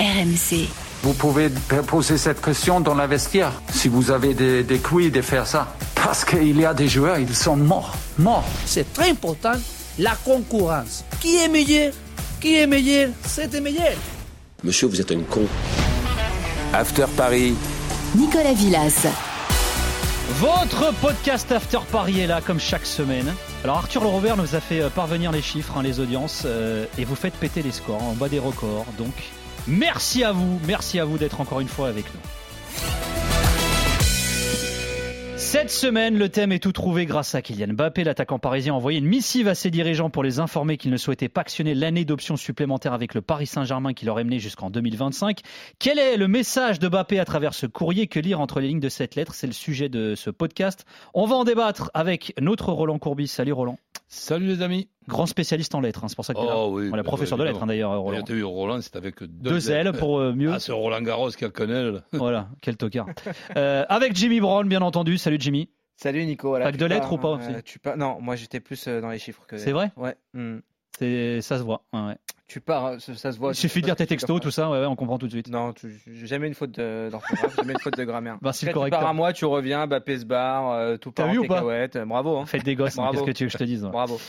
RMC. 0.00 0.68
Vous 1.02 1.12
pouvez 1.14 1.50
poser 1.86 2.18
cette 2.18 2.40
question 2.40 2.80
dans 2.80 2.94
la 2.94 3.06
vestiaire, 3.06 3.52
si 3.72 3.88
vous 3.88 4.10
avez 4.10 4.34
des, 4.34 4.62
des 4.62 4.78
couilles 4.78 5.10
de 5.10 5.22
faire 5.22 5.46
ça. 5.46 5.74
Parce 5.94 6.24
qu'il 6.24 6.58
y 6.58 6.64
a 6.64 6.74
des 6.74 6.88
joueurs, 6.88 7.18
ils 7.18 7.34
sont 7.34 7.56
morts, 7.56 7.94
morts. 8.18 8.44
C'est 8.64 8.92
très 8.92 9.10
important, 9.10 9.52
la 9.98 10.14
concurrence. 10.24 11.04
Qui 11.20 11.36
est 11.36 11.48
meilleur? 11.48 11.92
Qui 12.40 12.56
est 12.56 12.66
meilleur? 12.66 13.10
C'est 13.24 13.58
meilleur. 13.60 13.94
Monsieur, 14.62 14.88
vous 14.88 15.00
êtes 15.00 15.12
un 15.12 15.20
con. 15.20 15.46
After 16.72 17.06
Paris. 17.16 17.54
Nicolas 18.14 18.52
Villas. 18.52 19.06
Votre 20.38 20.92
podcast 21.00 21.50
After 21.52 21.78
Paris 21.90 22.20
est 22.20 22.26
là 22.26 22.40
comme 22.40 22.58
chaque 22.58 22.84
semaine. 22.84 23.32
Alors 23.64 23.78
Arthur 23.78 24.02
Le 24.02 24.08
Robert 24.08 24.36
nous 24.36 24.54
a 24.54 24.60
fait 24.60 24.82
euh, 24.82 24.90
parvenir 24.90 25.30
les 25.32 25.40
chiffres, 25.40 25.74
hein, 25.76 25.82
les 25.82 26.00
audiences, 26.00 26.42
euh, 26.44 26.84
et 26.98 27.04
vous 27.04 27.14
faites 27.14 27.34
péter 27.34 27.62
les 27.62 27.70
scores, 27.70 28.02
en 28.02 28.12
bas 28.14 28.28
des 28.28 28.38
records. 28.38 28.86
Donc 28.98 29.14
merci 29.68 30.24
à 30.24 30.32
vous, 30.32 30.60
merci 30.66 30.98
à 30.98 31.04
vous 31.04 31.18
d'être 31.18 31.40
encore 31.40 31.60
une 31.60 31.68
fois 31.68 31.88
avec 31.88 32.04
nous. 32.14 32.20
Cette 35.38 35.70
semaine, 35.70 36.18
le 36.18 36.28
thème 36.28 36.50
est 36.50 36.58
tout 36.58 36.72
trouvé 36.72 37.06
grâce 37.06 37.34
à 37.34 37.40
Kylian 37.40 37.74
Mbappé. 37.74 38.04
L'attaquant 38.04 38.38
parisien 38.38 38.72
a 38.72 38.76
envoyé 38.76 38.98
une 38.98 39.06
missive 39.06 39.48
à 39.48 39.54
ses 39.54 39.70
dirigeants 39.70 40.10
pour 40.10 40.22
les 40.22 40.40
informer 40.40 40.76
qu'il 40.76 40.90
ne 40.90 40.96
souhaitait 40.96 41.28
pas 41.28 41.42
actionner 41.42 41.74
l'année 41.74 42.04
d'options 42.04 42.36
supplémentaires 42.36 42.94
avec 42.94 43.14
le 43.14 43.20
Paris 43.20 43.46
Saint-Germain 43.46 43.92
qui 43.92 44.06
leur 44.06 44.16
mené 44.16 44.38
jusqu'en 44.38 44.70
2025. 44.70 45.40
Quel 45.78 45.98
est 45.98 46.16
le 46.16 46.26
message 46.26 46.78
de 46.78 46.88
Mbappé 46.88 47.20
à 47.20 47.24
travers 47.24 47.54
ce 47.54 47.66
courrier 47.66 48.06
Que 48.06 48.18
lire 48.18 48.40
entre 48.40 48.60
les 48.60 48.68
lignes 48.68 48.80
de 48.80 48.88
cette 48.88 49.14
lettre? 49.14 49.34
C'est 49.34 49.46
le 49.46 49.52
sujet 49.52 49.88
de 49.88 50.14
ce 50.14 50.30
podcast. 50.30 50.84
On 51.14 51.26
va 51.26 51.36
en 51.36 51.44
débattre 51.44 51.90
avec 51.94 52.34
notre 52.40 52.72
Roland 52.72 52.98
Courbis. 52.98 53.28
Salut 53.28 53.52
Roland. 53.52 53.78
Salut 54.08 54.46
les 54.46 54.62
amis. 54.62 54.88
Grand 55.08 55.26
spécialiste 55.26 55.74
en 55.74 55.80
lettres, 55.80 56.04
hein, 56.04 56.08
c'est 56.08 56.14
pour 56.14 56.24
ça 56.24 56.32
que 56.32 56.38
es 56.38 56.44
là. 56.44 56.56
Oh 56.56 56.70
oui, 56.72 56.88
Voilà, 56.88 57.02
bah, 57.02 57.08
professeur 57.08 57.38
de 57.38 57.44
lettres 57.44 57.62
hein, 57.62 57.66
d'ailleurs, 57.66 57.98
Roland. 58.00 58.22
T'as 58.22 58.34
vu 58.34 58.44
Roland, 58.44 58.80
c'est 58.80 58.94
avec 58.96 59.20
deux, 59.22 59.50
Deux 59.50 59.70
ailes 59.70 59.92
pour 59.92 60.18
euh, 60.18 60.32
mieux. 60.32 60.52
Ah, 60.52 60.60
c'est 60.60 60.72
Roland 60.72 61.02
Garros 61.02 61.30
qui 61.30 61.44
a 61.44 61.48
le 61.48 61.52
connaît. 61.52 61.90
là. 61.90 62.02
Voilà, 62.12 62.48
quel 62.60 62.76
tocard. 62.76 63.06
Euh, 63.56 63.84
avec 63.88 64.14
Jimmy 64.14 64.40
Brown, 64.40 64.68
bien 64.68 64.82
entendu. 64.82 65.18
Salut 65.18 65.38
Jimmy. 65.40 65.68
Salut 65.96 66.24
Nico. 66.26 66.48
Voilà, 66.48 66.66
Fac 66.66 66.76
de 66.76 66.86
lettres 66.86 67.12
ou 67.12 67.18
pas 67.18 67.38
euh, 67.40 67.60
tu. 67.64 67.80
Non, 67.96 68.20
moi 68.20 68.36
j'étais 68.36 68.60
plus 68.60 68.86
euh, 68.86 69.00
dans 69.00 69.10
les 69.10 69.18
chiffres 69.18 69.44
que. 69.46 69.56
C'est 69.56 69.72
vrai? 69.72 69.90
Ouais. 69.96 70.14
hmm. 70.34 70.58
C'est, 70.98 71.40
ça 71.40 71.58
se 71.58 71.62
voit. 71.62 71.82
ouais, 71.92 72.00
ouais. 72.00 72.16
Tu 72.48 72.60
pars, 72.60 72.86
euh, 72.86 72.98
ça, 73.00 73.14
ça 73.14 73.32
se 73.32 73.38
voit. 73.38 73.50
Il 73.50 73.56
suffit 73.56 73.80
de 73.80 73.86
lire 73.86 73.96
tes 73.96 74.06
textos, 74.06 74.40
tout 74.40 74.52
ça, 74.52 74.70
ouais, 74.70 74.78
ouais, 74.78 74.86
on 74.86 74.94
comprend 74.94 75.18
tout 75.18 75.26
de 75.26 75.32
suite. 75.32 75.48
Non, 75.50 75.72
tu... 75.72 76.00
jamais 76.24 76.46
une 76.46 76.54
faute 76.54 76.78
d'orthographe, 76.78 77.56
jamais 77.56 77.72
une 77.72 77.80
faute 77.80 77.96
de 77.96 78.04
grammaire. 78.04 78.38
Bah, 78.40 78.52
le 78.62 78.68
Après, 78.68 78.84
tu 78.84 78.90
pars 78.90 79.06
à 79.08 79.12
moi, 79.12 79.32
tu 79.32 79.44
reviens, 79.46 79.88
Bappé 79.88 80.18
se 80.18 80.24
barre, 80.24 80.70
euh, 80.70 80.96
tout 80.96 81.10
T'as 81.10 81.24
part 81.24 81.32
en 81.32 81.36
ou 81.36 81.46
pas 81.46 81.54
cacahuète. 81.54 81.98
Bravo. 81.98 82.38
Hein. 82.38 82.46
Faites 82.46 82.64
des 82.64 82.76
gosses, 82.76 82.98
hein, 82.98 83.02
Bravo. 83.02 83.18
qu'est-ce 83.18 83.26
que 83.26 83.36
tu 83.36 83.44
veux 83.44 83.48
que 83.48 83.52
je 83.52 83.58
te 83.58 83.64
dise 83.64 83.84
ouais. 83.84 83.90
Bravo. 83.90 84.20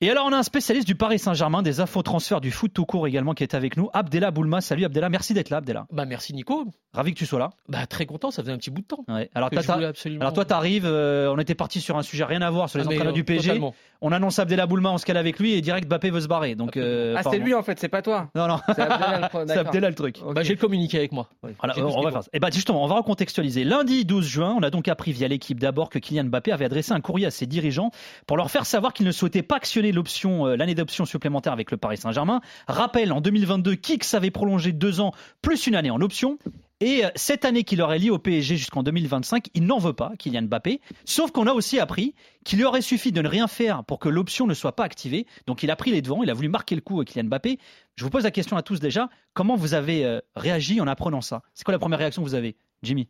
Et 0.00 0.08
alors, 0.08 0.26
on 0.26 0.32
a 0.32 0.36
un 0.36 0.42
spécialiste 0.44 0.86
du 0.86 0.94
Paris 0.94 1.18
Saint-Germain, 1.18 1.62
des 1.62 1.80
infos 1.80 2.02
transferts 2.02 2.40
du 2.40 2.52
foot 2.52 2.72
tout 2.72 2.84
court 2.84 3.08
également, 3.08 3.34
qui 3.34 3.42
est 3.42 3.54
avec 3.54 3.76
nous, 3.76 3.90
Abdella 3.92 4.30
Boulma. 4.30 4.60
Salut 4.60 4.84
Abdella, 4.84 5.08
merci 5.08 5.34
d'être 5.34 5.50
là, 5.50 5.56
Abdella. 5.56 5.86
Bah 5.90 6.04
merci 6.04 6.32
Nico. 6.32 6.66
Ravi 6.92 7.12
que 7.12 7.18
tu 7.18 7.26
sois 7.26 7.40
là. 7.40 7.50
Bah 7.68 7.86
très 7.86 8.06
content, 8.06 8.30
ça 8.30 8.42
faisait 8.42 8.52
un 8.52 8.58
petit 8.58 8.70
bout 8.70 8.82
de 8.82 8.86
temps. 8.86 9.04
Ouais. 9.08 9.30
Alors, 9.34 9.50
absolument. 9.52 10.20
alors 10.20 10.32
toi, 10.32 10.44
t'arrives, 10.44 10.86
euh, 10.86 11.32
on 11.32 11.38
était 11.38 11.56
parti 11.56 11.80
sur 11.80 11.98
un 11.98 12.02
sujet 12.02 12.24
rien 12.24 12.40
à 12.42 12.50
voir 12.50 12.68
sur 12.70 12.78
les 12.78 12.84
Ah, 12.84 12.88
entraîneurs 12.88 13.08
euh, 13.08 13.12
du 13.12 13.24
PSG. 13.24 13.48
totalement. 13.48 13.74
On 14.00 14.12
annonce 14.12 14.38
Abdella 14.38 14.66
Boulma, 14.66 14.92
on 14.92 14.98
se 14.98 15.06
cale 15.06 15.16
avec 15.16 15.38
lui 15.40 15.54
et 15.54 15.60
direct 15.60 15.88
Mbappé 15.88 16.10
veut 16.10 16.20
se 16.20 16.28
barrer. 16.28 16.54
Donc, 16.54 16.76
euh, 16.76 17.14
Ah, 17.18 17.22
c'est 17.28 17.38
lui 17.38 17.54
en 17.54 17.62
fait, 17.64 17.78
c'est 17.78 17.88
pas 17.88 18.02
toi. 18.02 18.28
Non, 18.34 18.46
non, 18.46 18.58
C'est 18.68 18.76
d'accord. 18.76 19.40
Abdella 19.40 19.88
le 19.88 19.94
truc. 19.94 20.18
Ok. 20.24 20.34
Bah 20.34 20.42
j'ai 20.42 20.54
le 20.54 20.60
communiqué 20.60 20.98
avec 20.98 21.12
moi. 21.12 21.28
Voilà, 21.42 21.74
on 21.78 22.02
va 22.02 22.10
faire 22.10 22.22
ça. 22.22 22.30
Eh 22.32 22.40
ben, 22.40 22.50
justement, 22.52 22.84
on 22.84 22.86
va 22.86 22.96
recontextualiser. 22.96 23.64
Lundi 23.64 24.04
12 24.04 24.26
juin, 24.26 24.54
on 24.56 24.62
a 24.62 24.70
donc 24.70 24.88
appris 24.88 25.12
via 25.12 25.28
l'équipe 25.28 25.58
d'abord 25.58 25.90
que 25.90 25.98
Kylian 25.98 26.24
Mbappé 26.24 26.52
avait 26.52 26.64
adressé 26.64 26.92
un 26.92 27.00
courrier 27.00 27.26
à 27.26 27.30
ses 27.30 27.46
dirigeants 27.46 27.90
pour 28.26 28.36
leur 28.36 28.50
faire 28.50 28.66
savoir 28.66 28.92
qu'il 28.92 29.06
ne 29.06 29.12
souhaitait 29.12 29.42
pas 29.42 29.56
actionner 29.56 29.92
l'option, 29.92 30.46
euh, 30.46 30.56
l'année 30.56 30.74
d'option 30.74 31.04
supplémentaire 31.04 31.52
avec 31.52 31.70
le 31.70 31.76
Paris 31.76 31.96
Saint-Germain. 31.96 32.40
Rappel, 32.68 33.12
en 33.12 33.20
2022, 33.20 33.74
Kix 33.74 34.14
avait 34.14 34.30
prolongé 34.30 34.72
deux 34.72 35.00
ans 35.00 35.12
plus 35.42 35.66
une 35.66 35.74
année 35.74 35.90
en 35.90 36.00
option. 36.00 36.38
Et 36.84 37.02
euh, 37.02 37.08
cette 37.14 37.46
année 37.46 37.64
qui 37.64 37.76
leur 37.76 37.94
est 37.94 37.98
liée 37.98 38.10
au 38.10 38.18
PSG 38.18 38.58
jusqu'en 38.58 38.82
2025, 38.82 39.46
il 39.54 39.64
n'en 39.64 39.78
veut 39.78 39.94
pas, 39.94 40.12
Kylian 40.18 40.42
Mbappé. 40.42 40.82
Sauf 41.06 41.30
qu'on 41.30 41.46
a 41.46 41.54
aussi 41.54 41.80
appris 41.80 42.14
qu'il 42.44 42.58
lui 42.58 42.66
aurait 42.66 42.82
suffi 42.82 43.10
de 43.10 43.22
ne 43.22 43.28
rien 43.28 43.48
faire 43.48 43.84
pour 43.84 43.98
que 43.98 44.10
l'option 44.10 44.46
ne 44.46 44.52
soit 44.52 44.76
pas 44.76 44.84
activée. 44.84 45.26
Donc 45.46 45.62
il 45.62 45.70
a 45.70 45.76
pris 45.76 45.92
les 45.92 46.02
devants, 46.02 46.22
il 46.22 46.28
a 46.28 46.34
voulu 46.34 46.50
marquer 46.50 46.74
le 46.74 46.82
coup 46.82 47.00
à 47.00 47.06
Kylian 47.06 47.24
Mbappé. 47.28 47.58
Je 47.96 48.04
vous 48.04 48.10
pose 48.10 48.24
la 48.24 48.30
question 48.30 48.58
à 48.58 48.62
tous 48.62 48.80
déjà, 48.80 49.08
comment 49.32 49.56
vous 49.56 49.72
avez 49.72 50.04
euh, 50.04 50.20
réagi 50.36 50.78
en 50.82 50.86
apprenant 50.86 51.22
ça? 51.22 51.40
C'est 51.54 51.64
quoi 51.64 51.72
la 51.72 51.78
première 51.78 51.98
réaction 51.98 52.22
que 52.22 52.28
vous 52.28 52.34
avez, 52.34 52.54
Jimmy? 52.82 53.08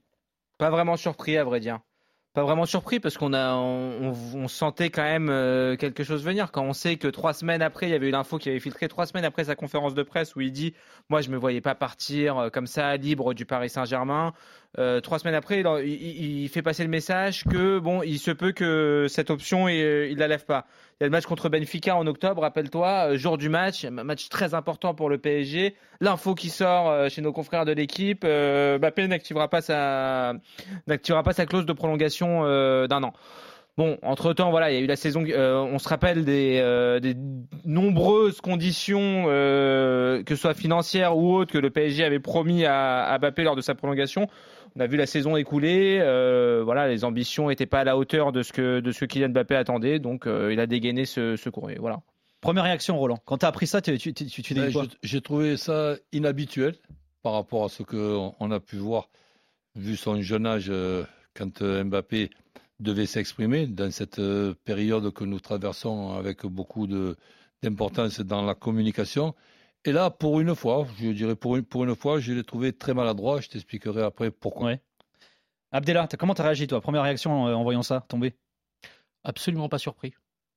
Pas 0.57 0.71
vraiment 0.71 0.97
surpris 0.97 1.37
à 1.37 1.43
vrai 1.43 1.59
dire. 1.59 1.81
Pas 2.35 2.43
vraiment 2.43 2.67
surpris 2.67 2.99
parce 2.99 3.17
qu'on 3.17 3.33
a, 3.33 3.55
on, 3.55 4.49
sentait 4.49 4.91
quand 4.91 5.05
même 5.05 5.29
euh, 5.31 5.77
quelque 5.77 6.03
chose 6.03 6.25
venir. 6.25 6.51
Quand 6.51 6.65
on 6.65 6.73
sait 6.73 6.97
que 6.97 7.07
trois 7.07 7.33
semaines 7.33 7.63
après, 7.63 7.87
il 7.87 7.93
y 7.93 7.95
avait 7.95 8.09
eu 8.09 8.11
l'info 8.11 8.39
qui 8.39 8.49
avait 8.49 8.59
filtré 8.59 8.89
trois 8.89 9.07
semaines 9.07 9.25
après 9.25 9.45
sa 9.45 9.55
conférence 9.55 9.95
de 9.95 10.03
presse 10.03 10.35
où 10.35 10.41
il 10.41 10.51
dit, 10.51 10.75
moi 11.09 11.21
je 11.21 11.31
me 11.31 11.37
voyais 11.37 11.61
pas 11.61 11.77
partir 11.77 12.37
euh, 12.37 12.51
comme 12.51 12.67
ça 12.67 12.97
libre 12.97 13.35
du 13.35 13.47
Paris 13.47 13.71
Saint-Germain. 13.71 14.33
Euh, 14.79 15.01
trois 15.01 15.19
semaines 15.21 15.35
après, 15.37 15.61
il, 15.61 15.87
il- 16.43 16.49
fait 16.49 16.63
passer 16.63 16.83
le 16.83 16.89
message 16.89 17.45
que 17.45 17.79
bon, 17.79 18.03
il 18.03 18.19
se 18.19 18.31
peut 18.31 18.53
que 18.53 19.07
cette 19.09 19.31
option 19.31 19.69
il, 19.69 19.77
il 20.11 20.19
la 20.19 20.27
lève 20.29 20.45
pas. 20.45 20.67
Il 21.01 21.03
y 21.03 21.05
a 21.05 21.07
le 21.07 21.11
match 21.11 21.27
contre 21.27 21.49
Benfica 21.49 21.97
en 21.97 22.07
octobre, 22.07 22.43
rappelle-toi, 22.43 23.13
euh, 23.13 23.17
jour 23.17 23.39
du 23.39 23.49
match, 23.49 23.85
match 23.85 24.29
très 24.29 24.55
important 24.55 24.95
pour 24.95 25.09
le 25.09 25.19
PSG. 25.19 25.75
L'info 26.01 26.35
qui 26.35 26.51
sort 26.51 26.91
euh, 26.91 27.09
chez 27.09 27.23
nos 27.23 27.33
confrères 27.33 27.65
de 27.65 27.73
l'équipe, 27.73 28.23
euh, 28.25 28.79
Mbappé 28.79 29.07
n'activera 29.09 29.49
pas 29.49 29.61
sa 29.61 30.35
n'activera 30.87 31.23
pas 31.23 31.33
sa 31.33 31.47
clause 31.47 31.67
de 31.67 31.73
prolongation 31.73 32.43
euh, 32.45 32.87
d'un 32.87 33.03
an. 33.05 33.13
Bon, 33.77 33.99
entre 34.03 34.33
temps, 34.35 34.51
voilà, 34.53 34.71
il 34.71 34.75
y 34.75 34.79
a 34.79 34.81
eu 34.81 34.87
la 34.87 34.95
saison. 34.95 35.25
euh, 35.27 35.57
on 35.59 35.81
se 35.81 35.89
rappelle 35.89 36.25
des, 36.25 36.61
euh, 36.63 37.01
des 37.01 37.17
nombreuses 37.65 38.41
conditions, 38.41 39.25
euh, 39.27 40.23
que 40.23 40.37
ce 40.37 40.43
soit 40.43 40.55
financières 40.55 41.17
ou 41.17 41.35
autres, 41.35 41.53
que 41.53 41.59
le 41.59 41.71
PSG 41.71 42.05
avait 42.05 42.21
promis 42.21 42.65
à, 42.65 43.03
à 43.05 43.19
Mbappé 43.19 43.43
lors 43.43 43.57
de 43.57 43.61
sa 43.61 43.75
prolongation. 43.75 44.29
On 44.77 44.81
a 44.81 44.87
vu 44.87 44.97
la 44.97 45.07
saison 45.07 45.37
écoulée. 45.37 45.99
euh, 46.01 46.63
voilà, 46.65 46.87
les 46.87 47.05
ambitions 47.05 47.49
n'étaient 47.49 47.67
pas 47.67 47.81
à 47.81 47.85
la 47.85 47.97
hauteur 47.97 48.31
de 48.31 48.43
ce 48.43 48.53
que 48.53 48.79
de 48.79 48.93
ce 48.93 49.01
que 49.01 49.07
Kylian 49.07 49.31
Mbappé 49.31 49.57
attendait, 49.57 49.99
donc 49.99 50.27
euh, 50.29 50.53
il 50.53 50.61
a 50.61 50.67
dégainé 50.67 51.05
ce, 51.05 51.35
ce 51.35 51.49
courrier. 51.51 51.79
Voilà. 51.81 52.01
Première 52.41 52.65
réaction, 52.65 52.97
Roland. 52.97 53.19
Quand 53.25 53.39
tu 53.39 53.45
as 53.47 53.49
appris 53.49 53.67
ça, 53.67 53.81
tu, 53.81 53.97
tu, 53.99 54.13
tu, 54.15 54.55
J'ai 55.03 55.21
trouvé 55.21 55.57
ça 55.57 55.95
inhabituel 56.13 56.75
par 57.25 57.33
rapport 57.33 57.65
à 57.65 57.69
ce 57.69 57.83
qu'on 57.83 58.35
on 58.39 58.51
a 58.53 58.61
pu 58.61 58.77
voir, 58.77 59.09
vu 59.75 59.97
son 59.97 60.21
jeune 60.21 60.47
âge, 60.47 60.71
quand 61.35 61.61
Mbappé 61.63 62.31
devait 62.81 63.07
s'exprimer 63.07 63.67
dans 63.67 63.91
cette 63.91 64.19
euh, 64.19 64.55
période 64.65 65.13
que 65.13 65.25
nous 65.25 65.41
traversons 65.41 66.13
avec 66.13 66.45
beaucoup 66.47 66.87
de- 66.87 67.17
d'importance 67.63 68.21
dans 68.21 68.43
la 68.43 68.55
communication. 68.55 69.35
Et 69.85 69.93
là, 69.93 70.11
pour 70.11 70.41
une 70.41 70.55
fois, 70.55 70.87
je 70.99 71.11
dirais 71.11 71.37
pour 71.37 71.57
une, 71.57 71.65
pour 71.65 71.85
une 71.85 71.95
fois, 71.95 72.19
je 72.21 72.33
l'ai 72.33 72.45
trouvé 72.45 72.73
très 72.73 72.95
maladroit. 72.95 73.41
Je 73.41 73.49
t'expliquerai 73.49 74.03
après 74.03 74.31
pourquoi. 74.31 74.67
Ouais. 74.67 74.81
Abdella, 75.73 76.07
t'as- 76.07 76.17
comment 76.17 76.35
tu 76.35 76.41
as 76.41 76.45
réagi 76.45 76.67
toi? 76.67 76.81
Première 76.81 77.03
réaction 77.03 77.47
euh, 77.49 77.55
en 77.55 77.63
voyant 77.63 77.83
ça 77.83 78.05
tomber? 78.09 78.37
Absolument 79.25 79.69
pas 79.69 79.79
surpris. 79.79 80.15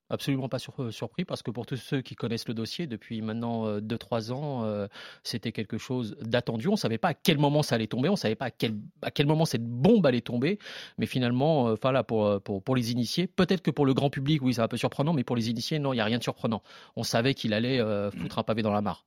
Absolument 0.10 0.48
pas 0.50 0.60
sur- 0.60 0.74
euh, 0.82 0.92
surpris 0.92 1.26
parce 1.26 1.44
que 1.44 1.52
pour 1.52 1.66
tous 1.66 1.76
ceux 1.78 2.02
qui 2.02 2.16
connaissent 2.16 2.48
le 2.48 2.54
dossier 2.54 2.88
depuis 2.88 3.22
maintenant 3.22 3.80
2-3 3.80 4.32
ans, 4.32 4.64
euh, 4.64 4.88
c'était 5.24 5.52
quelque 5.52 5.78
chose 5.78 6.16
d'attendu. 6.22 6.68
On 6.68 6.72
ne 6.72 6.78
savait 6.78 6.98
pas 6.98 7.10
à 7.10 7.14
quel 7.14 7.38
moment 7.38 7.62
ça 7.64 7.76
allait 7.76 7.88
tomber, 7.88 8.10
on 8.10 8.14
ne 8.14 8.18
savait 8.18 8.36
pas 8.36 8.46
à 8.46 8.52
quel, 8.52 8.76
à 9.02 9.12
quel 9.12 9.26
moment 9.26 9.46
cette 9.46 9.66
bombe 9.66 10.06
allait 10.06 10.22
tomber. 10.22 10.60
Mais 10.98 11.06
finalement, 11.06 11.68
euh, 11.70 11.74
enfin 11.74 11.92
là, 11.92 12.04
pour, 12.04 12.26
euh, 12.26 12.40
pour, 12.40 12.64
pour 12.64 12.76
les 12.76 12.92
initiés, 12.92 13.28
peut-être 13.28 13.62
que 13.62 13.72
pour 13.72 13.86
le 13.86 13.94
grand 13.94 14.10
public, 14.10 14.42
oui, 14.42 14.54
c'est 14.54 14.62
un 14.62 14.68
peu 14.68 14.78
surprenant, 14.78 15.14
mais 15.14 15.24
pour 15.24 15.36
les 15.36 15.50
initiés, 15.50 15.80
non, 15.80 15.94
il 15.94 15.98
n'y 15.98 16.02
a 16.02 16.06
rien 16.06 16.18
de 16.20 16.24
surprenant. 16.24 16.62
On 16.96 17.04
savait 17.04 17.34
qu'il 17.34 17.54
allait 17.54 17.80
euh, 17.80 18.10
foutre 18.12 18.40
un 18.40 18.44
pavé 18.44 18.62
dans 18.62 18.72
la 18.74 18.82
mare. 18.82 19.06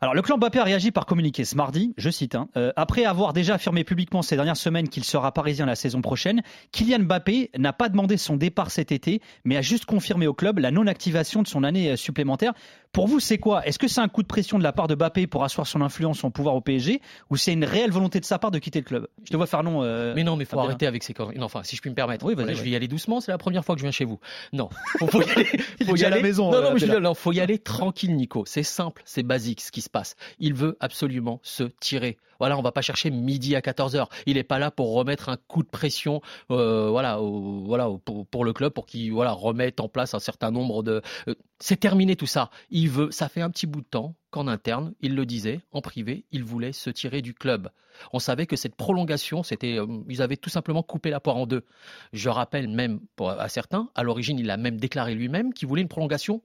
Alors, 0.00 0.14
le 0.14 0.22
clan 0.22 0.36
Mbappé 0.36 0.58
a 0.58 0.64
réagi 0.64 0.90
par 0.90 1.06
communiqué 1.06 1.44
ce 1.44 1.54
mardi, 1.56 1.94
je 1.96 2.10
cite, 2.10 2.34
hein, 2.34 2.48
euh, 2.56 2.72
après 2.76 3.04
avoir 3.04 3.32
déjà 3.32 3.54
affirmé 3.54 3.84
publiquement 3.84 4.22
ces 4.22 4.34
dernières 4.34 4.56
semaines 4.56 4.88
qu'il 4.88 5.04
sera 5.04 5.32
parisien 5.32 5.64
la 5.64 5.76
saison 5.76 6.02
prochaine, 6.02 6.42
Kylian 6.72 7.00
Mbappé 7.04 7.50
n'a 7.56 7.72
pas 7.72 7.88
demandé 7.88 8.16
son 8.16 8.36
départ 8.36 8.70
cet 8.70 8.90
été, 8.92 9.20
mais 9.44 9.56
a 9.56 9.62
juste 9.62 9.84
confirmé 9.84 10.26
au 10.26 10.34
la 10.42 10.70
non-activation 10.70 11.42
de 11.42 11.48
son 11.48 11.64
année 11.64 11.92
euh, 11.92 11.96
supplémentaire. 11.96 12.52
Pour 12.92 13.06
vous, 13.06 13.20
c'est 13.20 13.38
quoi? 13.38 13.66
Est-ce 13.66 13.78
que 13.78 13.88
c'est 13.88 14.02
un 14.02 14.08
coup 14.08 14.22
de 14.22 14.26
pression 14.26 14.58
de 14.58 14.62
la 14.62 14.72
part 14.72 14.86
de 14.86 14.94
Mbappé 14.94 15.26
pour 15.26 15.44
asseoir 15.44 15.66
son 15.66 15.80
influence, 15.80 16.18
son 16.18 16.30
pouvoir 16.30 16.54
au 16.54 16.60
PSG, 16.60 17.00
ou 17.30 17.36
c'est 17.38 17.54
une 17.54 17.64
réelle 17.64 17.90
volonté 17.90 18.20
de 18.20 18.24
sa 18.26 18.38
part 18.38 18.50
de 18.50 18.58
quitter 18.58 18.80
le 18.80 18.84
club? 18.84 19.08
Je 19.24 19.30
te 19.30 19.36
vois 19.36 19.46
faire 19.46 19.62
non. 19.62 19.82
euh, 19.82 20.12
Mais 20.14 20.24
non, 20.24 20.36
mais 20.36 20.44
faut 20.44 20.58
arrêter 20.58 20.86
avec 20.86 21.02
ces 21.02 21.14
conneries. 21.14 21.38
Non, 21.38 21.46
enfin, 21.46 21.62
si 21.62 21.74
je 21.74 21.80
puis 21.80 21.88
me 21.88 21.94
permettre. 21.94 22.26
Oui, 22.26 22.34
vas-y, 22.34 22.44
Voilà, 22.44 22.58
je 22.58 22.62
vais 22.62 22.68
y 22.70 22.76
aller 22.76 22.88
doucement. 22.88 23.20
C'est 23.22 23.32
la 23.32 23.38
première 23.38 23.64
fois 23.64 23.74
que 23.76 23.80
je 23.80 23.84
viens 23.86 23.92
chez 23.92 24.04
vous. 24.04 24.20
Non, 24.52 24.68
faut, 24.98 25.06
faut 25.06 25.22
y 25.22 25.30
aller. 25.30 25.44
Faut 25.86 25.88
y 25.88 25.92
déjà 25.92 26.06
à 26.08 26.10
la 26.10 26.16
aller- 26.16 26.22
maison, 26.22 26.50
Non, 26.50 26.58
euh, 26.58 26.62
non, 26.64 26.72
mais 26.74 26.78
je 26.80 26.86
non, 26.86 27.14
faut 27.14 27.32
y 27.32 27.40
aller 27.40 27.58
tranquille, 27.58 28.14
Nico. 28.14 28.44
C'est 28.46 28.62
simple, 28.62 29.02
c'est 29.06 29.22
basique 29.22 29.62
ce 29.62 29.72
qui 29.72 29.80
se 29.80 29.88
passe. 29.90 30.14
Il 30.38 30.52
veut 30.54 30.76
absolument 30.80 31.40
se 31.42 31.64
tirer. 31.80 32.18
Voilà, 32.38 32.58
on 32.58 32.62
va 32.62 32.72
pas 32.72 32.82
chercher 32.82 33.10
midi 33.10 33.54
à 33.54 33.62
14 33.62 33.94
h 33.94 34.04
Il 34.26 34.36
est 34.36 34.42
pas 34.42 34.58
là 34.58 34.70
pour 34.72 34.92
remettre 34.94 35.28
un 35.28 35.36
coup 35.46 35.62
de 35.62 35.68
pression, 35.68 36.20
euh, 36.50 36.88
voilà, 36.90 37.20
au- 37.20 37.62
voilà, 37.64 37.88
au- 37.88 37.98
pour, 37.98 38.26
pour 38.26 38.44
le 38.44 38.52
club, 38.52 38.72
pour 38.72 38.84
qu'il 38.86 39.12
voilà 39.12 39.30
remette 39.32 39.78
en 39.80 39.88
place 39.88 40.12
un 40.14 40.18
certain 40.18 40.50
nombre 40.50 40.82
de. 40.82 41.02
euh, 41.28 41.34
c'est 41.62 41.76
terminé 41.76 42.16
tout 42.16 42.26
ça. 42.26 42.50
Il 42.70 42.90
veut. 42.90 43.12
Ça 43.12 43.28
fait 43.28 43.40
un 43.40 43.48
petit 43.48 43.68
bout 43.68 43.82
de 43.82 43.86
temps 43.86 44.16
qu'en 44.30 44.48
interne, 44.48 44.94
il 45.00 45.14
le 45.14 45.24
disait, 45.24 45.60
en 45.70 45.80
privé, 45.80 46.24
il 46.32 46.42
voulait 46.42 46.72
se 46.72 46.90
tirer 46.90 47.22
du 47.22 47.34
club. 47.34 47.70
On 48.12 48.18
savait 48.18 48.46
que 48.46 48.56
cette 48.56 48.74
prolongation, 48.74 49.44
c'était, 49.44 49.78
euh, 49.78 49.86
ils 50.08 50.22
avaient 50.22 50.36
tout 50.36 50.50
simplement 50.50 50.82
coupé 50.82 51.10
la 51.10 51.20
poire 51.20 51.36
en 51.36 51.46
deux. 51.46 51.64
Je 52.12 52.28
rappelle 52.28 52.66
même 52.66 52.98
pour, 53.14 53.30
à 53.30 53.48
certains, 53.48 53.90
à 53.94 54.02
l'origine, 54.02 54.40
il 54.40 54.50
a 54.50 54.56
même 54.56 54.78
déclaré 54.78 55.14
lui-même 55.14 55.52
qu'il 55.54 55.68
voulait 55.68 55.82
une 55.82 55.88
prolongation 55.88 56.42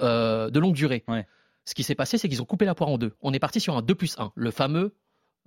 euh, 0.00 0.48
de 0.48 0.58
longue 0.58 0.74
durée. 0.74 1.04
Ouais. 1.08 1.26
Ce 1.66 1.74
qui 1.74 1.82
s'est 1.82 1.94
passé, 1.94 2.16
c'est 2.16 2.30
qu'ils 2.30 2.40
ont 2.40 2.46
coupé 2.46 2.64
la 2.64 2.74
poire 2.74 2.88
en 2.88 2.96
deux. 2.96 3.12
On 3.20 3.34
est 3.34 3.38
parti 3.38 3.60
sur 3.60 3.76
un 3.76 3.82
2 3.82 3.94
plus 3.94 4.18
1, 4.18 4.32
le 4.34 4.50
fameux, 4.50 4.94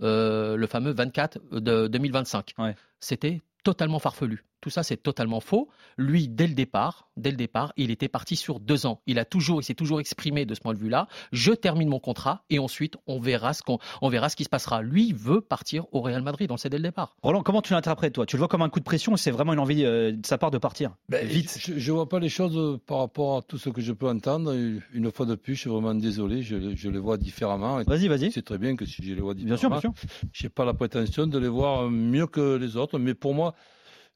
euh, 0.04 0.56
le 0.56 0.68
fameux 0.68 0.92
24 0.92 1.40
de 1.60 1.88
2025. 1.88 2.54
Ouais. 2.60 2.76
C'était 3.00 3.42
totalement 3.64 3.98
farfelu. 3.98 4.44
Tout 4.62 4.70
ça, 4.70 4.84
c'est 4.84 4.98
totalement 4.98 5.40
faux. 5.40 5.70
Lui, 5.98 6.28
dès 6.28 6.48
le 6.48 6.54
départ, 6.54 7.10
dès 7.18 7.32
le 7.32 7.38
départ, 7.38 7.74
il 7.78 7.92
était 7.92 8.08
parti 8.08 8.36
sur 8.36 8.60
deux 8.60 8.86
ans. 8.86 9.02
Il 9.08 9.20
a 9.20 9.26
toujours, 9.26 9.60
il 9.62 9.64
s'est 9.64 9.74
toujours 9.74 10.00
exprimé 10.00 10.46
de 10.46 10.54
ce 10.54 10.60
point 10.60 10.74
de 10.74 10.80
vue-là. 10.80 11.08
Je 11.32 11.52
termine 11.52 11.90
mon 11.90 12.00
contrat 12.00 12.44
et 12.50 12.60
ensuite 12.60 12.96
on 13.08 13.20
verra 13.20 13.54
ce 13.54 13.64
qu'on, 13.64 13.80
on 14.02 14.10
verra 14.10 14.30
ce 14.30 14.36
qui 14.36 14.44
se 14.44 14.50
passera. 14.50 14.82
Lui 14.82 15.14
veut 15.14 15.42
partir 15.42 15.86
au 15.92 16.02
Real 16.02 16.22
Madrid. 16.22 16.50
On 16.52 16.56
le 16.56 16.60
sait 16.60 16.70
dès 16.70 16.78
le 16.78 16.84
départ. 16.84 17.16
Roland, 17.24 17.42
comment 17.44 17.62
tu 17.62 17.74
l'interprètes 17.74 18.14
toi? 18.14 18.26
Tu 18.26 18.36
le 18.36 18.40
vois 18.40 18.48
comme 18.48 18.62
un 18.62 18.70
coup 18.70 18.80
de 18.80 18.86
pression 18.86 19.14
ou 19.14 19.18
c'est 19.18 19.32
vraiment 19.32 19.54
une 19.54 19.60
envie 19.60 19.84
euh, 19.84 20.12
de 20.12 20.26
sa 20.26 20.38
part 20.38 20.52
de 20.52 20.58
partir? 20.58 20.92
Ben, 21.10 21.26
Vite. 21.26 21.58
Je 21.60 21.74
ne 21.74 21.96
vois 21.96 22.08
pas 22.08 22.20
les 22.20 22.30
choses 22.30 22.56
euh, 22.58 22.78
par 22.86 23.00
rapport 23.00 23.38
à 23.38 23.42
tout 23.42 23.58
ce 23.58 23.70
que 23.70 23.82
je 23.82 23.92
peux 23.94 24.08
entendre. 24.08 24.54
Une 24.94 25.12
fois 25.12 25.26
de 25.26 25.36
plus, 25.36 25.56
je 25.56 25.62
suis 25.62 25.70
vraiment 25.70 25.96
désolé. 25.96 26.44
Je, 26.44 26.76
je 26.76 26.90
les 26.90 27.00
vois 27.00 27.18
différemment. 27.18 27.82
Vas-y, 27.84 28.08
vas-y. 28.08 28.32
C'est 28.32 28.44
très 28.46 28.58
bien 28.58 28.76
que 28.76 28.86
si 28.86 29.02
je 29.04 29.14
les 29.14 29.22
vois 29.22 29.34
Bien 29.34 29.58
sûr, 29.58 29.70
différemment, 29.70 29.94
bien 29.96 30.08
sûr. 30.10 30.30
je 30.34 30.44
n'ai 30.46 30.50
pas 30.50 30.66
la 30.66 30.74
prétention 30.74 31.26
de 31.28 31.40
les 31.40 31.48
voir 31.48 31.90
mieux 31.90 32.28
que 32.28 32.56
les 32.58 32.78
autres. 32.78 33.00
Mais 33.00 33.14
pour 33.14 33.34
moi, 33.34 33.56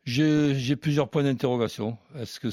j'ai 0.06 0.76
plusieurs 0.76 1.10
points 1.10 1.24
d'interrogation. 1.24 1.98
Est-ce 2.18 2.40
que 2.40 2.50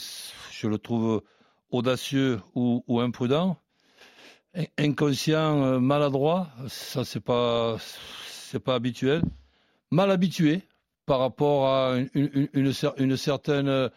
je 0.51 0.67
le 0.67 0.79
trouve 0.79 1.23
audacieux 1.71 2.41
ou, 2.55 2.83
imprudent? 3.01 3.59
In- 4.55 4.65
Inconscient, 4.79 5.63
euh, 5.63 5.79
maladroit, 5.81 6.49
ça 6.69 7.05
c'est 7.05 7.21
pas 7.21 7.77
c'est 8.29 8.61
pas 8.61 8.75
habituel. 8.75 9.23
Mal 9.91 10.11
habitué 10.11 10.63
par 11.07 11.21
rapport 11.21 11.69
à 11.69 11.97
une, 12.15 12.31
une- 12.35 12.49
une 12.53 12.71
cer- 12.71 12.95
une 12.99 13.17
certaine 13.17 13.69
euh, 13.69 13.89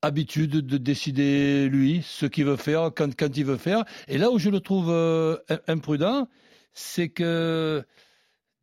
habitude 0.00 0.50
de 0.50 0.78
décider 0.78 1.68
lui 1.68 2.02
ce 2.06 2.24
qu'il 2.26 2.46
veut 2.46 2.56
faire 2.56 2.90
quand, 2.94 3.14
quand 3.14 3.36
il 3.36 3.44
veut 3.44 3.56
faire. 3.58 3.84
Et 4.06 4.16
là 4.16 4.30
où 4.30 4.38
je 4.38 4.48
le 4.48 4.60
trouve 4.60 4.90
euh, 4.90 5.36
im- 5.50 5.60
imprudent, 5.68 6.28
c'est 6.72 7.10
que 7.10 7.84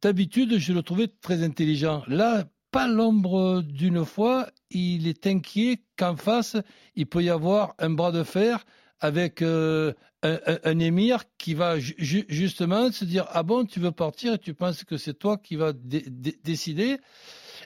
d'habitude 0.01 0.57
je 0.57 0.73
le 0.73 0.81
trouvais 0.81 1.07
très 1.07 1.43
intelligent. 1.43 2.03
Là, 2.07 2.45
pas 2.75 2.87
l'ombre 2.87 3.61
d'une 3.61 4.03
fois, 4.03 4.47
il 4.69 5.07
est 5.07 5.25
inquiet 5.27 5.79
qu'en 5.97 6.17
face 6.17 6.57
il 6.95 7.05
peut 7.07 7.23
y 7.23 7.29
avoir 7.29 7.73
un 7.79 7.89
bras 7.91 8.11
de 8.11 8.23
fer 8.23 8.65
avec 8.99 9.41
euh, 9.41 9.93
un, 10.23 10.37
un- 10.45 10.59
un 10.71 10.79
émir 10.79 11.23
qui 11.37 11.53
va 11.53 11.79
ju- 11.79 11.95
ju- 11.97 12.25
justement 12.27 12.91
se 12.91 13.05
dire 13.05 13.25
ah 13.31 13.43
bon 13.43 13.63
tu 13.65 13.79
veux 13.79 13.91
partir 13.91 14.33
et 14.33 14.37
tu 14.39 14.53
penses 14.53 14.83
que 14.83 14.97
c'est 14.97 15.13
toi 15.13 15.37
qui 15.37 15.55
vas 15.55 15.71
dé- 15.73 16.05
dé- 16.09 16.37
décider? 16.43 16.97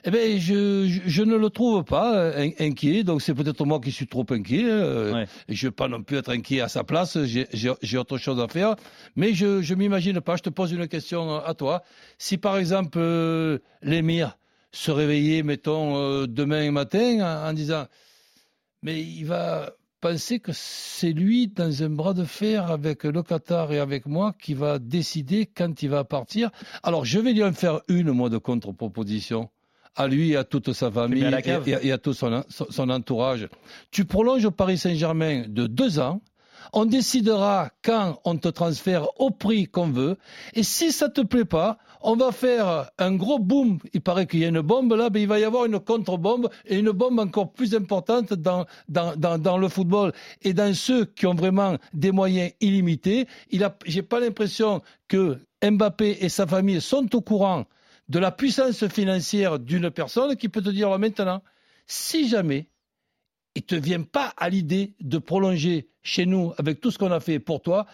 Eh 0.04 0.10
bien, 0.10 0.38
je, 0.38 0.86
je, 0.88 1.00
je 1.06 1.22
ne 1.22 1.36
le 1.36 1.50
trouve 1.50 1.84
pas 1.84 2.14
euh, 2.16 2.44
in- 2.46 2.66
inquiet, 2.68 3.02
donc 3.02 3.20
c'est 3.20 3.34
peut-être 3.34 3.64
moi 3.66 3.80
qui 3.80 3.90
suis 3.92 4.06
trop 4.06 4.24
inquiet. 4.30 4.64
euh, 4.64 5.12
Ouais. 5.12 5.26
et 5.48 5.54
Je 5.54 5.66
ne 5.66 5.70
veux 5.70 5.74
pas 5.74 5.88
non 5.88 6.02
plus 6.02 6.16
être 6.18 6.30
inquiet 6.30 6.60
à 6.62 6.68
sa 6.68 6.84
place, 6.84 7.18
j'ai- 7.24 7.98
autre 7.98 8.16
chose 8.16 8.40
à 8.40 8.48
faire. 8.48 8.76
Mais 9.16 9.34
je 9.34 9.46
ne 9.70 9.74
m'imagine 9.74 10.20
pas, 10.20 10.36
je 10.36 10.42
te 10.42 10.48
pose 10.50 10.72
une 10.72 10.86
question 10.88 11.34
à 11.36 11.52
toi. 11.54 11.82
Si 12.18 12.38
par 12.38 12.56
exemple 12.56 12.98
euh, 12.98 13.58
l'émir 13.82 14.38
se 14.72 14.90
réveillait, 14.90 15.42
mettons, 15.42 15.96
euh, 15.96 16.26
demain 16.26 16.70
matin 16.70 17.18
en, 17.20 17.48
en 17.48 17.52
disant, 17.52 17.86
mais 18.82 19.02
il 19.02 19.24
va 19.24 19.72
penser 20.00 20.40
que 20.40 20.52
c'est 20.54 21.12
lui 21.12 21.48
dans 21.48 21.82
un 21.82 21.90
bras 21.90 22.14
de 22.14 22.24
fer 22.24 22.70
avec 22.70 23.04
le 23.04 23.22
Qatar 23.22 23.72
et 23.72 23.78
avec 23.78 24.06
moi 24.06 24.34
qui 24.40 24.54
va 24.54 24.78
décider 24.78 25.44
quand 25.46 25.82
il 25.82 25.90
va 25.90 26.04
partir. 26.04 26.50
Alors 26.82 27.04
je 27.04 27.18
vais 27.18 27.32
lui 27.32 27.44
en 27.44 27.52
faire 27.52 27.80
une, 27.88 28.10
moi, 28.12 28.30
de 28.30 28.38
contre-proposition 28.38 29.50
à 29.96 30.06
lui 30.06 30.30
et 30.30 30.36
à 30.36 30.44
toute 30.44 30.72
sa 30.72 30.90
famille 30.90 31.24
et, 31.82 31.92
à 31.92 31.98
tout 31.98 32.14
son, 32.14 32.44
son- 32.48 32.70
son 32.70 32.88
entourage. 32.90 33.48
Tu 33.90 34.04
prolonges 34.04 34.44
au 34.46 34.50
Paris 34.52 34.78
Saint-Germain 34.78 35.44
de 35.48 35.66
deux 35.66 35.98
ans. 35.98 36.22
On 36.72 36.84
décidera 36.84 37.70
quand 37.82 38.20
on 38.24 38.36
te 38.36 38.48
transfère 38.48 39.08
au 39.20 39.30
prix 39.30 39.66
qu'on 39.66 39.90
veut. 39.90 40.16
Et 40.54 40.62
si 40.62 40.92
ça 40.92 41.08
te 41.08 41.20
plaît 41.20 41.44
pas, 41.44 41.78
on 42.02 42.16
va 42.16 42.32
faire 42.32 42.90
un 42.98 43.14
gros 43.14 43.38
boom. 43.38 43.78
Il 43.92 44.00
paraît 44.00 44.26
qu'il 44.26 44.40
y 44.40 44.44
a 44.44 44.48
une 44.48 44.60
bombe 44.60 44.92
là, 44.94 45.08
mais 45.12 45.22
il 45.22 45.28
va 45.28 45.38
y 45.38 45.44
avoir 45.44 45.64
une 45.66 45.80
contre-bombe 45.80 46.48
et 46.66 46.78
une 46.78 46.90
bombe 46.90 47.18
encore 47.18 47.52
plus 47.52 47.74
importante 47.74 48.32
dans 48.32 48.66
le 48.88 49.68
football. 49.68 50.12
Et 50.42 50.54
dans 50.54 50.74
ceux 50.74 51.04
qui 51.04 51.26
ont 51.26 51.34
vraiment 51.34 51.76
des 51.92 52.12
moyens 52.12 52.52
illimités, 52.60 53.26
il 53.50 53.64
a, 53.64 53.76
j'ai 53.86 54.02
pas 54.02 54.20
l'impression 54.20 54.80
que 55.08 55.38
Mbappé 55.62 56.18
et 56.20 56.28
sa 56.28 56.46
famille 56.46 56.80
sont 56.80 57.14
au 57.14 57.20
courant 57.20 57.66
de 58.08 58.18
la 58.18 58.32
puissance 58.32 58.86
financière 58.88 59.58
d'une 59.58 59.90
personne 59.90 60.36
qui 60.36 60.48
peut 60.48 60.62
te 60.62 60.70
dire 60.70 60.98
maintenant, 60.98 61.42
si 61.86 62.28
jamais 62.28 62.68
il 63.54 63.62
te 63.62 63.74
vient 63.74 64.02
pas 64.02 64.32
à 64.36 64.48
l'idée 64.48 64.94
de 65.00 65.18
prolonger 65.18 65.88
chez 66.02 66.26
nous 66.26 66.52
avec 66.58 66.80
tout 66.80 66.90
ce 66.90 66.98
qu'on 66.98 67.10
a 67.10 67.20
fait 67.20 67.38
pour 67.38 67.62
toi, 67.62 67.86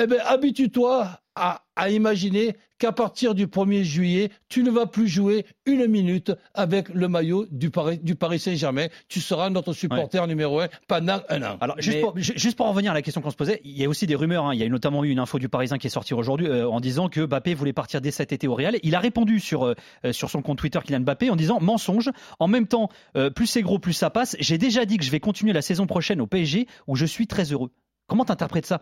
eh 0.00 0.06
bien, 0.06 0.18
habitue-toi 0.24 1.08
à, 1.34 1.62
à 1.76 1.88
imaginer 1.90 2.54
qu'à 2.78 2.92
partir 2.92 3.34
du 3.34 3.46
1er 3.46 3.84
juillet, 3.84 4.30
tu 4.48 4.62
ne 4.62 4.70
vas 4.70 4.86
plus 4.86 5.08
jouer 5.08 5.46
une 5.66 5.86
minute 5.86 6.32
avec 6.52 6.88
le 6.90 7.08
maillot 7.08 7.46
du 7.50 7.70
Paris, 7.70 7.98
du 8.02 8.14
Paris 8.16 8.38
Saint-Germain. 8.38 8.88
Tu 9.08 9.20
seras 9.20 9.48
notre 9.48 9.72
supporter 9.72 10.26
numéro 10.26 10.60
un 10.60 10.68
pendant 10.88 11.20
un 11.30 11.42
an. 11.42 11.56
Alors, 11.60 11.76
juste, 11.80 11.96
Mais- 11.96 12.02
pour, 12.02 12.18
ju- 12.18 12.32
juste 12.36 12.56
pour 12.56 12.66
en 12.66 12.70
revenir 12.70 12.90
à 12.90 12.94
la 12.94 13.00
question 13.02 13.22
qu'on 13.22 13.30
se 13.30 13.36
posait, 13.36 13.60
il 13.64 13.78
y 13.78 13.84
a 13.84 13.88
aussi 13.88 14.06
des 14.06 14.14
rumeurs. 14.14 14.46
hein. 14.46 14.54
Il 14.54 14.60
y 14.60 14.64
a 14.64 14.68
notamment 14.68 15.04
eu 15.04 15.10
une 15.10 15.18
info 15.20 15.38
du 15.38 15.48
Parisien 15.48 15.78
qui 15.78 15.86
est 15.86 15.90
sortie 15.90 16.12
aujourd'hui 16.12 16.48
euh, 16.48 16.68
en 16.68 16.80
disant 16.80 17.08
que 17.08 17.24
Mbappé 17.24 17.54
voulait 17.54 17.72
partir 17.72 18.00
dès 18.02 18.10
cet 18.10 18.32
été 18.32 18.46
au 18.48 18.54
Real. 18.54 18.76
Il 18.82 18.94
a 18.94 19.00
répondu 19.00 19.40
sur, 19.40 19.64
euh, 19.66 19.74
euh, 20.04 20.12
sur 20.12 20.28
son 20.28 20.42
compte 20.42 20.58
Twitter 20.58 20.80
Kylian 20.84 21.00
Mbappé 21.00 21.30
en 21.30 21.36
disant 21.36 21.60
mensonge. 21.60 22.10
En 22.40 22.48
même 22.48 22.66
temps, 22.66 22.90
euh, 23.16 23.30
plus 23.30 23.46
c'est 23.46 23.62
gros, 23.62 23.78
plus 23.78 23.92
ça 23.94 24.10
passe. 24.10 24.36
J'ai 24.40 24.58
déjà 24.58 24.84
dit 24.84 24.98
que 24.98 25.04
je 25.04 25.10
vais 25.10 25.20
continuer 25.20 25.52
la 25.54 25.62
saison 25.62 25.86
prochaine 25.86 26.20
au 26.20 26.26
PSG 26.26 26.66
où 26.88 26.96
je 26.96 27.06
suis 27.06 27.26
très 27.26 27.52
heureux. 27.52 27.70
Comment 28.08 28.24
t'interprètes 28.24 28.66
ça? 28.66 28.80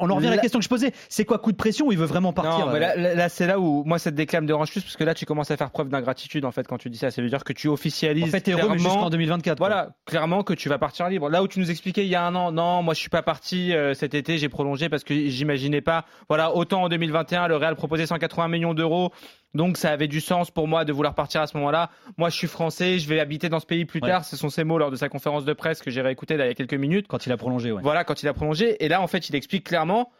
On 0.00 0.10
en 0.10 0.16
revient 0.16 0.26
à 0.26 0.30
la 0.30 0.36
La- 0.36 0.42
question 0.42 0.58
que 0.58 0.64
je 0.64 0.68
posais. 0.68 0.92
C'est 1.08 1.24
quoi 1.24 1.38
coup 1.38 1.52
de 1.52 1.56
pression 1.56 1.86
ou 1.86 1.92
il 1.92 1.98
veut 1.98 2.04
vraiment 2.06 2.32
partir 2.32 2.66
Non, 2.66 2.72
mais 2.72 2.78
euh, 2.78 2.80
là, 2.80 2.96
là- 2.96 3.14
là, 3.14 3.28
c'est 3.28 3.46
là 3.46 3.60
où 3.60 3.84
moi 3.84 4.00
cette 4.00 4.16
déclame 4.16 4.44
dérange 4.44 4.72
plus 4.72 4.80
parce 4.82 4.96
que 4.96 5.04
là 5.04 5.14
tu 5.14 5.24
commences 5.24 5.52
à 5.52 5.56
faire 5.56 5.70
preuve 5.70 5.88
d'ingratitude 5.88 6.44
en 6.44 6.50
fait 6.50 6.66
quand 6.66 6.78
tu 6.78 6.90
dis 6.90 6.98
ça. 6.98 7.12
Ça 7.12 7.22
veut 7.22 7.28
dire 7.28 7.44
que 7.44 7.52
tu 7.52 7.68
officialises 7.68 8.24
En 8.24 8.26
fait, 8.26 8.40
t'es 8.40 8.52
heureux 8.52 8.76
jusqu'en 8.76 9.08
2024. 9.08 9.58
quoi. 9.58 9.68
Voilà, 9.68 9.90
clairement 10.04 10.42
que 10.42 10.52
tu 10.52 10.68
vas 10.68 10.78
partir 10.78 11.08
libre. 11.08 11.28
Là 11.30 11.44
où 11.44 11.48
tu 11.48 11.60
nous 11.60 11.70
expliquais 11.70 12.04
il 12.04 12.08
y 12.08 12.16
a 12.16 12.24
un 12.24 12.34
an, 12.34 12.50
non, 12.50 12.82
moi 12.82 12.94
je 12.94 12.98
suis 13.00 13.08
pas 13.08 13.22
parti 13.22 13.72
euh, 13.72 13.94
cet 13.94 14.14
été, 14.14 14.36
j'ai 14.38 14.48
prolongé 14.48 14.88
parce 14.88 15.04
que 15.04 15.14
j'imaginais 15.14 15.80
pas. 15.80 16.04
Voilà, 16.28 16.54
autant 16.56 16.82
en 16.82 16.88
2021, 16.88 17.46
le 17.46 17.56
Real 17.56 17.76
proposait 17.76 18.06
180 18.06 18.48
millions 18.48 18.74
d'euros, 18.74 19.12
donc 19.54 19.76
ça 19.76 19.90
avait 19.90 20.08
du 20.08 20.20
sens 20.20 20.50
pour 20.50 20.68
moi 20.68 20.84
de 20.84 20.92
vouloir 20.92 21.14
partir 21.14 21.40
à 21.40 21.46
ce 21.46 21.56
moment-là. 21.56 21.90
Moi 22.16 22.28
je 22.30 22.36
suis 22.36 22.46
français, 22.46 22.98
je 22.98 23.08
vais 23.08 23.18
habiter 23.20 23.48
dans 23.48 23.60
ce 23.60 23.66
pays 23.66 23.84
plus 23.84 24.00
Ouais. 24.02 24.08
tard. 24.08 24.24
Ce 24.24 24.36
sont 24.36 24.50
ses 24.50 24.64
mots 24.64 24.78
lors 24.78 24.90
de 24.90 24.96
sa 24.96 25.08
conférence 25.08 25.44
de 25.44 25.52
presse 25.52 25.80
que 25.82 25.90
j'ai 25.90 26.00
réécouté 26.02 26.34
il 26.34 26.40
y 26.40 26.42
a 26.42 26.54
quelques 26.54 26.74
minutes. 26.74 27.06
Quand 27.08 27.24
il 27.26 27.32
a 27.32 27.36
prolongé, 27.36 27.72
ouais. 27.72 27.82
Voilà, 27.82 28.04
quand 28.04 28.22
il 28.22 28.28
a 28.28 28.34
prolongé. 28.34 28.82
Et 28.84 28.88
là, 28.88 29.00
en 29.00 29.06
fait, 29.06 29.28
il 29.28 29.34
explique 29.36 29.64
clairement. 29.64 30.10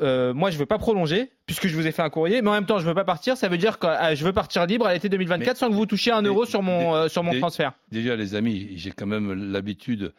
euh, 0.00 0.32
moi, 0.32 0.50
je 0.50 0.58
veux 0.58 0.66
pas 0.66 0.78
prolonger 0.78 1.30
puisque 1.46 1.66
je 1.66 1.74
vous 1.74 1.86
ai 1.88 1.90
fait 1.92 2.02
un 2.02 2.10
courrier, 2.10 2.40
mais 2.40 2.50
en 2.50 2.52
même 2.52 2.66
temps, 2.66 2.78
je 2.78 2.86
veux 2.86 2.94
pas 2.94 3.04
partir. 3.04 3.36
Ça 3.36 3.48
veut 3.48 3.58
dire 3.58 3.78
que 3.80 3.86
euh, 3.88 4.14
je 4.14 4.24
veux 4.24 4.32
partir 4.32 4.64
libre 4.66 4.86
à 4.86 4.92
l'été 4.94 5.08
2024 5.08 5.56
sans 5.56 5.68
que 5.70 5.74
vous 5.74 5.86
touchiez 5.86 6.12
un 6.12 6.22
Mais- 6.22 6.28
euro 6.28 6.44
sur 6.46 6.62
mon 6.62 6.94
euh, 6.94 7.08
sur 7.08 7.24
mon 7.24 7.36
transfert. 7.38 7.72
Déjà, 7.90 8.14
les 8.14 8.34
amis, 8.36 8.72
j'ai 8.76 8.92
quand 8.92 9.06
même 9.06 9.50
l'habitude 9.50 10.12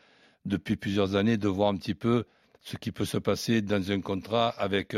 depuis 0.46 0.75
plusieurs 0.75 1.15
années 1.15 1.38
de 1.38 1.48
voir 1.48 1.70
un 1.70 1.77
petit 1.77 1.94
peu 1.96 2.25
ce 2.62 2.75
qui 2.75 2.91
peut 2.91 3.06
se 3.06 3.18
passer 3.18 3.62
dans 3.62 3.89
un 3.91 4.01
contrat 4.01 4.50
avec 4.58 4.96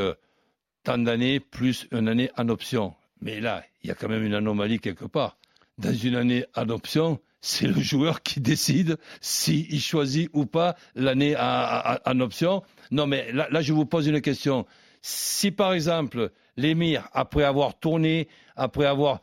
tant 0.84 0.98
d'années 0.98 1.40
plus 1.40 1.88
une 1.92 2.08
année 2.08 2.32
en 2.38 2.50
option. 2.50 2.96
Mais 3.22 3.40
là, 3.40 3.64
il 3.84 3.88
y 3.88 3.92
a 3.92 3.96
quand 3.96 4.10
même 4.10 4.24
une 4.24 4.34
anomalie 4.34 4.80
quelque 4.80 5.06
part. 5.06 5.38
Dans 5.78 5.94
une 5.94 6.16
année 6.16 6.46
en 6.56 6.70
option, 6.70 7.20
c'est 7.40 7.68
le 7.68 7.80
joueur 7.80 8.22
qui 8.22 8.40
décide 8.40 8.98
s'il 9.20 9.80
choisit 9.82 10.30
ou 10.34 10.46
pas 10.46 10.76
l'année 10.96 11.36
en, 11.38 12.20
option. 12.20 12.62
Non, 12.92 13.08
mais 13.08 13.32
là, 13.32 13.48
là, 13.50 13.62
je 13.62 13.74
vous 13.74 13.86
pose 13.86 14.08
une 14.08 14.22
question. 14.22 14.66
Si 15.02 15.50
par 15.50 15.74
exemple, 15.74 16.32
l'émir, 16.58 17.10
après 17.14 17.44
avoir 17.44 17.80
tourné, 17.80 18.28
après 18.56 18.86
avoir 18.86 19.22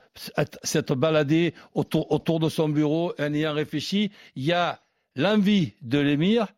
s'être 0.65 0.97
baladé 0.97 1.55
autour, 1.75 2.11
autour 2.11 2.41
de 2.41 2.49
son 2.49 2.69
bureau 2.69 3.13
en 3.19 3.33
ayant 3.35 3.53
réfléchi, 3.55 4.11
il 4.35 4.45
y 4.45 4.53
a 4.53 4.81
l'envie 5.15 5.75
de 5.83 5.99
l'émir 5.99 6.49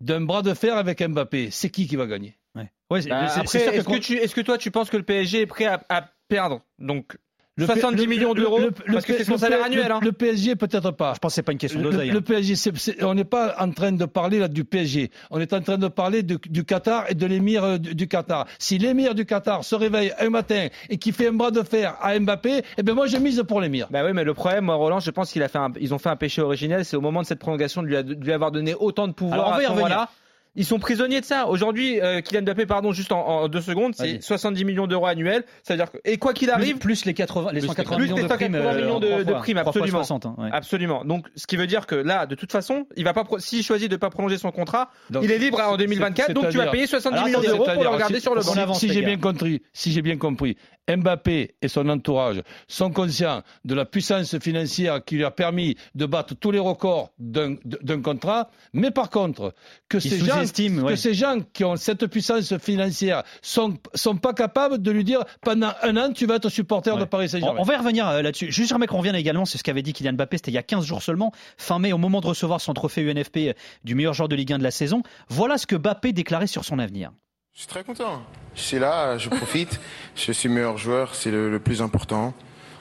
d'un 0.00 0.20
bras 0.20 0.42
de 0.42 0.54
fer 0.54 0.76
avec 0.76 1.02
Mbappé. 1.02 1.50
C'est 1.50 1.70
qui 1.70 1.86
qui 1.88 1.96
va 1.96 2.06
gagner? 2.06 2.36
Ouais. 2.54 2.70
Bah, 3.08 3.28
c'est 3.28 3.46
sûr 3.48 3.72
que 3.72 3.76
est-ce 3.76 3.84
que, 3.86 3.92
quand- 3.92 4.00
tu, 4.00 4.14
est-ce 4.18 4.34
que 4.34 4.40
toi, 4.40 4.58
tu 4.58 4.70
penses 4.70 4.90
que 4.90 4.96
le 4.96 5.02
PSG 5.02 5.40
est 5.40 5.46
prêt 5.46 5.64
à, 5.64 5.82
à 5.88 6.11
perdre 6.28 6.60
donc 6.78 7.16
Le 7.56 7.66
70 7.66 8.02
P- 8.02 8.06
millions 8.08 8.32
d'euros 8.32 8.58
le- 8.60 8.72
le- 8.86 8.92
Parce 8.94 9.04
que 9.04 9.12
le- 9.12 9.18
c'est 9.18 9.24
son 9.24 9.32
le- 9.32 9.38
salaire 9.38 9.58
le- 9.58 9.64
annuel. 9.66 9.92
hein. 9.92 10.00
Le 10.02 10.12
PSG, 10.12 10.56
peut-être 10.56 10.90
pas. 10.92 11.12
Je 11.14 11.18
pense 11.18 11.32
que 11.32 11.34
c'est 11.34 11.42
pas 11.42 11.52
une 11.52 11.58
question 11.58 11.80
Le, 11.82 11.90
d'oseille. 11.90 12.10
le 12.10 12.18
hein. 12.18 12.22
PSG, 12.22 12.70
on 13.02 13.12
n'est 13.14 13.24
pas 13.26 13.54
en 13.58 13.70
train 13.72 13.92
de 13.92 14.04
parler 14.06 14.38
là 14.38 14.48
du 14.48 14.64
PSG. 14.64 15.10
On 15.30 15.38
est 15.38 15.52
en 15.52 15.60
train 15.60 15.76
de 15.76 15.88
parler 15.88 16.22
de- 16.22 16.38
du 16.48 16.64
Qatar 16.64 17.10
et 17.10 17.14
de 17.14 17.26
l'émir 17.26 17.62
euh, 17.62 17.76
du, 17.76 17.94
du 17.94 18.08
Qatar. 18.08 18.46
Si 18.58 18.78
l'émir 18.78 19.14
du 19.14 19.26
Qatar 19.26 19.64
se 19.64 19.74
réveille 19.74 20.12
un 20.18 20.30
matin 20.30 20.68
et 20.88 20.96
qui 20.96 21.12
fait 21.12 21.28
un 21.28 21.34
bras 21.34 21.50
de 21.50 21.62
fer 21.62 21.94
à 22.00 22.18
Mbappé, 22.18 22.62
eh 22.78 22.82
ben 22.82 22.94
moi 22.94 23.06
je 23.06 23.18
mise 23.18 23.42
pour 23.46 23.60
l'émir. 23.60 23.86
Bah 23.90 24.02
oui, 24.02 24.12
mais 24.14 24.24
le 24.24 24.32
problème, 24.32 24.64
moi, 24.64 24.76
Roland, 24.76 25.00
je 25.00 25.10
pense 25.10 25.30
qu'ils 25.30 25.44
ont 25.92 25.98
fait 25.98 26.08
un 26.08 26.16
péché 26.16 26.40
originel. 26.40 26.86
C'est 26.86 26.96
au 26.96 27.02
moment 27.02 27.20
de 27.20 27.26
cette 27.26 27.38
prolongation 27.40 27.82
de 27.82 27.88
lui, 27.88 27.96
a- 27.96 28.02
de 28.02 28.14
lui 28.14 28.32
avoir 28.32 28.50
donné 28.50 28.74
autant 28.74 29.08
de 29.08 29.12
pouvoir 29.12 29.34
Alors, 29.48 29.52
à 29.54 29.60
ce 29.60 29.68
moment-là. 29.68 30.08
Ils 30.54 30.66
sont 30.66 30.78
prisonniers 30.78 31.20
de 31.20 31.24
ça. 31.24 31.46
Aujourd'hui, 31.48 31.98
euh, 32.02 32.20
Kylian 32.20 32.42
Mbappé, 32.42 32.66
pardon, 32.66 32.92
juste 32.92 33.10
en, 33.10 33.26
en 33.26 33.48
deux 33.48 33.62
secondes, 33.62 33.94
c'est 33.94 34.12
Vas-y. 34.18 34.22
70 34.22 34.64
millions 34.66 34.86
d'euros 34.86 35.06
annuels. 35.06 35.44
C'est-à-dire 35.62 35.90
que, 35.90 35.96
et 36.04 36.18
quoi 36.18 36.34
qu'il 36.34 36.48
Plus, 36.48 36.54
arrive, 36.54 36.78
plus 36.78 37.04
les 37.06 37.14
80, 37.14 37.52
les 37.52 37.60
Plus 37.60 37.68
180 37.68 37.96
les 37.96 38.02
millions 38.02 38.16
de 38.16 38.20
180 38.22 38.36
primes, 38.36 38.54
euh, 38.54 38.76
millions 38.82 39.00
de- 39.00 39.22
de 39.22 39.32
primes, 39.32 39.56
absolument. 39.58 39.98
60, 39.98 40.26
hein, 40.26 40.34
ouais. 40.36 40.50
absolument. 40.52 41.04
Donc, 41.06 41.26
ce 41.36 41.46
qui 41.46 41.56
veut 41.56 41.66
dire 41.66 41.86
que 41.86 41.94
là, 41.94 42.26
de 42.26 42.34
toute 42.34 42.52
façon, 42.52 42.86
il 42.96 43.04
va 43.04 43.14
pas, 43.14 43.24
s'il 43.38 43.62
choisit 43.62 43.90
de 43.90 43.96
pas 43.96 44.10
prolonger 44.10 44.36
son 44.36 44.50
contrat, 44.50 44.90
Donc, 45.08 45.24
il 45.24 45.30
est 45.30 45.38
libre 45.38 45.58
en 45.60 45.72
c'est- 45.72 45.78
2024. 45.78 46.32
Donc, 46.34 46.50
tu 46.50 46.58
vas 46.58 46.66
payer 46.66 46.86
70 46.86 47.16
Alors, 47.16 47.26
millions 47.28 47.40
d'euros 47.40 47.64
pour 47.72 47.82
le 47.82 47.88
regarder 47.88 48.16
si- 48.16 48.20
sur 48.20 48.34
le 48.34 48.42
banc. 48.42 48.52
avance, 48.54 48.78
Si 48.80 48.92
j'ai 48.92 49.00
bien 49.02 49.16
compris, 49.18 49.62
si 49.72 49.90
j'ai 49.92 50.02
bien 50.02 50.18
compris, 50.18 50.56
Mbappé 50.88 51.54
et 51.62 51.68
son 51.68 51.88
entourage 51.88 52.42
sont 52.66 52.90
conscients 52.90 53.42
de 53.64 53.74
la 53.74 53.84
puissance 53.84 54.36
financière 54.38 55.02
qui 55.04 55.14
lui 55.14 55.24
a 55.24 55.30
permis 55.30 55.76
de 55.94 56.06
battre 56.06 56.34
tous 56.34 56.50
les 56.50 56.58
records 56.58 57.12
d'un 57.18 57.54
d'un 57.64 58.02
contrat, 58.02 58.50
mais 58.72 58.90
par 58.90 59.08
contre, 59.08 59.54
que 59.88 60.00
ces 60.00 60.18
gens, 60.18 60.41
sous-estiment, 60.46 60.82
que 60.82 60.86
ouais. 60.88 60.96
ces 60.96 61.14
gens 61.14 61.38
qui 61.52 61.64
ont 61.64 61.76
cette 61.76 62.06
puissance 62.06 62.56
financière 62.58 63.22
sont 63.42 63.74
sont 63.94 64.16
pas 64.16 64.32
capables 64.32 64.80
de 64.80 64.90
lui 64.90 65.04
dire 65.04 65.20
pendant 65.42 65.72
un 65.82 65.96
an 65.96 66.12
tu 66.12 66.26
vas 66.26 66.36
être 66.36 66.48
supporter 66.48 66.96
de. 66.96 67.04
Paris 67.04 67.26
On, 67.26 67.28
Saint-Germain. 67.28 67.60
on 67.60 67.64
va 67.64 67.74
y 67.74 67.76
revenir 67.76 68.08
euh, 68.08 68.22
là-dessus. 68.22 68.50
Juste 68.52 68.68
j'aimerais 68.70 68.86
qu'on 68.86 68.98
revienne 68.98 69.14
également, 69.16 69.44
c'est 69.44 69.58
ce 69.58 69.62
qu'avait 69.64 69.82
dit 69.82 69.92
Kylian 69.92 70.12
Mbappé, 70.14 70.36
c'était 70.38 70.50
il 70.50 70.54
y 70.54 70.58
a 70.58 70.62
15 70.62 70.84
jours 70.84 71.02
seulement, 71.02 71.32
fin 71.58 71.78
mai, 71.78 71.92
au 71.92 71.98
moment 71.98 72.20
de 72.20 72.26
recevoir 72.26 72.60
son 72.60 72.74
trophée 72.74 73.02
UNFP 73.02 73.36
euh, 73.38 73.52
du 73.84 73.94
meilleur 73.94 74.14
joueur 74.14 74.28
de 74.28 74.36
Ligue 74.36 74.52
1 74.52 74.58
de 74.58 74.62
la 74.62 74.70
saison. 74.70 75.02
Voilà 75.28 75.58
ce 75.58 75.66
que 75.66 75.76
Mbappé 75.76 76.12
déclarait 76.12 76.46
sur 76.46 76.64
son 76.64 76.78
avenir. 76.78 77.10
Je 77.54 77.58
suis 77.60 77.68
très 77.68 77.84
content. 77.84 78.22
Je 78.54 78.60
suis 78.62 78.78
là, 78.78 79.18
je 79.18 79.28
profite. 79.28 79.78
je 80.16 80.32
suis 80.32 80.48
meilleur 80.48 80.78
joueur, 80.78 81.14
c'est 81.14 81.30
le, 81.30 81.50
le 81.50 81.60
plus 81.60 81.82
important. 81.82 82.32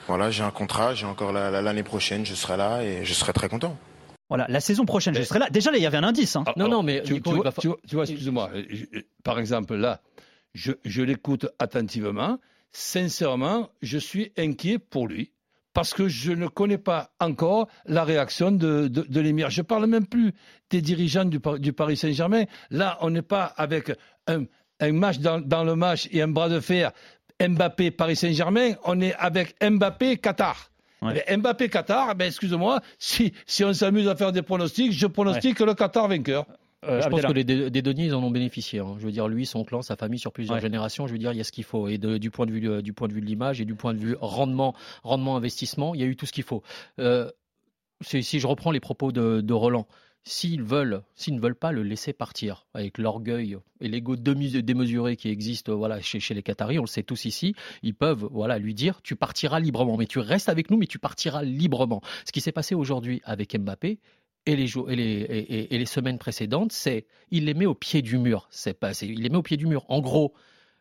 Voilà, 0.07 0.31
j'ai 0.31 0.43
un 0.43 0.51
contrat, 0.51 0.93
j'ai 0.93 1.05
encore 1.05 1.31
la- 1.33 1.51
la- 1.51 1.61
l'année 1.61 1.83
prochaine, 1.83 2.25
je 2.25 2.33
serai 2.35 2.57
là 2.57 2.81
et 2.83 3.03
je 3.05 3.13
serai 3.13 3.33
très 3.33 3.49
content. 3.49 3.77
Voilà, 4.31 4.45
la 4.47 4.61
saison 4.61 4.85
prochaine, 4.85 5.13
je 5.13 5.23
serai 5.23 5.39
là. 5.39 5.49
Déjà, 5.49 5.71
là, 5.71 5.77
il 5.77 5.83
y 5.83 5.85
avait 5.85 5.97
un 5.97 6.05
indice. 6.05 6.37
hein. 6.37 6.45
Ah, 6.47 6.53
Non, 6.55 6.69
non, 6.69 6.83
mais 6.83 7.01
tu, 7.03 7.11
Nico, 7.15 7.31
tu 7.31 7.33
il 7.33 7.35
vois, 7.35 7.43
va 7.43 7.51
fa- 7.51 7.61
tu 7.61 7.67
vois- 7.67 7.79
tu 7.85 7.95
vois, 7.95 8.03
excuse-moi, 8.05 8.49
par 9.25 9.37
exemple, 9.39 9.75
là, 9.75 9.99
je, 10.53 10.71
je 10.85 11.01
l'écoute 11.01 11.47
attentivement. 11.59 12.39
Sincèrement, 12.71 13.69
je 13.81 13.97
suis 13.97 14.31
inquiet 14.37 14.79
pour 14.79 15.07
lui 15.09 15.31
parce 15.73 15.93
que 15.93 16.07
je 16.07 16.31
ne 16.31 16.47
connais 16.47 16.77
pas 16.77 17.11
encore 17.19 17.67
la 17.85 18.05
réaction 18.05 18.51
de, 18.53 18.87
de, 18.87 19.01
de 19.01 19.19
l'émir. 19.19 19.49
Je 19.49 19.61
parle 19.61 19.85
même 19.87 20.05
plus 20.07 20.31
des 20.69 20.81
dirigeants 20.81 21.25
du, 21.25 21.39
du 21.59 21.73
Paris 21.73 21.97
Saint-Germain. 21.97 22.45
Là, 22.69 22.97
on 23.01 23.09
n'est 23.09 23.21
pas 23.21 23.43
avec 23.57 23.91
un, 24.27 24.45
un 24.79 24.91
match 24.93 25.19
dans, 25.19 25.41
dans 25.41 25.65
le 25.65 25.75
match 25.75 26.07
et 26.11 26.21
un 26.21 26.29
bras 26.29 26.47
de 26.47 26.61
fer 26.61 26.93
Mbappé-Paris 27.45 28.15
Saint-Germain. 28.15 28.75
On 28.85 29.01
est 29.01 29.13
avec 29.15 29.55
Mbappé-Qatar. 29.61 30.70
Ouais. 31.01 31.23
Eh 31.27 31.31
ben, 31.31 31.41
Mbappé-Qatar, 31.41 32.15
ben, 32.15 32.25
excuse-moi, 32.27 32.81
si, 32.99 33.33
si 33.47 33.63
on 33.63 33.73
s'amuse 33.73 34.07
à 34.07 34.15
faire 34.15 34.31
des 34.31 34.41
pronostics, 34.41 34.91
je 34.91 35.07
pronostique 35.07 35.59
le 35.59 35.73
Qatar 35.73 36.07
vainqueur. 36.07 36.45
Euh, 36.83 36.99
je 37.01 37.09
pense 37.09 37.19
Abdellah. 37.19 37.27
que 37.27 37.33
les 37.33 37.43
dé- 37.43 37.69
des 37.69 37.81
deniers, 37.83 38.05
ils 38.05 38.15
en 38.15 38.23
ont 38.23 38.31
bénéficié. 38.31 38.79
hein. 38.79 38.95
Je 38.99 39.05
veux 39.05 39.11
dire, 39.11 39.27
lui, 39.27 39.45
son 39.45 39.63
clan, 39.63 39.81
sa 39.83 39.95
famille, 39.95 40.17
sur 40.19 40.31
plusieurs 40.31 40.55
Ouais. 40.55 40.61
générations, 40.61 41.05
je 41.05 41.11
veux 41.13 41.19
dire, 41.19 41.31
il 41.31 41.37
y 41.37 41.41
a 41.41 41.43
ce 41.43 41.51
qu'il 41.51 41.63
faut. 41.63 41.87
Et 41.87 41.99
de- 41.99 42.17
du 42.17 42.31
point 42.31 42.47
de 42.47 42.51
vue 42.51 42.67
euh, 42.69 42.81
du 42.81 42.91
point 42.93 43.07
de 43.07 43.13
vue 43.13 43.21
de 43.21 43.25
l'image 43.27 43.61
et 43.61 43.65
du 43.65 43.75
point 43.75 43.93
de 43.93 43.99
vue 43.99 44.15
rendement, 44.19 44.73
rendement 45.03 45.35
investissement, 45.37 45.93
il 45.93 46.01
y 46.01 46.03
a 46.03 46.07
eu 46.07 46.15
tout 46.15 46.25
ce 46.25 46.31
qu'il 46.33 46.43
faut. 46.43 46.63
Euh, 46.99 47.29
si, 48.01 48.23
si 48.23 48.39
je 48.39 48.47
reprends 48.47 48.71
les 48.71 48.79
propos 48.79 49.11
de, 49.11 49.41
de 49.41 49.53
Roland, 49.53 49.87
s'ils 50.23 50.63
veulent, 50.63 51.03
s'ils 51.15 51.35
ne 51.35 51.39
veulent 51.41 51.55
pas 51.55 51.71
le 51.71 51.83
laisser 51.83 52.13
partir 52.13 52.67
avec 52.73 52.97
l'orgueil 52.97 53.57
et 53.79 53.87
l'ego 53.87 54.15
démesuré 54.15 55.15
qui 55.15 55.29
existe, 55.29 55.69
euh, 55.69 55.73
voilà, 55.73 55.99
chez, 56.01 56.19
chez 56.19 56.33
les 56.33 56.43
Qataris, 56.43 56.77
on 56.77 56.83
le 56.83 56.87
sait 56.87 57.03
tous 57.03 57.25
ici, 57.25 57.55
ils 57.81 57.95
peuvent, 57.95 58.27
voilà, 58.31 58.59
lui 58.59 58.73
dire, 58.73 59.01
tu 59.01 59.15
partiras 59.15 59.59
librement, 59.59 59.97
mais 59.97 60.05
tu 60.05 60.19
restes 60.19 60.49
avec 60.49 60.69
nous, 60.69 60.77
mais 60.77 60.87
tu 60.87 60.99
partiras 60.99 61.41
librement. 61.43 62.01
Ce 62.25 62.31
qui 62.31 62.41
s'est 62.41 62.51
passé 62.51 62.75
aujourd'hui 62.75 63.21
avec 63.25 63.57
Mbappé, 63.57 63.99
et 64.47 64.55
les, 64.55 64.65
jours, 64.67 64.89
et, 64.89 64.95
les, 64.95 65.67
et, 65.69 65.77
les 65.77 65.85
semaines 65.85 66.17
précédentes, 66.17 66.71
c'est 66.71 67.05
il 67.29 67.45
les 67.45 67.53
met 67.53 67.67
au 67.67 67.75
pied 67.75 68.01
du 68.01 68.17
mur. 68.17 68.47
C'est 68.49 68.73
pas, 68.73 68.91
il 69.01 69.21
les 69.21 69.29
met 69.29 69.37
au 69.37 69.43
pied 69.43 69.55
du 69.55 69.67
mur. 69.67 69.85
En 69.87 70.01
gros, 70.01 70.33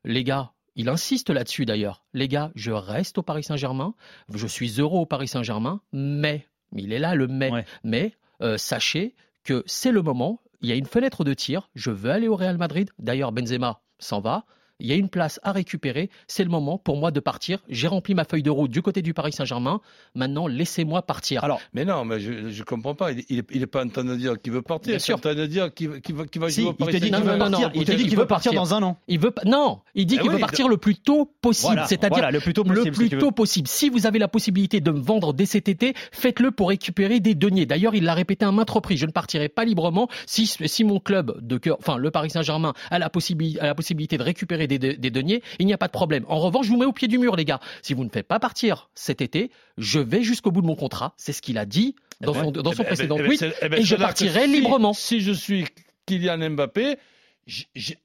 les 0.04 0.24
gars, 0.24 0.52
il 0.76 0.88
insiste 0.88 1.28
là-dessus 1.28 1.66
d'ailleurs. 1.66 2.02
Les 2.14 2.26
gars, 2.26 2.52
je 2.54 2.70
reste 2.72 3.18
au 3.18 3.22
Paris 3.22 3.42
Saint-Germain, 3.42 3.94
je 4.32 4.46
suis 4.46 4.80
heureux 4.80 5.00
au 5.00 5.06
Paris 5.06 5.28
Saint-Germain, 5.28 5.82
mais, 5.92 6.46
il 6.74 6.92
est 6.92 6.98
là 6.98 7.14
le 7.14 7.26
mais, 7.28 7.50
Ouais. 7.50 7.64
mais 7.84 8.14
euh, 8.40 8.56
sachez 8.56 9.14
que 9.50 9.64
c'est 9.66 9.90
le 9.90 10.00
moment, 10.00 10.40
il 10.60 10.68
y 10.68 10.72
a 10.72 10.76
une 10.76 10.86
fenêtre 10.86 11.24
de 11.24 11.34
tir, 11.34 11.70
je 11.74 11.90
veux 11.90 12.12
aller 12.12 12.28
au 12.28 12.36
Real 12.36 12.56
Madrid. 12.56 12.88
D'ailleurs, 13.00 13.32
Benzema 13.32 13.82
s'en 13.98 14.20
va. 14.20 14.44
Il 14.80 14.86
y 14.88 14.92
a 14.92 14.96
une 14.96 15.08
place 15.08 15.40
à 15.42 15.52
récupérer. 15.52 16.10
C'est 16.26 16.44
le 16.44 16.50
moment 16.50 16.78
pour 16.78 16.96
moi 16.96 17.10
de 17.10 17.20
partir. 17.20 17.58
J'ai 17.68 17.88
rempli 17.88 18.14
ma 18.14 18.24
feuille 18.24 18.42
de 18.42 18.50
route 18.50 18.70
du 18.70 18.82
côté 18.82 19.02
du 19.02 19.14
Paris 19.14 19.32
Saint-Germain. 19.32 19.80
Maintenant, 20.14 20.46
laissez-moi 20.46 21.02
partir. 21.02 21.44
Alors, 21.44 21.60
Mais 21.74 21.84
non, 21.84 22.04
mais 22.04 22.20
je 22.20 22.32
ne 22.32 22.62
comprends 22.64 22.94
pas. 22.94 23.12
Il 23.12 23.44
n'est 23.54 23.66
pas 23.66 23.84
en 23.84 23.88
train 23.88 24.04
de 24.04 24.14
dire 24.16 24.40
qu'il 24.40 24.52
veut 24.52 24.62
partir. 24.62 24.94
Il 24.94 24.96
est 24.96 25.12
en 25.14 25.18
train 25.18 25.34
de 25.34 25.46
dire 25.46 25.72
qu'il 25.74 25.88
va, 25.88 25.98
qu'il 26.00 26.40
va 26.40 26.48
si, 26.50 26.62
jouer 26.62 26.70
au 26.70 26.72
il 26.72 26.76
te 26.76 26.84
Paris 26.84 26.92
dit 26.94 27.00
qu'il 27.00 27.12
Non, 27.12 27.20
veut 27.20 27.24
non, 27.26 27.32
non, 27.32 27.38
partir, 27.50 27.68
non, 27.68 27.72
il 27.74 27.84
te 27.84 27.92
dit 27.92 28.06
qu'il 28.06 28.18
veut 28.18 28.26
partir 28.26 28.52
dans 28.52 28.74
un 28.74 28.82
an. 28.82 28.98
Il 29.08 29.18
veut. 29.20 29.32
Non, 29.46 29.80
il 29.94 30.06
dit 30.06 30.14
Eh 30.16 30.18
qu'il 30.20 30.28
oui, 30.28 30.34
veut 30.34 30.40
partir 30.40 30.68
le 30.68 30.76
plus 30.76 30.96
tôt 30.96 31.30
possible. 31.40 31.72
Voilà, 31.72 31.86
C'est-à-dire 31.86 32.16
voilà, 32.18 32.30
le 32.30 32.40
plus 32.40 32.52
tôt 32.52 32.64
possible, 32.64 32.86
le 32.86 32.92
si 32.94 32.98
plus 32.98 33.08
tu 33.08 33.14
veux. 33.16 33.20
tôt 33.20 33.30
possible. 33.32 33.68
Si 33.68 33.88
vous 33.88 34.06
avez 34.06 34.18
la 34.18 34.28
possibilité 34.28 34.80
de 34.80 34.90
me 34.90 35.00
vendre 35.00 35.32
dès 35.34 35.46
cet 35.46 35.68
été, 35.68 35.94
faites-le 36.12 36.50
pour 36.50 36.68
récupérer 36.70 37.20
des 37.20 37.34
deniers. 37.34 37.66
D'ailleurs, 37.66 37.94
il 37.94 38.04
l'a 38.04 38.14
répété 38.14 38.44
à 38.44 38.52
maintes 38.52 38.70
reprises. 38.70 38.98
Je 39.00 39.06
ne 39.06 39.12
partirai 39.12 39.48
pas 39.48 39.64
librement 39.64 40.08
si, 40.26 40.46
si 40.46 40.84
mon 40.84 41.00
club 41.00 41.38
de 41.40 41.56
cœur, 41.58 41.76
enfin 41.78 41.96
le 41.96 42.10
Paris 42.10 42.30
Saint-Germain, 42.30 42.72
a 42.90 42.98
la, 42.98 43.08
possibi- 43.08 43.58
a 43.58 43.66
la 43.66 43.74
possibilité 43.74 44.16
de 44.18 44.22
récupérer 44.22 44.66
des, 44.78 45.10
deniers. 45.10 45.42
Il 45.58 45.66
n'y 45.66 45.72
a 45.72 45.78
pas 45.78 45.86
de 45.86 45.92
problème. 45.92 46.24
En 46.28 46.38
revanche, 46.38 46.66
je 46.66 46.70
vous 46.72 46.78
mets 46.78 46.86
au 46.86 46.92
pied 46.92 47.08
du 47.08 47.18
mur, 47.18 47.36
les 47.36 47.44
gars. 47.44 47.60
Si 47.82 47.94
vous 47.94 48.04
ne 48.04 48.10
faites 48.10 48.28
pas 48.28 48.38
partir 48.38 48.90
cet 48.94 49.20
été, 49.20 49.50
je 49.78 49.98
vais 50.00 50.22
jusqu'au 50.22 50.50
bout 50.50 50.62
de 50.62 50.66
mon 50.66 50.76
contrat. 50.76 51.14
C'est 51.16 51.32
ce 51.32 51.42
qu'il 51.42 51.58
a 51.58 51.66
dit 51.66 51.94
dans 52.20 52.34
son, 52.34 52.50
dans 52.50 52.72
son 52.72 52.82
Eh 52.82 52.84
ben, 52.84 52.84
précédent 52.84 53.16
eh 53.18 53.22
ben, 53.22 53.28
tweet. 53.28 53.44
eh 53.62 53.68
ben, 53.68 53.80
et 53.80 53.84
je 53.84 53.96
partirai 53.96 54.46
librement. 54.46 54.92
Si 54.92 55.20
je 55.20 55.32
suis 55.32 55.66
Kylian 56.06 56.50
Mbappé, 56.50 56.96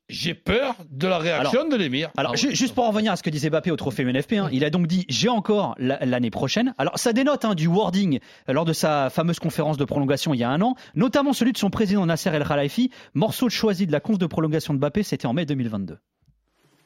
j'ai 0.10 0.34
peur 0.34 0.76
de 0.90 1.08
la 1.08 1.18
réaction 1.20 1.68
de 1.68 1.76
l'émir. 1.76 2.10
Alors, 2.18 2.34
Ah 2.34 2.38
juste 2.38 2.74
pour 2.74 2.86
en 2.86 2.90
revenir 2.90 3.12
à 3.12 3.16
ce 3.16 3.22
que 3.24 3.30
disait 3.30 3.50
Mbappé 3.50 3.70
au 3.72 3.76
trophée 3.76 4.04
UNFP, 4.04 4.34
hein, 4.34 4.50
il 4.52 4.64
a 4.66 4.70
donc 4.70 4.88
dit 4.88 5.06
j'ai 5.10 5.30
encore 5.30 5.76
la- 5.78 6.04
l'année 6.04 6.32
prochaine. 6.32 6.74
Alors, 6.78 6.98
ça 6.98 7.14
dénote 7.14 7.46
hein, 7.46 7.54
du 7.54 7.68
wording 7.68 8.20
euh, 8.50 8.54
lors 8.54 8.66
de 8.66 8.74
sa 8.74 9.10
fameuse 9.10 9.40
conférence 9.40 9.78
de 9.78 9.86
prolongation 9.86 10.34
il 10.34 10.40
y 10.40 10.44
a 10.44 10.50
un 10.50 10.62
an, 10.62 10.76
notamment 10.96 11.34
celui 11.34 11.52
de 11.52 11.58
son 11.58 11.70
président 11.70 12.06
Nasser 12.06 12.30
El 12.30 12.44
Khalifi. 12.48 12.90
Morceau 13.14 13.50
choisi 13.50 13.86
de 13.86 13.92
la 13.92 14.00
conf 14.00 14.18
de 14.18 14.26
prolongation 14.26 14.74
de 14.74 14.80
Mbappé, 14.80 15.04
c'était 15.04 15.28
en 15.28 15.34
mai 15.34 15.46
2022. 15.46 15.98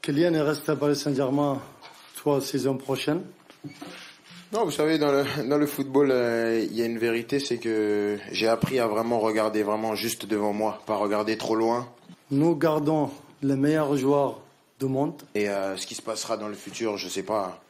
Kylian 0.02 0.34
est 0.34 0.42
resté 0.42 0.72
à 0.72 0.76
Paris 0.76 0.96
Saint-Germain 0.96 1.62
trois 2.16 2.42
saisons 2.42 2.78
prochaines. 2.78 3.22
Non, 4.52 4.66
vous 4.66 4.72
savez, 4.72 4.98
dans 4.98 5.12
le, 5.12 5.26
dans 5.48 5.58
le 5.58 5.68
football, 5.68 6.10
euh, 6.12 6.60
il 6.64 6.76
y 6.76 6.82
a 6.82 6.86
une 6.86 6.98
vérité, 6.98 7.40
c'est 7.40 7.58
que 7.58 8.18
j'ai 8.32 8.48
appris 8.48 8.80
à 8.80 8.88
vraiment 8.88 9.20
regarder 9.20 9.62
vraiment 9.62 9.96
juste 9.96 10.26
devant 10.26 10.54
moi, 10.54 10.82
pas 10.88 10.96
regarder 10.96 11.38
trop 11.38 11.56
loin. 11.56 11.88
Nous 12.32 12.56
gardons 12.56 13.12
les 13.42 13.56
meilleurs 13.56 13.96
joueurs 13.98 14.40
du 14.80 14.88
monde. 14.88 15.22
Et 15.36 15.50
euh, 15.50 15.78
ce 15.78 15.86
qui 15.86 15.96
se 15.96 16.02
passera 16.02 16.38
dans 16.38 16.48
le 16.48 16.56
futur, 16.56 16.98
je 16.98 17.10
sais 17.10 17.24
pas. 17.24 17.62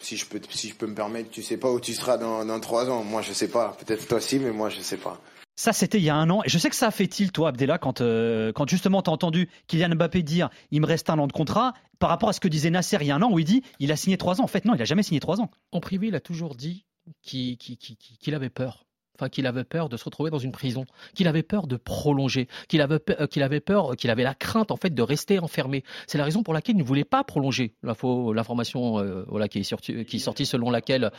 Si 0.00 0.16
je 0.16 0.26
peux, 0.26 0.40
si 0.50 0.68
je 0.68 0.74
peux 0.74 0.86
me 0.86 0.94
permettre, 0.94 1.30
tu 1.30 1.42
sais 1.42 1.56
pas 1.56 1.70
où 1.70 1.80
tu 1.80 1.94
seras 1.94 2.18
dans, 2.18 2.44
dans 2.44 2.60
trois 2.60 2.90
ans. 2.90 3.02
Moi, 3.02 3.22
je 3.22 3.32
sais 3.32 3.48
pas. 3.48 3.74
Peut-être 3.78 4.06
toi 4.06 4.18
aussi, 4.18 4.38
mais 4.38 4.50
moi, 4.50 4.68
je 4.68 4.80
sais 4.80 4.98
pas. 4.98 5.18
Ça, 5.56 5.72
c'était 5.72 5.98
il 5.98 6.04
y 6.04 6.10
a 6.10 6.16
un 6.16 6.30
an. 6.30 6.42
Et 6.44 6.48
je 6.48 6.58
sais 6.58 6.68
que 6.68 6.76
ça 6.76 6.88
a 6.88 6.90
fait 6.90 7.06
tilt, 7.06 7.32
toi, 7.32 7.50
Abdella, 7.50 7.78
quand, 7.78 8.00
euh, 8.00 8.52
quand 8.52 8.68
justement 8.68 9.02
tu 9.02 9.10
as 9.10 9.12
entendu 9.12 9.48
Kylian 9.68 9.90
Mbappé 9.94 10.22
dire 10.22 10.50
il 10.70 10.80
me 10.80 10.86
reste 10.86 11.10
un 11.10 11.18
an 11.18 11.26
de 11.26 11.32
contrat, 11.32 11.74
par 12.00 12.08
rapport 12.08 12.28
à 12.28 12.32
ce 12.32 12.40
que 12.40 12.48
disait 12.48 12.70
Nasser 12.70 12.98
il 13.00 13.06
y 13.06 13.10
a 13.10 13.14
un 13.14 13.22
an, 13.22 13.30
où 13.30 13.38
il 13.38 13.44
dit 13.44 13.62
il 13.78 13.92
a 13.92 13.96
signé 13.96 14.16
trois 14.16 14.40
ans. 14.40 14.44
En 14.44 14.48
fait, 14.48 14.64
non, 14.64 14.74
il 14.74 14.82
a 14.82 14.84
jamais 14.84 15.04
signé 15.04 15.20
trois 15.20 15.40
ans. 15.40 15.50
En 15.70 15.80
privé, 15.80 16.08
il 16.08 16.14
a 16.16 16.20
toujours 16.20 16.54
dit 16.56 16.84
qu'il 17.22 18.34
avait 18.34 18.50
peur. 18.50 18.84
Enfin, 19.16 19.28
qu'il 19.28 19.46
avait 19.46 19.62
peur 19.62 19.88
de 19.88 19.96
se 19.96 20.04
retrouver 20.04 20.30
dans 20.30 20.40
une 20.40 20.50
prison, 20.50 20.86
qu'il 21.14 21.28
avait 21.28 21.44
peur 21.44 21.68
de 21.68 21.76
prolonger, 21.76 22.48
qu'il 22.66 22.80
avait 22.80 22.98
euh, 23.20 23.28
qu'il 23.28 23.44
avait 23.44 23.60
peur, 23.60 23.94
qu'il 23.94 24.10
avait 24.10 24.24
la 24.24 24.34
crainte 24.34 24.72
en 24.72 24.76
fait 24.76 24.92
de 24.92 25.02
rester 25.02 25.38
enfermé. 25.38 25.84
C'est 26.08 26.18
la 26.18 26.24
raison 26.24 26.42
pour 26.42 26.52
laquelle 26.52 26.74
il 26.74 26.80
ne 26.80 26.84
voulait 26.84 27.04
pas 27.04 27.22
prolonger. 27.22 27.76
L'info, 27.84 28.32
l'information, 28.32 28.98
euh, 28.98 29.24
voilà, 29.28 29.46
qui 29.46 29.60
est 29.60 29.62
sortie, 29.62 30.04
qui 30.04 30.16
est 30.16 30.18
sortie 30.18 30.46
selon 30.46 30.68
laquelle, 30.68 31.12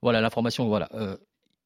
voilà, 0.00 0.20
l'information, 0.20 0.68
voilà. 0.68 0.88
euh, 0.94 1.16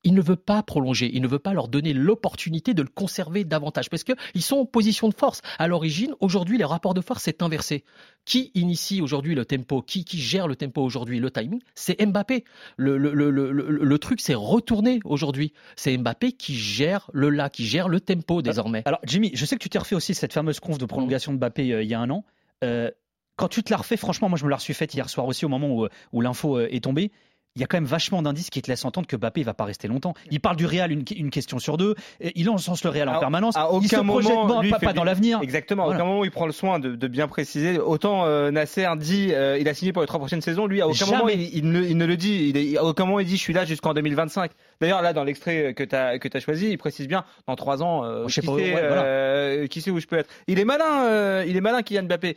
il 0.04 0.14
ne 0.14 0.20
veut 0.20 0.36
pas 0.36 0.62
prolonger, 0.62 1.10
il 1.12 1.22
ne 1.22 1.28
veut 1.28 1.38
pas 1.38 1.52
leur 1.52 1.68
donner 1.68 1.92
l'opportunité 1.92 2.74
de 2.74 2.82
le 2.82 2.88
conserver 2.88 3.44
davantage 3.44 3.90
parce 3.90 4.04
qu'ils 4.04 4.42
sont 4.42 4.56
en 4.56 4.66
position 4.66 5.08
de 5.08 5.14
force. 5.14 5.40
À 5.58 5.66
l'origine, 5.66 6.14
aujourd'hui, 6.20 6.58
les 6.58 6.64
rapports 6.64 6.94
de 6.94 7.00
force 7.00 7.24
s'est 7.24 7.42
inversé. 7.42 7.84
Qui 8.24 8.50
initie 8.54 9.00
aujourd'hui 9.00 9.34
le 9.34 9.44
tempo? 9.44 9.82
Qui, 9.82 10.04
qui 10.04 10.18
gère 10.18 10.48
le 10.48 10.56
tempo 10.56 10.82
aujourd'hui, 10.82 11.20
le 11.20 11.30
timing 11.30 11.60
C'est 11.74 12.00
Mbappé. 12.04 12.44
Le, 12.76 12.96
le, 12.96 13.12
le, 13.12 13.50
le, 13.50 13.98
truc 13.98 14.20
s'est 14.20 14.34
retourné 14.34 15.00
aujourd'hui. 15.04 15.52
C'est 15.76 15.96
Mbappé 15.96 16.32
qui 16.32 16.54
gère 16.54 17.10
le 17.12 17.30
là, 17.30 17.50
qui 17.50 17.66
gère 17.66 17.88
le 17.88 18.00
tempo 18.00 18.42
désormais. 18.42 18.82
Alors, 18.86 19.00
Jimmy, 19.04 19.30
je 19.34 19.44
sais 19.44 19.56
que 19.56 19.62
tu 19.62 19.68
t'es 19.68 19.78
refait 19.78 19.94
aussi 19.94 20.14
cette 20.14 20.32
fameuse 20.32 20.60
conf 20.60 20.78
de 20.78 20.86
prolongation 20.86 21.32
de 21.32 21.38
Mbappé 21.38 21.72
euh, 21.72 21.82
il 21.82 21.88
y 21.88 21.94
a 21.94 22.00
un 22.00 22.10
an. 22.10 22.24
Euh, 22.62 22.90
quand 23.36 23.48
tu 23.48 23.62
te 23.62 23.70
l'as 23.70 23.78
refait, 23.78 23.96
franchement, 23.96 24.28
moi 24.28 24.38
je 24.38 24.44
me 24.44 24.50
la 24.50 24.58
suis 24.58 24.74
faite 24.74 24.94
hier 24.94 25.08
soir 25.10 25.26
aussi 25.26 25.44
au 25.44 25.48
moment 25.48 25.68
où, 25.68 25.88
où 26.12 26.20
l'info 26.20 26.58
euh, 26.58 26.68
est 26.70 26.84
tombée. 26.84 27.10
Il 27.56 27.60
y 27.60 27.64
a 27.64 27.68
quand 27.68 27.76
même 27.76 27.84
vachement 27.84 28.20
d'indices 28.20 28.50
qui 28.50 28.60
te 28.62 28.68
laissent 28.70 28.84
entendre 28.84 29.06
que 29.06 29.14
Mbappé 29.14 29.44
va 29.44 29.54
pas 29.54 29.64
rester 29.64 29.86
longtemps. 29.86 30.14
Il 30.32 30.40
parle 30.40 30.56
du 30.56 30.66
Real 30.66 30.90
une, 30.90 31.04
une 31.16 31.30
question 31.30 31.60
sur 31.60 31.76
deux. 31.76 31.94
et 32.20 32.32
Il 32.34 32.50
encense 32.50 32.82
le 32.82 32.90
Real 32.90 33.08
en 33.08 33.12
À- 33.14 33.20
permanence. 33.20 33.56
À 33.56 33.68
il 33.80 33.88
se 33.88 33.94
aucun 33.94 34.04
projette 34.04 34.34
moment, 34.34 34.60
pas- 34.70 34.78
pas, 34.80 34.92
dans 34.92 35.04
l'avenir. 35.04 35.38
Exactement. 35.40 35.84
À 35.84 35.86
Voilà. 35.86 36.00
aucun 36.00 36.08
moment, 36.10 36.24
il 36.24 36.32
prend 36.32 36.46
le 36.46 36.52
soin 36.52 36.80
de, 36.80 36.96
de 36.96 37.06
bien 37.06 37.28
préciser. 37.28 37.78
Autant 37.78 38.24
euh, 38.26 38.50
Nasser 38.50 38.88
dit, 38.96 39.28
euh, 39.32 39.56
il 39.60 39.68
a 39.68 39.74
signé 39.74 39.92
pour 39.92 40.02
les 40.02 40.08
trois 40.08 40.18
prochaines 40.18 40.40
saisons. 40.40 40.66
Lui, 40.66 40.80
à 40.80 40.88
aucun 40.88 40.96
Jamais. 41.06 41.12
moment, 41.18 41.28
il, 41.28 41.42
il 41.56 41.70
ne, 41.70 41.80
il 41.84 41.96
ne 41.96 42.06
le 42.06 42.16
dit. 42.16 42.52
Il 42.52 42.76
à 42.76 42.82
aucun 42.84 43.04
moment, 43.04 43.20
il 43.20 43.26
dit, 43.26 43.36
je 43.36 43.42
suis 43.42 43.52
là 43.52 43.64
jusqu'en 43.64 43.94
2025. 43.94 44.50
D'ailleurs, 44.80 45.00
là, 45.02 45.12
dans 45.12 45.22
l'extrait 45.22 45.74
que 45.74 45.84
tu 45.84 45.94
as, 45.94 46.18
que 46.18 46.28
as 46.36 46.40
choisi, 46.40 46.70
il 46.70 46.76
précise 46.78 47.06
bien, 47.06 47.24
dans 47.46 47.54
trois 47.54 47.84
ans, 47.84 48.04
euh, 48.04 48.24
Je 48.26 48.34
sais 48.34 48.40
qui, 48.40 48.48
pas, 48.48 48.52
sait, 48.56 48.74
ouais, 48.74 48.88
voilà. 48.88 49.04
euh, 49.04 49.66
qui 49.68 49.80
sait 49.80 49.92
où 49.92 50.00
je 50.00 50.06
peux 50.08 50.16
être. 50.18 50.28
Il 50.48 50.58
est 50.58 50.64
malin, 50.64 51.04
euh, 51.04 51.44
il 51.46 51.56
est 51.56 51.60
malin, 51.60 51.82
Kylian 51.84 52.02
Mbappé. 52.02 52.36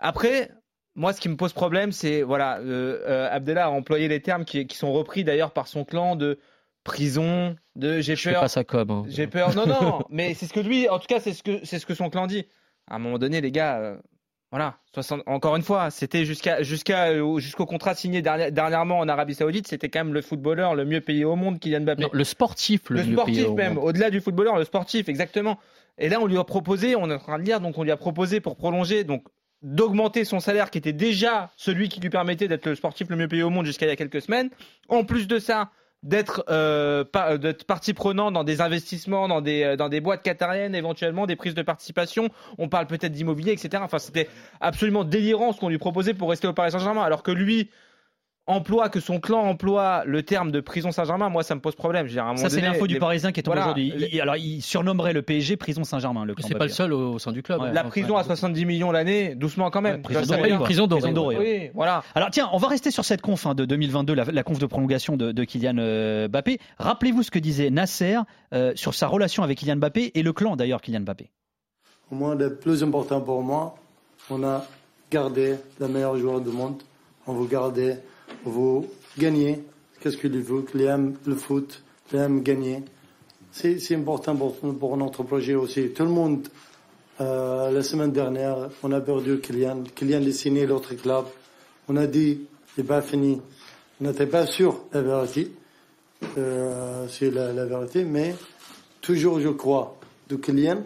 Après, 0.00 0.50
moi, 0.98 1.12
ce 1.14 1.20
qui 1.20 1.28
me 1.28 1.36
pose 1.36 1.52
problème, 1.52 1.92
c'est 1.92 2.22
voilà, 2.22 2.58
euh, 2.58 3.00
euh, 3.08 3.28
Abdallah 3.30 3.66
a 3.66 3.70
employé 3.70 4.08
les 4.08 4.20
termes 4.20 4.44
qui, 4.44 4.66
qui 4.66 4.76
sont 4.76 4.92
repris 4.92 5.24
d'ailleurs 5.24 5.52
par 5.52 5.66
son 5.68 5.84
clan 5.84 6.16
de 6.16 6.38
prison, 6.84 7.56
de 7.76 8.00
j'ai 8.00 8.16
fais 8.16 8.32
peur, 8.32 8.40
pas 8.42 8.48
sa 8.48 8.64
com. 8.64 8.90
hein. 8.90 9.04
j'ai 9.08 9.26
peur. 9.26 9.54
Non, 9.54 9.66
non, 9.66 10.02
mais 10.10 10.34
c'est 10.34 10.46
ce 10.46 10.52
que 10.52 10.60
lui, 10.60 10.88
en 10.88 10.98
tout 10.98 11.06
cas, 11.06 11.20
c'est 11.20 11.32
ce 11.32 11.42
que 11.42 11.60
c'est 11.64 11.78
ce 11.78 11.86
que 11.86 11.94
son 11.94 12.10
clan 12.10 12.26
dit. 12.26 12.46
À 12.90 12.96
un 12.96 12.98
moment 12.98 13.18
donné, 13.18 13.40
les 13.40 13.50
gars, 13.52 13.78
euh, 13.78 13.96
voilà, 14.50 14.78
60 14.94 15.22
encore 15.26 15.56
une 15.56 15.62
fois, 15.62 15.90
c'était 15.90 16.24
jusqu'à 16.24 16.62
jusqu'à 16.62 17.08
euh, 17.10 17.38
jusqu'au 17.38 17.66
contrat 17.66 17.94
signé 17.94 18.22
derni- 18.22 18.50
dernièrement 18.50 18.98
en 18.98 19.08
Arabie 19.08 19.34
Saoudite, 19.34 19.68
c'était 19.68 19.90
quand 19.90 20.02
même 20.04 20.14
le 20.14 20.22
footballeur 20.22 20.74
le 20.74 20.84
mieux 20.86 21.00
payé 21.02 21.24
au 21.24 21.36
monde, 21.36 21.58
Kylian 21.60 21.82
Mbappé. 21.82 22.02
Non, 22.02 22.08
le 22.12 22.24
sportif, 22.24 22.88
le, 22.88 23.00
Le 23.00 23.06
mieux 23.06 23.12
sportif 23.12 23.42
payé 23.44 23.54
même, 23.54 23.76
au-delà 23.78 24.08
du 24.10 24.20
footballeur, 24.20 24.56
le 24.56 24.64
sportif, 24.64 25.08
exactement. 25.08 25.58
Et 25.98 26.08
là, 26.08 26.18
on 26.20 26.26
lui 26.26 26.38
a 26.38 26.44
proposé, 26.44 26.96
on 26.96 27.10
est 27.10 27.14
en 27.14 27.18
train 27.18 27.38
de 27.38 27.44
lire, 27.44 27.60
donc 27.60 27.76
on 27.76 27.82
lui 27.82 27.90
a 27.90 27.96
proposé 27.96 28.40
pour 28.40 28.56
prolonger, 28.56 29.04
donc 29.04 29.24
d'augmenter 29.62 30.24
son 30.24 30.40
salaire 30.40 30.70
qui 30.70 30.78
était 30.78 30.92
déjà 30.92 31.50
celui 31.56 31.88
qui 31.88 32.00
lui 32.00 32.10
permettait 32.10 32.48
d'être 32.48 32.66
le 32.66 32.74
sportif 32.74 33.08
le 33.10 33.16
mieux 33.16 33.28
payé 33.28 33.42
au 33.42 33.50
monde 33.50 33.66
jusqu'à 33.66 33.86
il 33.86 33.88
y 33.88 33.92
a 33.92 33.96
quelques 33.96 34.22
semaines. 34.22 34.50
En 34.88 35.04
plus 35.04 35.26
de 35.26 35.38
ça, 35.38 35.70
d'être 36.04 36.44
euh, 36.48 37.02
pa- 37.04 37.32
euh, 37.32 37.52
partie 37.66 37.92
prenante 37.92 38.32
dans 38.34 38.44
des 38.44 38.60
investissements, 38.60 39.26
dans 39.26 39.40
des 39.40 39.64
euh, 39.64 39.76
dans 39.76 39.88
des 39.88 40.00
boîtes 40.00 40.22
qatariennes, 40.22 40.76
éventuellement 40.76 41.26
des 41.26 41.34
prises 41.34 41.54
de 41.54 41.62
participation. 41.62 42.28
On 42.56 42.68
parle 42.68 42.86
peut-être 42.86 43.10
d'immobilier, 43.10 43.50
etc. 43.52 43.82
Enfin, 43.84 43.98
c'était 43.98 44.28
absolument 44.60 45.02
délirant 45.02 45.52
ce 45.52 45.58
qu'on 45.58 45.68
lui 45.68 45.78
proposait 45.78 46.14
pour 46.14 46.30
rester 46.30 46.46
au 46.46 46.52
Paris 46.52 46.70
Saint-Germain, 46.70 47.02
alors 47.02 47.24
que 47.24 47.32
lui 47.32 47.70
emploie, 48.48 48.88
que 48.88 48.98
son 48.98 49.20
clan 49.20 49.40
emploie 49.42 50.02
le 50.06 50.22
terme 50.24 50.50
de 50.50 50.60
prison 50.60 50.90
Saint-Germain, 50.90 51.28
moi 51.28 51.42
ça 51.44 51.54
me 51.54 51.60
pose 51.60 51.76
problème. 51.76 52.06
Je 52.06 52.10
veux 52.10 52.14
dire, 52.16 52.24
à 52.24 52.30
un 52.30 52.36
Ça, 52.36 52.48
c'est 52.50 52.60
l'info 52.60 52.86
du 52.88 52.94
les- 52.94 53.00
Parisien 53.00 53.30
qui 53.30 53.40
est 53.40 53.42
tombée 53.44 53.58
Voilà. 53.58 53.72
aujourd'hui. 53.72 53.92
Il- 54.12 54.20
Alors, 54.20 54.36
il 54.36 54.60
surnommerait 54.62 55.12
le 55.12 55.22
PSG 55.22 55.56
prison 55.56 55.84
Saint-Germain. 55.84 56.24
Le 56.24 56.34
clan 56.34 56.48
C'est 56.48 56.54
pas 56.56 56.64
le 56.64 56.70
seul 56.70 56.92
au, 56.92 57.12
au 57.14 57.18
sein 57.18 57.30
du 57.30 57.42
club. 57.42 57.60
Ouais. 57.60 57.72
La 57.72 57.84
prison 57.84 58.16
à 58.16 58.24
70 58.24 58.64
millions 58.64 58.90
l'année, 58.90 59.34
doucement 59.34 59.70
quand 59.70 59.82
même. 59.82 59.96
Ouais, 59.96 60.02
prison 60.02 60.36
dorée, 60.36 60.58
prison 60.58 60.86
dorée. 61.12 61.36
Oui, 61.38 61.70
voilà. 61.74 62.02
Alors 62.14 62.30
tiens, 62.30 62.48
on 62.52 62.58
va 62.58 62.68
rester 62.68 62.90
sur 62.90 63.04
cette 63.04 63.20
conf 63.22 63.46
hein, 63.46 63.54
de 63.54 63.64
2022, 63.64 64.14
la, 64.14 64.24
la 64.24 64.42
conf 64.42 64.58
de 64.58 64.66
prolongation 64.66 65.16
de, 65.16 65.30
de 65.32 65.44
Kylian 65.44 65.76
euh, 65.78 66.26
Mbappé. 66.28 66.58
Rappelez-vous 66.78 67.22
ce 67.22 67.30
que 67.30 67.38
disait 67.38 67.70
Nasser 67.70 68.16
euh, 68.54 68.72
sur 68.74 68.94
sa 68.94 69.06
relation 69.06 69.42
avec 69.42 69.58
Kylian 69.58 69.76
Mbappé 69.76 70.12
et 70.14 70.22
le 70.22 70.32
clan 70.32 70.56
d'ailleurs 70.56 70.80
Kylian 70.80 71.00
Mbappé. 71.00 71.30
Au 72.10 72.14
moins, 72.14 72.34
le 72.34 72.54
plus 72.56 72.82
important 72.82 73.20
pour 73.20 73.42
moi, 73.42 73.76
on 74.30 74.42
a 74.42 74.64
gardé 75.12 75.56
le 75.78 75.88
meilleur 75.88 76.16
joueur 76.16 76.40
du 76.40 76.48
monde. 76.50 76.82
On 77.26 77.34
veut 77.34 77.46
garder, 77.46 77.96
on 78.44 78.50
veut 78.50 78.88
gagner. 79.18 79.64
Qu'est-ce 80.00 80.16
qu'il 80.16 80.44
Qu'il 80.66 80.82
aime 80.82 81.16
le 81.26 81.34
foot, 81.34 81.82
aime 82.12 82.42
gagner. 82.42 82.82
C'est 83.50 83.94
important 83.94 84.36
pour, 84.36 84.54
pour 84.56 84.96
notre 84.96 85.22
projet 85.24 85.54
aussi. 85.54 85.90
Tout 85.90 86.04
le 86.04 86.10
monde, 86.10 86.46
euh, 87.20 87.70
la 87.70 87.82
semaine 87.82 88.12
dernière, 88.12 88.68
on 88.82 88.92
a 88.92 89.00
perdu 89.00 89.40
Kylian. 89.40 89.82
Kylian 89.94 90.24
a 90.24 90.32
signé 90.32 90.66
l'autre 90.66 90.94
club. 90.94 91.24
On 91.88 91.96
a 91.96 92.06
dit, 92.06 92.42
c'est 92.76 92.84
pas 92.84 93.02
fini. 93.02 93.40
On 94.00 94.04
n'était 94.04 94.26
pas 94.26 94.46
sûr, 94.46 94.84
la 94.92 95.02
vérité. 95.02 95.50
Euh, 96.36 97.06
c'est 97.08 97.30
la, 97.30 97.52
la 97.52 97.64
vérité, 97.64 98.04
mais 98.04 98.34
toujours 99.00 99.40
je 99.40 99.48
crois 99.48 99.96
de 100.28 100.36
Kylian, 100.36 100.82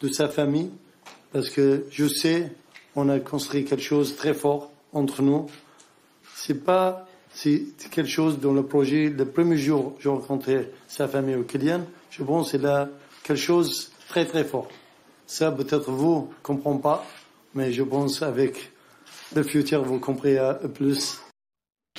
de 0.00 0.08
sa 0.08 0.28
famille, 0.28 0.70
parce 1.32 1.50
que 1.50 1.84
je 1.90 2.06
sais, 2.06 2.52
on 2.96 3.08
a 3.08 3.20
construit 3.20 3.64
quelque 3.64 3.82
chose 3.82 4.12
de 4.12 4.16
très 4.16 4.34
fort 4.34 4.72
entre 4.92 5.22
nous. 5.22 5.46
C'est 6.40 6.64
pas, 6.64 7.06
c'est 7.32 7.64
quelque 7.90 8.08
chose 8.08 8.38
dans 8.38 8.52
le 8.52 8.62
projet, 8.62 9.10
le 9.10 9.24
premier 9.24 9.56
jour, 9.56 9.96
j'ai 9.98 10.08
rencontré 10.08 10.70
sa 10.86 11.08
famille 11.08 11.34
au 11.34 11.42
Kylian, 11.42 11.80
je 12.10 12.22
pense 12.22 12.46
que 12.46 12.50
c'est 12.52 12.62
là 12.62 12.88
quelque 13.24 13.36
chose 13.36 13.90
de 13.90 14.08
très 14.08 14.24
très 14.24 14.44
fort. 14.44 14.68
Ça, 15.26 15.50
peut-être 15.50 15.90
vous 15.90 16.30
ne 16.30 16.42
comprenez 16.44 16.80
pas, 16.80 17.04
mais 17.54 17.72
je 17.72 17.82
pense 17.82 18.22
avec 18.22 18.70
le 19.34 19.42
futur, 19.42 19.82
vous 19.82 19.98
comprenez 19.98 20.38
plus. 20.72 21.20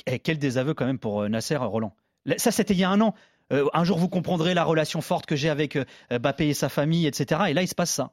Et 0.06 0.18
quel 0.18 0.38
désaveu 0.38 0.72
quand 0.72 0.86
même 0.86 0.98
pour 0.98 1.20
euh, 1.20 1.28
Nasser 1.28 1.56
euh, 1.56 1.66
Roland. 1.66 1.94
Ça 2.38 2.50
c'était 2.50 2.74
il 2.74 2.80
y 2.80 2.84
a 2.84 2.90
un 2.90 3.00
an. 3.02 3.14
Euh, 3.52 3.66
un 3.74 3.84
jour 3.84 3.98
vous 3.98 4.08
comprendrez 4.08 4.54
la 4.54 4.64
relation 4.64 5.02
forte 5.02 5.26
que 5.26 5.36
j'ai 5.36 5.50
avec 5.50 5.78
Mbappé 6.10 6.48
et 6.48 6.54
sa 6.54 6.70
famille, 6.70 7.06
etc. 7.06 7.42
Et 7.48 7.54
là 7.54 7.60
il 7.60 7.68
se 7.68 7.74
passe 7.74 7.92
ça. 7.92 8.12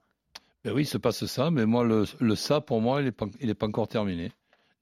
Ben 0.65 0.74
oui, 0.74 0.81
il 0.84 0.88
se 0.88 0.98
passe 0.98 1.25
ça, 1.25 1.51
mais 1.51 1.65
moi, 1.65 1.86
le, 1.86 2.03
le 2.19 2.36
ça, 2.36 2.60
pour 2.60 2.81
moi, 2.81 3.00
il 3.00 3.05
n'est 3.05 3.12
pas, 3.12 3.27
il 3.39 3.50
est 3.50 3.55
pas 3.55 3.67
encore 3.67 3.88
terminé. 3.88 4.34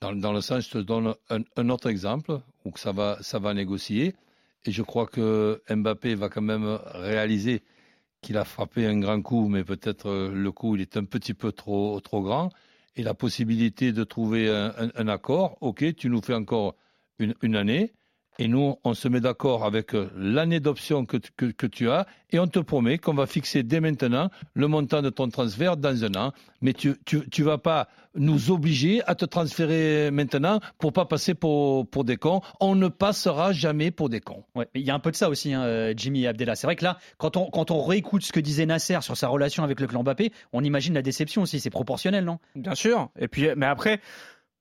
Dans, 0.01 0.33
le 0.33 0.41
sens, 0.41 0.65
je 0.65 0.71
te 0.71 0.77
donne 0.77 1.15
un, 1.29 1.69
autre 1.69 1.89
exemple 1.89 2.39
où 2.63 2.71
ça 2.77 2.91
va, 2.91 3.17
ça 3.21 3.39
va 3.39 3.53
négocier. 3.53 4.15
Et 4.65 4.71
je 4.71 4.81
crois 4.81 5.07
que 5.07 5.61
Mbappé 5.69 6.15
va 6.15 6.29
quand 6.29 6.41
même 6.41 6.79
réaliser 6.85 7.63
qu'il 8.21 8.37
a 8.37 8.45
frappé 8.45 8.85
un 8.85 8.99
grand 8.99 9.21
coup, 9.21 9.47
mais 9.47 9.63
peut-être 9.63 10.07
euh, 10.09 10.31
le 10.33 10.51
coup, 10.51 10.75
il 10.75 10.81
est 10.81 10.97
un 10.97 11.05
petit 11.05 11.33
peu 11.33 11.51
trop, 11.51 11.99
trop 12.01 12.21
grand. 12.21 12.49
Et 12.95 13.03
la 13.03 13.13
possibilité 13.13 13.91
de 13.91 14.03
trouver 14.03 14.49
un, 14.49 15.07
accord, 15.07 15.57
ok, 15.61 15.95
tu 15.95 16.09
nous 16.09 16.21
fais 16.21 16.33
encore 16.33 16.75
une 17.19 17.55
année. 17.55 17.93
Et 18.37 18.47
nous, 18.49 18.75
on 18.83 18.93
se 18.93 19.07
met 19.07 19.21
d'accord 19.21 19.63
avec 19.63 19.95
euh, 19.95 20.09
l'année 20.17 20.59
d'option 20.59 21.05
que, 21.05 21.15
tu- 21.17 21.31
que, 21.37 21.45
que 21.45 21.67
tu 21.67 21.89
as 21.89 22.05
et 22.31 22.39
on 22.39 22.47
te 22.47 22.59
promet 22.59 22.97
qu'on 22.97 23.13
va 23.13 23.27
fixer 23.27 23.63
dès 23.63 23.79
maintenant 23.79 24.29
le 24.55 24.67
montant 24.67 25.01
de 25.01 25.09
ton 25.09 25.29
transfert 25.29 25.77
dans 25.77 26.03
un 26.03 26.15
an. 26.15 26.33
Mais 26.61 26.73
tu 26.73 26.95
tu, 27.05 27.29
tu 27.29 27.43
vas 27.43 27.57
pas 27.57 27.87
nous 28.13 28.51
obliger 28.51 29.01
à 29.07 29.15
te 29.15 29.23
transférer 29.23 30.09
maintenant 30.11 30.59
pour 30.79 30.91
pas 30.91 31.05
passer 31.05 31.33
pour, 31.33 31.87
pour 31.87 32.03
des 32.03 32.17
cons. 32.17 32.41
On 32.59 32.75
ne 32.75 32.89
passera 32.89 33.53
jamais 33.53 33.89
pour 33.91 34.09
des 34.09 34.19
cons. 34.19 34.43
Ouais, 34.53 34.67
il 34.73 34.81
y 34.81 34.89
a 34.89 34.95
un 34.95 34.99
peu 34.99 35.11
de 35.11 35.15
ça 35.15 35.29
aussi, 35.29 35.53
hein, 35.53 35.63
euh, 35.63 35.93
Jimmy 35.95 36.23
et 36.23 36.27
Abdallah. 36.27 36.55
C'est 36.55 36.67
vrai 36.67 36.75
que 36.75 36.83
là, 36.83 36.97
quand 37.17 37.37
on, 37.37 37.49
quand 37.49 37.71
on 37.71 37.83
réécoute 37.83 38.23
ce 38.23 38.33
que 38.33 38.39
disait 38.41 38.65
Nasser 38.65 38.97
sur 39.01 39.15
sa 39.15 39.29
relation 39.29 39.63
avec 39.63 39.79
le 39.79 39.87
clan 39.87 40.03
Mbappé, 40.03 40.31
on 40.51 40.61
imagine 40.63 40.93
la 40.93 41.01
déception 41.01 41.41
aussi. 41.43 41.61
C'est 41.61 41.69
proportionnel, 41.69 42.25
non? 42.25 42.39
Bien 42.55 42.75
sûr. 42.75 43.09
Et 43.17 43.27
puis, 43.29 43.47
mais 43.55 43.65
après, 43.65 44.01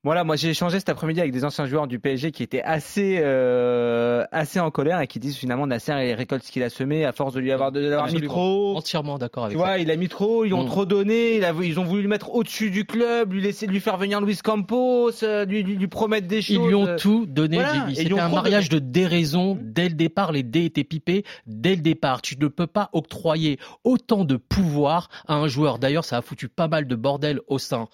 voilà, 0.05 0.23
moi 0.23 0.37
j'ai 0.37 0.51
échangé 0.51 0.79
cet 0.79 0.89
après-midi 0.91 1.19
avec 1.21 1.33
des 1.33 1.45
anciens 1.45 1.67
joueurs 1.67 1.87
du 1.89 1.99
PSG 1.99 2.31
qui 2.31 2.43
étaient 2.43 2.63
assez, 2.63 3.19
euh, 3.21 4.25
assez 4.33 4.61
en 4.61 4.71
colère 4.71 5.01
et 5.01 5.07
qui 5.07 5.19
disent 5.19 5.37
finalement 5.37 5.67
Nasser 5.67 5.93
il 6.09 6.13
récolte 6.15 6.45
ce 6.45 6.53
qu'il 6.53 6.63
a 6.63 6.71
semé 6.71 7.05
à 7.05 7.13
force 7.13 7.35
de 7.35 7.41
lui 7.41 7.51
avoir 7.51 7.73
de 7.73 7.81
l'avoir 7.81 8.13
mis 8.13 8.21
trop. 8.23 8.77
Entièrement 8.77 9.19
d'accord 9.19 9.45
avec 9.47 9.57
Tu 9.57 9.59
vois, 9.59 9.79
il 9.79 9.91
a 9.91 9.97
mis 9.97 10.09
trop, 10.09 10.45
ils 10.45 10.53
ont 10.55 10.65
Mm. 10.65 10.67
trop 10.67 10.85
donné, 10.87 11.37
il 11.37 11.45
a- 11.45 11.53
ils 11.63 11.81
ont 11.81 11.85
voulu 11.85 12.03
le 12.03 12.09
mettre 12.09 12.35
au-dessus 12.35 12.71
du 12.71 12.85
club, 12.85 13.33
lui 13.33 13.41
laisser 13.43 13.67
lui 13.67 13.81
faire 13.81 13.97
venir 13.97 14.21
Luis 14.21 14.37
Campos, 14.43 15.11
euh, 15.23 15.45
lui, 15.45 15.63
lui, 15.63 15.75
lui 15.77 15.89
promettre 15.89 16.27
des 16.29 16.43
choses. 16.43 16.57
Ils 16.57 16.67
lui 16.69 16.75
ont 16.75 16.97
tout 16.97 17.27
donné. 17.27 17.57
voilà, 17.57 17.87
C'était 17.95 18.19
un 18.19 18.29
mariage 18.29 18.69
de 18.69 18.79
déraison 18.79 19.59
dès 19.61 19.89
le 19.89 19.95
départ. 19.95 20.33
Les 20.33 20.43
dés 20.43 20.65
étaient 20.67 20.85
pipés 20.85 21.25
dès 21.47 21.77
le 21.77 21.83
départ. 21.83 22.21
Tu 22.23 22.37
ne 22.39 22.49
peux 22.49 22.67
pas 22.67 22.91
octroyer 22.93 23.59
autant 23.85 24.25
de 24.25 24.37
pouvoir 24.37 25.09
à 25.27 25.35
un 25.35 25.49
joueur. 25.49 25.79
D'ailleurs, 25.79 26.05
ça 26.05 26.19
a 26.19 26.23
foutu 26.23 26.49
pas 26.49 26.69
mal 26.69 26.87
de 26.87 26.95
bordel 26.95 27.41
au 27.49 27.59
sein 27.59 27.89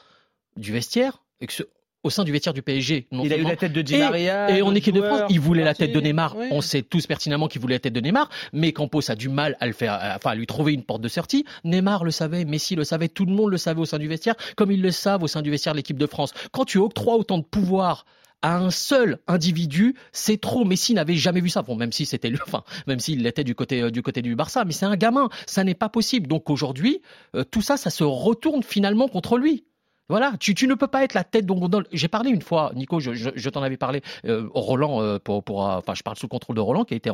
du 0.57 0.73
vestiaire. 0.73 1.23
Et 1.41 1.47
que 1.47 1.53
ce- 1.53 1.63
au 2.03 2.11
sein 2.11 2.25
du 2.25 2.33
vestiaire 2.33 2.55
du 2.55 2.63
PSG. 2.63 3.07
non 3.13 3.25
Il 3.25 3.33
a 3.33 3.37
eu 3.37 3.43
la 3.43 3.57
tête 3.57 3.73
de 3.73 3.83
Di 3.83 3.97
Maria. 3.99 4.57
Et 4.57 4.63
en 4.63 4.75
équipe 4.75 4.95
de 4.95 5.03
France, 5.03 5.23
il 5.31 5.41
voulait 5.41 5.65
la 5.65 5.75
tête 5.75 5.93
de. 5.93 6.01
Neymar. 6.01 6.35
On 6.51 6.61
sait 6.61 6.83
tous 6.83 7.07
pertinemment 7.07 7.47
qu'il 7.49 7.61
voulait 7.61 7.75
la 7.77 7.81
tête 7.81 7.93
de 7.93 8.01
Neymar, 8.01 8.29
mais 8.53 8.73
Campos 8.73 9.11
a 9.11 9.15
du 9.15 9.29
mal 9.29 9.57
à 9.61 9.67
le 9.67 9.73
faire, 9.73 9.93
à- 9.93 10.17
enfin 10.17 10.31
à 10.31 10.35
lui 10.35 10.47
trouver 10.47 10.73
une 10.73 10.83
porte 10.83 11.03
de 11.03 11.09
sortie. 11.09 11.45
Neymar 11.65 12.05
le 12.05 12.11
savait, 12.11 12.45
Messi 12.45 12.75
le 12.75 12.85
savait, 12.85 13.09
tout 13.09 13.27
le 13.27 13.33
monde 13.33 13.51
le 13.51 13.59
savait 13.59 13.81
au 13.81 13.85
sein 13.85 13.99
du 13.99 14.09
vestiaire, 14.09 14.35
comme 14.57 14.71
ils 14.73 14.81
le 14.81 14.91
savent 14.91 15.23
au 15.23 15.29
sein 15.29 15.43
du 15.43 15.51
vestiaire 15.51 15.75
de 15.75 15.77
l'équipe 15.79 15.99
de 15.99 16.07
France. 16.07 16.33
Quand 16.53 16.65
tu 16.65 16.79
octroies 16.79 17.17
autant 17.17 17.39
de 17.39 17.45
pouvoir 17.45 18.07
à 18.43 18.57
un 18.57 18.71
seul 18.71 19.19
individu, 19.29 19.95
c'est 20.13 20.41
trop. 20.41 20.65
Messi 20.65 20.95
n'avait 20.95 21.15
jamais 21.17 21.41
vu 21.43 21.51
ça. 21.51 21.61
Bon, 21.61 21.77
même 21.77 21.93
si 21.93 22.07
c'était 22.07 22.31
lui, 22.31 22.39
enfin, 22.47 22.63
même 22.87 22.99
s'il 22.99 23.23
l'était 23.23 23.45
du 23.45 23.55
côté 23.55 23.83
euh, 23.83 23.91
du 23.91 24.01
côté 24.03 24.23
du 24.23 24.35
Barça, 24.35 24.65
mais 24.65 24.73
c'est 24.73 24.87
un 24.87 24.97
gamin. 24.97 25.29
Ça 25.47 25.63
n'est 25.65 25.75
pas 25.75 25.91
possible. 25.91 26.27
Donc 26.27 26.49
aujourd'hui, 26.49 27.03
euh, 27.37 27.45
tout 27.45 27.61
ça, 27.61 27.77
ça 27.77 27.91
se 27.91 28.03
retourne 28.05 28.63
finalement 28.63 29.09
contre 29.09 29.37
lui. 29.37 29.65
Voilà, 30.11 30.33
tu, 30.41 30.57
tu 30.57 30.67
ne 30.67 30.75
peux 30.75 30.89
pas 30.89 31.05
être 31.05 31.15
la 31.15 31.23
tête 31.23 31.47
dont 31.47 31.71
J'ai 31.93 32.09
parlé 32.09 32.31
une 32.31 32.43
fois, 32.43 32.73
Nico, 32.75 32.99
je, 32.99 33.15
je, 33.15 33.49
t'en 33.49 33.63
avais 33.63 33.77
parlé, 33.77 34.03
euh, 34.25 34.49
Roland, 34.53 35.01
euh, 35.01 35.21
pour, 35.21 35.45
pour, 35.45 35.65
euh, 35.65 35.77
enfin, 35.77 35.95
je 35.95 36.03
parle 36.03 36.17
sous 36.17 36.27
le 36.27 36.31
contrôle 36.31 36.57
de 36.57 36.61
Roland, 36.61 36.85
qui 36.85 36.95
a 36.95 36.97
été, 36.97 37.13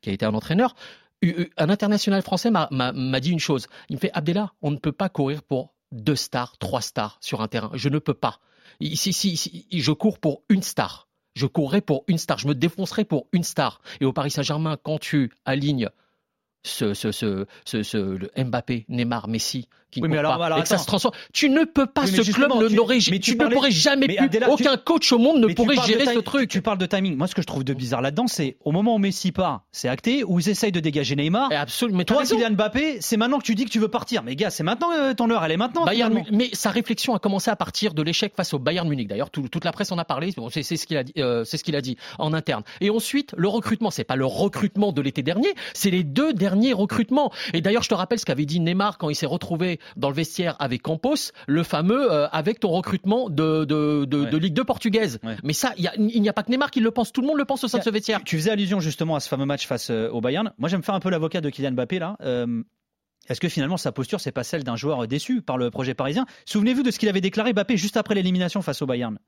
qui 0.00 0.08
a 0.08 0.12
été 0.14 0.24
un 0.24 0.32
entraîneur. 0.32 0.74
Un 1.22 1.68
international 1.68 2.22
français 2.22 2.50
m'a- 2.50 3.20
dit 3.20 3.32
une 3.32 3.38
chose. 3.38 3.66
Il 3.90 3.96
me 3.96 4.00
fait 4.00 4.10
Abdallah, 4.14 4.54
on 4.62 4.70
ne 4.70 4.78
peut 4.78 4.92
pas 4.92 5.10
courir 5.10 5.42
pour 5.42 5.74
deux 5.92 6.16
stars, 6.16 6.56
trois 6.56 6.80
stars 6.80 7.18
sur 7.20 7.42
un 7.42 7.48
terrain. 7.48 7.70
Je 7.74 7.90
ne 7.90 7.98
peux 7.98 8.14
pas. 8.14 8.40
Si, 8.80 9.12
si, 9.12 9.36
si, 9.36 9.66
je 9.70 9.92
cours 9.92 10.18
pour 10.18 10.42
une 10.48 10.62
star. 10.62 11.06
Je 11.34 11.44
courrai 11.44 11.82
pour 11.82 12.04
une 12.08 12.16
star. 12.16 12.38
Je 12.38 12.48
me 12.48 12.54
défoncerai 12.54 13.04
pour 13.04 13.26
une 13.32 13.44
star. 13.44 13.82
Et 14.00 14.06
au 14.06 14.14
Paris 14.14 14.30
Saint-Germain, 14.30 14.78
quand 14.82 14.98
tu 14.98 15.32
alignes 15.44 15.90
ce, 16.68 16.94
ce, 16.94 17.12
ce, 17.64 17.82
ce, 17.82 18.42
Mbappé, 18.42 18.84
Neymar, 18.88 19.28
Messi 19.28 19.68
qui 19.90 20.02
ne 20.02 20.04
Oui, 20.04 20.10
mais 20.10 20.16
comptent 20.16 20.26
alors- 20.26 20.38
pas, 20.38 20.46
alors, 20.46 20.58
et 20.58 20.62
que 20.62 20.68
ça 20.68 20.76
se 20.76 20.84
transforme. 20.86 21.14
Tu 21.32 21.48
ne 21.48 21.64
peux 21.64 21.86
pas, 21.86 22.02
Oui, 22.02 22.08
ce 22.08 22.30
club 22.30 22.50
tu- 22.68 22.74
n'aurait, 22.76 22.98
tu 22.98 23.36
ne 23.38 23.46
pourrais 23.48 23.70
jamais 23.70 24.06
tu- 24.06 24.44
aucun 24.46 24.76
coach 24.76 25.10
au 25.12 25.18
monde 25.18 25.40
ne 25.40 25.54
pourrait 25.54 25.76
gérer 25.86 26.04
ce 26.04 26.18
truc. 26.18 26.50
Tu 26.50 26.60
parles 26.60 26.76
de 26.76 26.84
timing. 26.84 27.16
Moi, 27.16 27.26
ce 27.26 27.34
que 27.34 27.40
je 27.40 27.46
trouve 27.46 27.64
de 27.64 27.72
bizarre 27.72 28.02
là-dedans, 28.02 28.26
c'est 28.26 28.58
au 28.66 28.70
moment 28.72 28.96
où 28.96 28.98
Messi 28.98 29.32
part, 29.32 29.62
c'est 29.72 29.88
acté, 29.88 30.24
où 30.24 30.40
ils 30.40 30.50
essayent 30.50 30.72
de 30.72 30.80
dégager 30.80 31.16
Neymar. 31.16 31.48
Absolument. 31.52 31.96
Mais 31.96 32.04
t'as 32.04 32.16
Toi. 32.16 32.24
Kylian 32.24 32.50
Mbappé, 32.50 32.98
c'est 33.00 33.16
maintenant 33.16 33.38
que 33.38 33.44
tu 33.44 33.54
dis 33.54 33.64
que 33.64 33.70
tu 33.70 33.78
veux 33.78 33.88
partir. 33.88 34.22
Mais 34.22 34.36
gars, 34.36 34.50
c'est 34.50 34.62
maintenant 34.62 34.88
euh, 34.92 35.14
ton 35.14 35.30
heure, 35.30 35.42
elle 35.42 35.52
est 35.52 35.56
maintenant. 35.56 35.86
Bayern 35.86 36.22
mais 36.32 36.50
sa 36.52 36.68
réflexion 36.68 37.14
a 37.14 37.18
commencé 37.18 37.50
à 37.50 37.56
partir 37.56 37.94
de 37.94 38.02
l'échec 38.02 38.34
face 38.36 38.52
au 38.52 38.58
Bayern 38.58 38.86
Munich. 38.86 39.08
D'ailleurs, 39.08 39.30
tout- 39.30 39.48
toute 39.48 39.64
la 39.64 39.72
presse 39.72 39.90
en 39.90 39.96
a 39.96 40.04
parlé. 40.04 40.34
C'est 40.50 40.62
ce 40.76 40.86
qu'il 40.86 40.98
a 40.98 41.02
dit. 41.02 41.14
euh, 41.16 41.44
c'est 41.44 41.56
ce 41.56 41.64
qu'il 41.64 41.76
a 41.76 41.80
dit 41.80 41.96
en 42.18 42.34
interne. 42.34 42.62
Et 42.82 42.90
ensuite, 42.90 43.32
le 43.38 43.48
recrutement. 43.48 43.90
C'est 43.90 44.04
pas 44.04 44.16
le 44.16 44.26
recrutement 44.26 44.92
de 44.92 45.00
l'été 45.00 45.22
dernier. 45.22 45.48
C'est 45.72 45.90
les 45.90 46.04
deux 46.04 46.34
derniers 46.34 46.57
recrutements. 46.72 47.32
Et 47.54 47.60
d'ailleurs, 47.60 47.82
je 47.82 47.88
te 47.88 47.94
rappelle 47.94 48.18
ce 48.18 48.24
qu'avait 48.24 48.44
dit 48.46 48.60
Neymar 48.60 48.98
quand 48.98 49.08
il 49.10 49.14
s'est 49.14 49.26
retrouvé 49.26 49.78
dans 49.96 50.08
le 50.08 50.14
vestiaire 50.14 50.56
avec 50.58 50.82
Campos, 50.82 51.32
le 51.46 51.62
fameux 51.62 52.12
euh, 52.12 52.28
avec 52.28 52.60
ton 52.60 52.68
recrutement 52.70 53.28
de 53.30 53.64
de, 53.64 54.04
de, 54.04 54.24
de 54.24 54.36
Ligue 54.36 54.54
2 54.54 54.64
portugaise. 54.64 55.18
Mais 55.44 55.52
ça, 55.52 55.72
il 55.76 55.84
y 55.84 55.88
a- 55.88 55.94
il 55.96 56.20
n'y 56.22 56.28
a, 56.28 56.32
pas 56.32 56.42
que 56.42 56.50
Neymar 56.50 56.70
qui 56.70 56.80
le 56.80 56.90
pense. 56.90 57.12
Tout 57.12 57.20
le 57.20 57.26
monde 57.26 57.38
le 57.38 57.44
pense 57.44 57.64
au 57.64 57.68
sein 57.68 57.78
de 57.78 57.84
ce 57.84 57.90
vestiaire. 57.90 58.20
Tu 58.24 58.36
faisais 58.36 58.50
allusion 58.50 58.80
justement 58.80 59.14
à 59.16 59.20
ce 59.20 59.28
fameux 59.28 59.46
match 59.46 59.66
face 59.66 59.90
euh, 59.90 60.08
au 60.10 60.20
Bayern. 60.20 60.52
Moi, 60.58 60.68
j'aime 60.68 60.82
faire 60.82 60.94
un 60.94 61.00
peu 61.00 61.10
l'avocat 61.10 61.40
de 61.40 61.50
Kylian 61.50 61.72
Mbappé 61.72 61.98
là. 61.98 62.16
Euh, 62.22 62.62
Est-ce 63.28 63.40
que 63.40 63.48
finalement 63.48 63.76
sa 63.76 63.92
posture, 63.92 64.20
c'est 64.20 64.32
pas 64.32 64.44
celle 64.44 64.64
d'un 64.64 64.76
joueur 64.76 65.06
déçu 65.06 65.42
par 65.42 65.58
le 65.58 65.70
projet 65.70 65.94
parisien? 65.94 66.24
Souvenez-vous 66.46 66.82
de 66.82 66.90
ce 66.90 66.98
qu'il 66.98 67.08
avait 67.08 67.20
déclaré 67.20 67.52
Mbappé 67.52 67.76
juste 67.76 67.96
après 67.96 68.14
l'élimination 68.14 68.62
face 68.62 68.80
au 68.82 68.86
Bayern. 68.86 69.18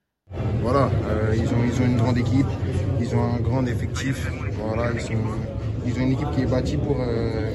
Voilà, 0.63 0.91
euh, 1.09 1.35
ils, 1.37 1.49
ont, 1.49 1.65
ils 1.67 1.83
ont 1.83 1.87
une 1.87 1.97
grande 1.97 2.17
équipe, 2.19 2.47
ils 3.01 3.15
ont 3.15 3.23
un 3.35 3.41
grand 3.41 3.67
effectif. 3.67 4.29
Voilà, 4.53 4.93
ils, 4.95 5.01
sont- 5.01 5.15
ils 5.87 5.95
ont 5.99 6.03
une 6.03 6.13
équipe 6.13 6.31
qui 6.33 6.43
est 6.43 6.47
bâtie 6.47 6.77
pour, 6.77 6.97
euh, 7.01 7.51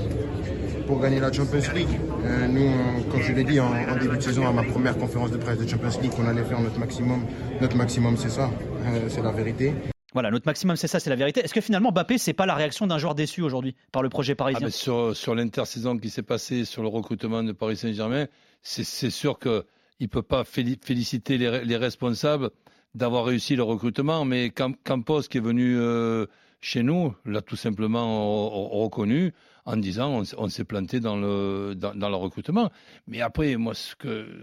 pour 0.87 0.99
gagner 1.01 1.19
la 1.19 1.31
Champions 1.31 1.59
League. 1.73 1.87
Euh, 2.23 2.47
nous, 2.47 2.63
on- 2.65 3.03
comme 3.11 3.21
je 3.21 3.31
l'ai 3.33 3.43
dit 3.43 3.59
en, 3.59 3.67
en 3.67 3.95
début 3.99 4.17
de 4.17 4.21
saison, 4.21 4.47
à 4.47 4.51
ma 4.51 4.63
première 4.63 4.97
conférence 4.97 5.31
de 5.31 5.37
presse 5.37 5.57
de 5.59 5.67
Champions 5.67 6.01
League, 6.01 6.11
qu'on 6.11 6.27
allait 6.27 6.43
faire 6.43 6.59
notre 6.59 6.79
maximum. 6.79 7.25
Notre 7.61 7.75
maximum, 7.77 8.17
c'est 8.17 8.29
ça, 8.29 8.49
Euh, 8.85 9.07
c'est 9.09 9.21
la 9.23 9.31
vérité. 9.31 9.73
Voilà, 10.13 10.31
notre 10.31 10.45
maximum, 10.45 10.75
c'est 10.77 10.87
ça, 10.87 10.99
c'est 10.99 11.09
la 11.09 11.15
vérité. 11.17 11.41
Est-ce 11.43 11.53
que 11.53 11.59
finalement 11.59 11.91
Mbappé, 11.91 12.17
c'est 12.17 12.33
pas 12.33 12.45
la 12.45 12.55
réaction 12.55 12.87
d'un 12.87 12.97
joueur 12.99 13.15
déçu 13.15 13.41
aujourd'hui 13.41 13.75
par 13.91 14.01
le 14.03 14.09
projet 14.09 14.33
Ah, 14.33 14.35
parisien 14.35 14.67
mais 14.67 14.71
sur 14.71 15.15
sur 15.15 15.35
l'intersaison 15.35 15.97
qui 15.97 16.09
s'est 16.09 16.21
passée 16.23 16.63
sur 16.65 16.81
le 16.83 16.87
recrutement 16.87 17.43
de 17.43 17.51
Paris 17.51 17.75
Saint-Germain, 17.77 18.27
c'est 18.61 19.09
sûr 19.09 19.39
qu'il 19.39 19.63
ne 20.01 20.07
peut 20.07 20.21
pas 20.21 20.43
féli- 20.43 20.77
féliciter 20.81 21.37
les, 21.37 21.65
les 21.65 21.77
responsables 21.77 22.49
d'avoir 22.93 23.25
réussi 23.25 23.55
le 23.57 23.63
recrutement, 23.63 24.23
mais 24.23 24.51
Cam- 24.51 24.75
Campos 24.85 25.23
qui 25.23 25.37
est 25.39 25.41
venu 25.41 25.75
euh, 25.77 26.27
chez 26.65 26.81
nous 26.81 27.15
l'a 27.25 27.43
tout 27.43 27.55
simplement 27.55 28.49
reconnu 28.49 29.33
en 29.65 29.77
disant 29.77 30.23
on, 30.35 30.49
s'est 30.49 30.63
planté 30.63 30.99
dans 30.99 31.15
le, 31.15 31.75
dans, 31.75 32.09
le 32.09 32.15
recrutement. 32.15 32.71
Mais 33.05 33.21
après, 33.21 33.55
moi, 33.55 33.75
ce 33.75 33.95
que, 33.95 34.41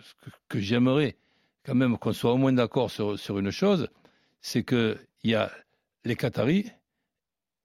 que, 0.49 0.61
j'aimerais 0.61 1.17
quand 1.67 1.75
même 1.75 1.99
qu'on 1.99 2.13
soit 2.13 2.33
au 2.33 2.37
moins 2.37 2.53
d'accord 2.53 2.93
sur, 2.93 3.19
sur 3.19 3.41
une 3.41 3.51
chose, 3.51 3.89
c'est 4.41 4.63
qu'il 4.63 4.99
y 5.25 5.35
a 5.35 5.51
les 6.05 6.15
Qataris 6.15 6.71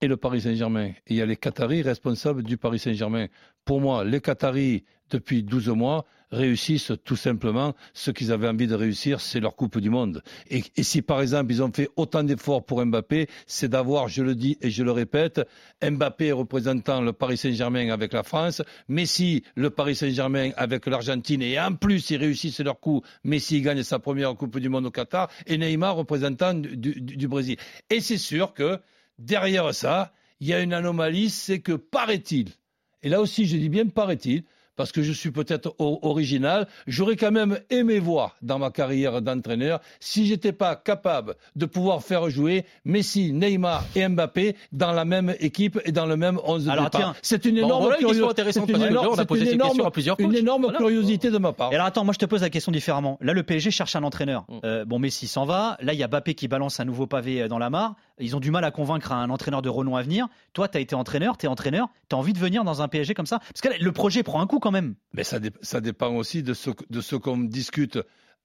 et 0.00 0.08
le 0.08 0.16
Paris 0.16 0.40
Saint-Germain. 0.40 0.90
Il 1.06 1.14
y 1.14 1.22
a 1.22 1.26
les 1.26 1.36
Qataris 1.36 1.82
responsables 1.82 2.42
du 2.42 2.56
Paris 2.56 2.80
Saint-Germain. 2.80 3.28
Pour 3.64 3.80
moi, 3.80 4.02
les 4.02 4.20
Qataris, 4.20 4.82
depuis 5.10 5.42
12 5.42 5.68
mois, 5.68 6.06
réussissent 6.30 6.92
tout 7.04 7.16
simplement 7.16 7.74
ce 7.94 8.10
qu'ils 8.10 8.32
avaient 8.32 8.48
envie 8.48 8.66
de 8.66 8.74
réussir, 8.74 9.20
c'est 9.20 9.40
leur 9.40 9.56
Coupe 9.56 9.78
du 9.78 9.90
Monde. 9.90 10.22
Et, 10.50 10.62
si 10.82 11.02
par 11.02 11.20
exemple 11.20 11.52
ils 11.52 11.62
ont 11.62 11.72
fait 11.72 11.88
autant 11.96 12.22
d'efforts 12.22 12.64
pour 12.64 12.84
Mbappé, 12.84 13.28
c'est 13.46 13.68
d'avoir, 13.68 14.08
je 14.08 14.22
le 14.22 14.34
dis 14.34 14.58
et 14.60 14.70
je 14.70 14.82
le 14.82 14.92
répète, 14.92 15.40
Mbappé 15.82 16.32
représentant 16.32 17.00
le 17.00 17.12
Paris 17.12 17.38
Saint-Germain 17.38 17.90
avec 17.90 18.12
la 18.12 18.22
France, 18.22 18.62
Messi 18.88 19.42
le 19.54 19.70
Paris 19.70 19.96
Saint-Germain 19.96 20.50
avec 20.56 20.86
l'Argentine, 20.86 21.42
et 21.42 21.58
en 21.58 21.74
plus 21.74 22.10
ils 22.10 22.18
réussissent 22.18 22.60
leur 22.60 22.80
coup, 22.80 23.02
Messi 23.24 23.60
gagne 23.62 23.82
sa 23.82 23.98
première 23.98 24.34
Coupe 24.34 24.58
du 24.58 24.68
Monde 24.68 24.86
au 24.86 24.90
Qatar, 24.90 25.30
et 25.46 25.56
Neymar 25.56 25.96
représentant 25.96 26.54
du 26.54 27.28
Brésil. 27.28 27.56
Et 27.90 28.00
c'est 28.00 28.18
sûr 28.18 28.52
que 28.52 28.78
derrière 29.18 29.74
ça, 29.74 30.12
il 30.40 30.48
y 30.48 30.54
a 30.54 30.60
une 30.60 30.72
anomalie, 30.72 31.30
c'est 31.30 31.60
que 31.60 31.72
paraît-il, 31.72 32.50
et 33.02 33.08
là 33.08 33.20
aussi 33.20 33.46
je 33.46 33.56
dis 33.56 33.68
bien 33.68 33.86
paraît-il, 33.86 34.44
parce 34.78 34.92
que 34.92 35.02
je 35.02 35.12
suis 35.12 35.30
peut-être 35.30 35.74
original, 35.78 36.66
j'aurais 36.86 37.16
quand 37.16 37.30
même 37.32 37.58
aimé 37.70 37.98
voir 37.98 38.36
dans 38.40 38.58
ma 38.58 38.70
carrière 38.70 39.20
d'entraîneur 39.20 39.80
si 40.00 40.26
j'étais 40.26 40.52
pas 40.52 40.76
capable 40.76 41.34
de 41.56 41.66
pouvoir 41.66 42.02
faire 42.02 42.30
jouer 42.30 42.64
Messi, 42.84 43.32
Neymar 43.32 43.84
et 43.94 44.08
Mbappé 44.08 44.56
dans 44.72 44.92
la 44.92 45.04
même 45.04 45.34
équipe 45.40 45.78
et 45.84 45.92
dans 45.92 46.06
le 46.06 46.16
même 46.16 46.38
11 46.44 46.64
de 46.64 46.70
Alors, 46.70 46.84
départ. 46.84 47.00
tiens. 47.00 47.14
C'est 47.22 47.44
une 47.44 47.58
énorme, 47.58 47.82
voilà 47.82 47.98
une 48.00 48.06
question 48.06 48.24
curio- 48.26 48.30
intéressante, 48.30 48.64
c'est 48.68 48.72
une 48.76 48.82
énorme- 48.82 49.08
on 49.12 49.18
a 49.18 49.24
posé 49.26 49.44
une 49.44 49.52
énorme- 49.52 49.80
à 49.80 49.90
plusieurs 49.90 50.18
une 50.20 50.34
énorme 50.34 50.62
Voilà. 50.62 50.78
curiosité 50.78 51.30
de 51.30 51.38
ma 51.38 51.52
part. 51.52 51.72
Et 51.72 51.74
alors 51.74 51.86
attends, 51.86 52.04
moi 52.04 52.14
je 52.14 52.18
te 52.18 52.26
pose 52.26 52.40
la 52.42 52.50
question 52.50 52.72
différemment. 52.72 53.18
Là, 53.20 53.32
le 53.32 53.42
PSG 53.42 53.70
cherche 53.70 53.96
un 53.96 54.04
entraîneur. 54.04 54.44
Mm. 54.48 54.58
Euh, 54.64 54.84
bon, 54.84 54.98
Messi 54.98 55.26
s'en 55.26 55.44
va. 55.44 55.76
Là, 55.80 55.92
il 55.92 55.98
y 55.98 56.02
a 56.04 56.08
Mbappé 56.08 56.34
qui 56.34 56.46
balance 56.48 56.78
un 56.80 56.84
nouveau 56.84 57.06
pavé 57.06 57.42
euh, 57.42 57.48
dans 57.48 57.58
la 57.58 57.68
mare. 57.70 57.94
Ils 58.20 58.34
ont 58.36 58.40
du 58.40 58.50
mal 58.50 58.64
à 58.64 58.70
convaincre 58.70 59.12
un 59.12 59.30
entraîneur 59.30 59.62
de 59.62 59.68
renom 59.68 59.96
à 59.96 60.02
venir. 60.02 60.26
Toi, 60.52 60.68
tu 60.68 60.76
as 60.76 60.80
été 60.80 60.94
entraîneur, 60.94 61.36
tu 61.36 61.46
es 61.46 61.48
entraîneur. 61.48 61.88
Tu 62.08 62.16
as 62.16 62.18
envie 62.18 62.32
de 62.32 62.38
venir 62.38 62.64
dans 62.64 62.82
un 62.82 62.88
PSG 62.88 63.14
comme 63.14 63.26
ça? 63.26 63.38
Parce 63.38 63.60
que 63.60 63.68
là, 63.68 63.74
le 63.80 63.92
projet 63.92 64.22
prend 64.22 64.40
un 64.40 64.46
coup 64.46 64.58
quand 64.58 64.67
même. 64.70 64.94
Mais 65.12 65.24
ça, 65.24 65.38
dé- 65.38 65.52
ça 65.62 65.80
dépend 65.80 66.10
aussi 66.14 66.42
de 66.42 66.54
ce, 66.54 66.70
que- 66.70 66.84
de 66.90 67.00
ce 67.00 67.16
qu'on 67.16 67.38
discute 67.38 67.98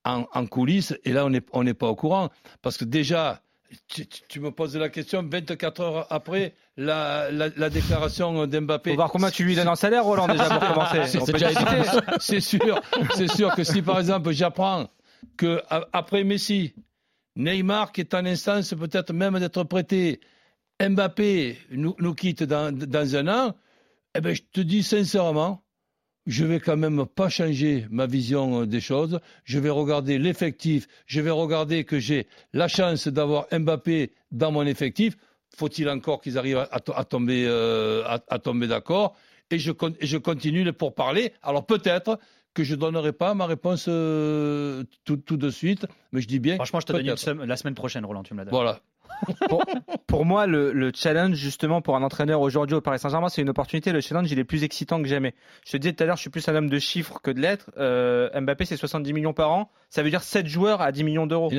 en, 0.06 0.26
en 0.34 0.46
coulisses. 0.46 0.96
Et 1.06 1.14
là, 1.14 1.26
on 1.26 1.30
n'est 1.30 1.42
on 1.54 1.66
pas 1.74 1.88
au 1.88 1.96
courant. 1.96 2.30
Parce 2.62 2.78
que 2.78 2.86
déjà, 2.86 3.42
tu, 3.88 4.06
tu- 4.08 4.22
tu 4.28 4.40
me 4.40 4.52
poses 4.52 4.76
la 4.78 4.90
question 4.90 5.24
24 5.28 5.82
heures 5.82 6.08
après 6.12 6.54
la, 6.78 7.32
la, 7.32 7.50
la 7.56 7.70
déclaration 7.70 8.46
d'Mbappé. 8.48 8.92
Faut 8.92 8.96
voir 8.98 9.12
combien 9.12 9.32
tu 9.32 9.44
lui 9.44 9.56
donnes 9.56 9.68
en 9.68 9.76
salaire, 9.76 10.04
Roland, 10.04 10.28
déjà, 10.28 10.50
pour 10.60 10.74
commencer. 10.74 11.04
C'est 12.20 12.38
On 12.38 12.40
sûr, 12.42 12.82
c'est 13.16 13.28
sûr 13.32 13.56
que 13.56 13.64
si 13.64 13.82
par 13.82 14.00
exemple 14.00 14.32
j'apprends 14.32 14.90
que 15.38 15.62
a- 15.70 15.88
après 15.94 16.24
Messi, 16.24 16.74
Neymar 17.36 17.92
qui 17.92 18.02
est 18.02 18.14
en 18.14 18.26
instance 18.26 18.74
peut-être 18.74 19.12
même 19.14 19.40
d'être 19.40 19.64
prêté, 19.64 20.20
Mbappé 20.82 21.58
nous, 21.72 21.96
nous 22.00 22.14
quitte 22.14 22.44
dans, 22.44 22.76
dans 22.76 23.16
un 23.16 23.28
an, 23.28 23.56
eh 24.16 24.22
ben 24.22 24.36
je 24.36 24.42
te 24.52 24.62
dis 24.62 24.84
sincèrement, 24.84 25.63
je 26.26 26.46
vais 26.46 26.60
quand 26.60 26.78
même 26.78 27.06
pas 27.06 27.30
changer 27.30 27.86
ma 27.90 28.06
vision 28.08 28.62
euh, 28.62 28.66
des 28.66 28.80
choses. 28.82 29.20
Je 29.44 29.60
vais 29.60 29.70
regarder 29.70 30.18
l'effectif. 30.18 30.88
Je 31.06 31.20
vais 31.22 31.30
regarder 31.32 31.84
que 31.84 32.00
j'ai 32.00 32.28
la 32.54 32.68
chance 32.68 33.08
d'avoir 33.08 33.48
Mbappé 33.52 34.12
dans 34.32 34.52
mon 34.52 34.66
effectif. 34.66 35.16
Faut-il 35.56 35.88
encore 35.90 36.22
qu'ils 36.22 36.38
arrivent 36.38 36.66
à, 36.72 36.80
tomber, 37.06 37.46
euh, 37.48 38.04
à, 38.06 38.20
à 38.30 38.40
tomber 38.40 38.68
d'accord? 38.68 39.16
Et 39.52 39.60
je, 39.60 39.72
et 40.00 40.06
je 40.08 40.18
continue 40.18 40.64
les 40.64 40.72
pourparlers. 40.74 41.34
Alors 41.44 41.66
peut-être 41.66 42.18
que 42.56 42.64
je 42.64 42.76
donnerai 42.76 43.14
pas 43.14 43.34
ma 43.34 43.46
réponse 43.46 43.86
euh, 43.88 44.84
tout, 45.06 45.18
tout 45.18 45.38
de 45.38 45.50
suite, 45.50 45.86
mais 46.12 46.22
je 46.22 46.28
dis 46.28 46.40
bien. 46.40 46.56
Franchement, 46.56 46.80
je 46.80 46.86
te 46.86 46.94
donne 46.94 47.06
une 47.08 47.18
sem- 47.18 47.44
la 47.44 47.58
semaine 47.58 47.76
prochaine, 47.76 48.06
Roland, 48.06 48.24
tu 48.24 48.34
me 48.34 48.40
la 48.40 48.46
donnes. 48.46 48.54
Voilà. 48.54 48.80
Pour, 49.50 49.64
pour 50.08 50.26
moi, 50.26 50.48
le, 50.48 50.72
le 50.72 50.92
challenge, 50.94 51.36
justement, 51.36 51.82
pour 51.82 51.96
un 51.96 52.04
entraîneur 52.04 52.42
aujourd'hui 52.42 52.76
au 52.76 52.82
Paris 52.82 53.00
Saint-Germain, 53.00 53.30
c'est 53.30 53.42
une 53.42 53.50
opportunité. 53.50 53.92
Le 53.92 54.02
challenge, 54.02 54.32
il 54.32 54.40
est 54.40 54.44
plus 54.44 54.64
excitant 54.64 55.02
que 55.02 55.08
jamais. 55.08 55.34
Je 55.66 55.72
te 55.72 55.78
disais 55.78 55.94
tout 55.94 56.04
à 56.04 56.08
l'heure, 56.08 56.18
je 56.18 56.22
suis 56.22 56.30
plus 56.30 56.48
un 56.48 56.56
homme 56.56 56.70
de 56.70 56.80
chiffres 56.80 57.20
que 57.22 57.32
de 57.32 57.40
lettres. 57.40 57.72
Euh, 57.78 58.30
Mbappé, 58.40 58.66
c'est 58.66 58.78
70 58.78 59.14
millions 59.14 59.34
par 59.34 59.52
an. 59.52 59.72
Ça 59.94 60.02
veut 60.02 60.10
dire 60.10 60.24
7 60.24 60.48
joueurs 60.48 60.82
à 60.82 60.92
10 60.92 61.04
millions 61.04 61.28
d'euros. 61.28 61.52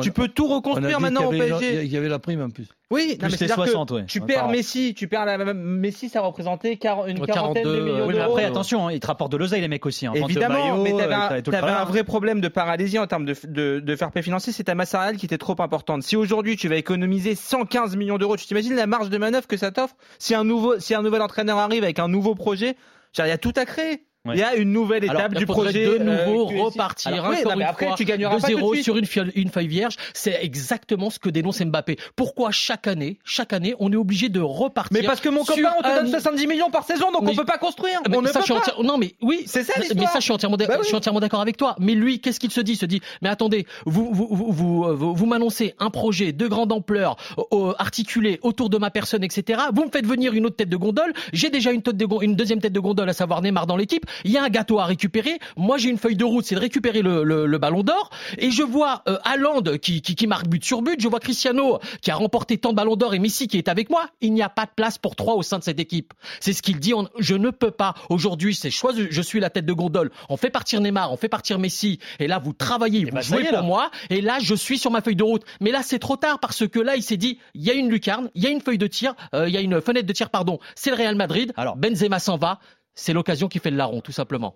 Tu 0.00 0.12
peux 0.12 0.28
tout 0.28 0.46
On 0.46 0.52
a 0.52 0.54
reconstruire 0.54 0.98
maintenant 0.98 1.26
au 1.26 1.30
PSG. 1.30 1.84
Il 1.84 1.92
y 1.92 1.98
avait 1.98 2.08
la 2.08 2.18
prime 2.18 2.40
en 2.40 2.48
plus. 2.48 2.66
Oui, 2.90 3.18
non, 3.20 3.28
mais 3.30 3.36
que 3.36 3.46
60, 3.46 3.90
ouais. 3.90 4.06
tu 4.06 4.22
perds. 4.22 4.48
Messi, 4.48 4.94
tu 4.94 5.08
perds 5.08 5.26
la 5.26 5.52
Messi, 5.52 6.08
ça 6.08 6.22
représentait 6.22 6.72
une 6.72 6.78
quarantaine 6.78 7.16
de 7.18 7.26
42, 7.26 7.84
millions 7.84 8.06
Oui, 8.06 8.14
mais 8.14 8.20
après, 8.20 8.44
attention, 8.46 8.86
hein, 8.86 8.92
ils 8.92 9.00
te 9.00 9.06
rapportent 9.06 9.32
de 9.32 9.36
l'oseille, 9.36 9.60
les 9.60 9.68
mecs 9.68 9.84
aussi. 9.84 10.06
Hein. 10.06 10.12
Évidemment, 10.14 10.54
maillots, 10.54 10.82
mais 10.82 10.94
euh, 10.94 10.96
t'avais 10.96 11.14
un, 11.14 11.36
le 11.36 11.42
t'avais 11.42 11.58
tralala. 11.58 11.82
un 11.82 11.84
vrai 11.84 12.02
problème 12.02 12.40
de 12.40 12.48
paralysie 12.48 12.98
en 12.98 13.06
termes 13.06 13.26
de, 13.26 13.34
de, 13.44 13.80
de 13.80 13.96
fair 13.96 14.10
play 14.10 14.22
financier, 14.22 14.54
c'est 14.54 14.64
ta 14.64 14.74
masse 14.74 14.90
salariale 14.90 15.18
qui 15.18 15.26
était 15.26 15.36
trop 15.36 15.56
importante. 15.58 16.02
Si 16.02 16.16
aujourd'hui 16.16 16.56
tu 16.56 16.68
vas 16.68 16.76
économiser 16.76 17.34
115 17.34 17.96
millions 17.96 18.16
d'euros, 18.16 18.38
tu 18.38 18.46
t'imagines 18.46 18.74
la 18.74 18.86
marge 18.86 19.10
de 19.10 19.18
manœuvre 19.18 19.46
que 19.46 19.58
ça 19.58 19.70
t'offre? 19.70 19.96
Si 20.18 20.34
un 20.34 20.44
nouveau, 20.44 20.78
si 20.78 20.94
un 20.94 21.02
nouvel 21.02 21.20
entraîneur 21.20 21.58
arrive 21.58 21.84
avec 21.84 21.98
un 21.98 22.08
nouveau 22.08 22.34
projet, 22.34 22.74
il 23.18 23.26
y 23.26 23.30
a 23.30 23.36
tout 23.36 23.52
à 23.56 23.66
créer. 23.66 24.06
Ouais. 24.24 24.34
Il 24.36 24.38
y 24.38 24.42
a 24.44 24.54
une 24.54 24.70
nouvelle 24.72 25.02
Alors, 25.02 25.16
étape 25.22 25.32
il 25.34 25.38
du 25.38 25.46
projet. 25.46 25.84
de 25.84 25.98
euh, 26.00 26.26
nouveau 26.26 26.44
repartir 26.44 27.12
Alors, 27.12 27.30
oui, 27.30 27.38
encore 27.40 27.52
non, 27.54 27.58
une 27.60 27.66
après, 27.66 27.86
fois 27.88 27.96
tu 27.96 28.04
gagneras 28.04 28.36
de 28.36 28.40
pas 28.40 28.46
tout 28.46 28.52
de 28.52 28.56
zéro 28.58 28.72
suite. 28.74 28.84
sur 28.84 28.96
une 28.96 29.04
feuille, 29.06 29.32
une 29.34 29.48
feuille 29.48 29.66
vierge. 29.66 29.96
C'est 30.14 30.38
exactement 30.42 31.10
ce 31.10 31.18
que 31.18 31.28
dénonce 31.28 31.60
Mbappé. 31.60 31.96
Pourquoi 32.14 32.52
chaque 32.52 32.86
année, 32.86 33.18
chaque 33.24 33.52
année, 33.52 33.74
on 33.80 33.92
est 33.92 33.96
obligé 33.96 34.28
de 34.28 34.38
repartir 34.38 34.96
Mais 34.96 35.04
parce 35.04 35.20
que 35.20 35.28
mon 35.28 35.42
copain, 35.44 35.72
on 35.76 35.82
te 35.82 35.88
un- 35.88 36.02
donne 36.02 36.08
70 36.10 36.46
millions 36.46 36.70
par 36.70 36.84
saison, 36.84 37.10
donc 37.10 37.22
Mais- 37.24 37.32
on 37.32 37.34
peut 37.34 37.44
pas 37.44 37.58
construire. 37.58 38.00
Mais 38.08 38.16
on 38.16 38.22
ne 38.22 38.28
ça, 38.28 38.34
peut 38.34 38.38
je 38.40 38.44
suis 38.44 38.54
pas. 38.54 38.60
entière- 38.60 38.82
Non, 38.84 38.96
mais 38.96 39.14
oui, 39.22 39.42
C'est 39.46 39.64
ça, 39.64 39.72
mais 39.76 39.86
ça, 40.06 40.18
je 40.20 40.22
suis 40.22 40.32
entièrement, 40.32 40.56
Bah 40.56 40.66
oui. 40.68 40.76
je 40.82 40.86
suis 40.86 40.94
entièrement 40.94 41.18
d'accord 41.18 41.40
avec 41.40 41.56
toi. 41.56 41.74
Mais 41.80 41.94
lui, 41.94 42.20
qu'est-ce 42.20 42.38
qu'il 42.38 42.52
se 42.52 42.60
dit? 42.60 42.74
Il 42.74 42.76
se 42.78 42.86
dit, 42.86 43.00
mais 43.22 43.28
attendez, 43.28 43.66
vous, 43.86 44.10
vous, 44.14 44.28
vous, 44.30 44.52
vous, 44.52 44.84
euh, 44.84 44.94
vous, 44.94 45.16
vous 45.16 45.26
m'annoncez 45.26 45.74
un 45.80 45.90
projet 45.90 46.30
de 46.32 46.46
grande 46.46 46.70
ampleur, 46.70 47.16
euh, 47.52 47.72
articulé 47.80 48.38
autour 48.42 48.70
de 48.70 48.78
ma 48.78 48.90
personne, 48.92 49.24
etc. 49.24 49.62
Vous 49.74 49.84
me 49.84 49.90
faites 49.90 50.06
venir 50.06 50.32
une 50.32 50.46
autre 50.46 50.54
tête 50.56 50.68
de 50.68 50.76
gondole. 50.76 51.12
J'ai 51.32 51.50
déjà 51.50 51.72
une, 51.72 51.82
tête 51.82 51.96
de 51.96 52.06
une 52.22 52.36
deuxième 52.36 52.60
tête 52.60 52.72
de 52.72 52.78
gondole, 52.80 53.08
à 53.08 53.14
savoir 53.14 53.42
Neymar 53.42 53.66
dans 53.66 53.76
l'équipe. 53.76 54.06
Il 54.24 54.30
y 54.30 54.38
a 54.38 54.42
un 54.44 54.48
gâteau 54.48 54.78
à 54.78 54.84
récupérer. 54.84 55.38
Moi, 55.56 55.78
j'ai 55.78 55.88
une 55.90 55.98
feuille 55.98 56.16
de 56.16 56.24
route, 56.24 56.44
c'est 56.44 56.54
de 56.54 56.60
récupérer 56.60 57.02
le, 57.02 57.24
le, 57.24 57.46
le 57.46 57.58
ballon 57.58 57.82
d'or. 57.82 58.10
Et 58.38 58.50
je 58.50 58.62
vois 58.62 59.02
euh, 59.08 59.18
Haaland 59.24 59.62
qui, 59.80 60.02
qui, 60.02 60.14
qui 60.14 60.26
marque 60.26 60.46
but 60.48 60.64
sur 60.64 60.82
but. 60.82 61.00
Je 61.00 61.08
vois 61.08 61.20
Cristiano 61.20 61.78
qui 62.00 62.10
a 62.10 62.14
remporté 62.14 62.58
tant 62.58 62.70
de 62.70 62.76
ballons 62.76 62.96
d'or 62.96 63.14
et 63.14 63.18
Messi 63.18 63.48
qui 63.48 63.58
est 63.58 63.68
avec 63.68 63.90
moi. 63.90 64.06
Il 64.20 64.32
n'y 64.32 64.42
a 64.42 64.48
pas 64.48 64.64
de 64.66 64.70
place 64.74 64.98
pour 64.98 65.16
trois 65.16 65.34
au 65.34 65.42
sein 65.42 65.58
de 65.58 65.64
cette 65.64 65.80
équipe. 65.80 66.12
C'est 66.40 66.52
ce 66.52 66.62
qu'il 66.62 66.78
dit. 66.78 66.94
On- 66.94 67.08
je 67.18 67.34
ne 67.34 67.50
peux 67.50 67.70
pas. 67.70 67.94
Aujourd'hui, 68.10 68.54
c'est 68.54 68.70
choix. 68.70 68.92
Je 68.94 69.22
suis 69.22 69.40
la 69.40 69.50
tête 69.50 69.66
de 69.66 69.72
gondole. 69.72 70.10
On 70.28 70.36
fait 70.36 70.50
partir 70.50 70.80
Neymar, 70.80 71.12
on 71.12 71.16
fait 71.16 71.28
partir 71.28 71.58
Messi. 71.58 71.98
Et 72.18 72.26
là, 72.26 72.38
vous 72.38 72.52
travaillez, 72.52 73.04
vous 73.04 73.10
bah, 73.12 73.20
jouez 73.20 73.44
pour 73.44 73.52
là. 73.52 73.62
moi. 73.62 73.90
Et 74.10 74.20
là, 74.20 74.38
je 74.40 74.54
suis 74.54 74.78
sur 74.78 74.90
ma 74.90 75.00
feuille 75.00 75.16
de 75.16 75.22
route. 75.24 75.42
Mais 75.60 75.70
là, 75.70 75.82
c'est 75.82 75.98
trop 75.98 76.16
tard 76.16 76.38
parce 76.40 76.66
que 76.68 76.78
là, 76.78 76.96
il 76.96 77.02
s'est 77.02 77.16
dit, 77.16 77.38
il 77.54 77.62
y 77.62 77.70
a 77.70 77.74
une 77.74 77.88
lucarne, 77.90 78.30
il 78.34 78.42
y 78.42 78.46
a 78.46 78.50
une 78.50 78.60
feuille 78.60 78.78
de 78.78 78.86
tir, 78.86 79.14
euh, 79.34 79.48
il 79.48 79.54
y 79.54 79.56
a 79.56 79.60
une 79.60 79.80
fenêtre 79.80 80.06
de 80.06 80.12
tir, 80.12 80.30
pardon. 80.30 80.58
C'est 80.74 80.90
le 80.90 80.96
Real 80.96 81.14
Madrid. 81.14 81.52
Alors, 81.56 81.76
Benzema 81.76 82.18
s'en 82.18 82.36
va. 82.36 82.58
C'est 82.94 83.12
l'occasion 83.12 83.48
qui 83.48 83.58
fait 83.58 83.70
le 83.70 83.76
larron, 83.76 84.00
tout 84.00 84.12
simplement. 84.12 84.54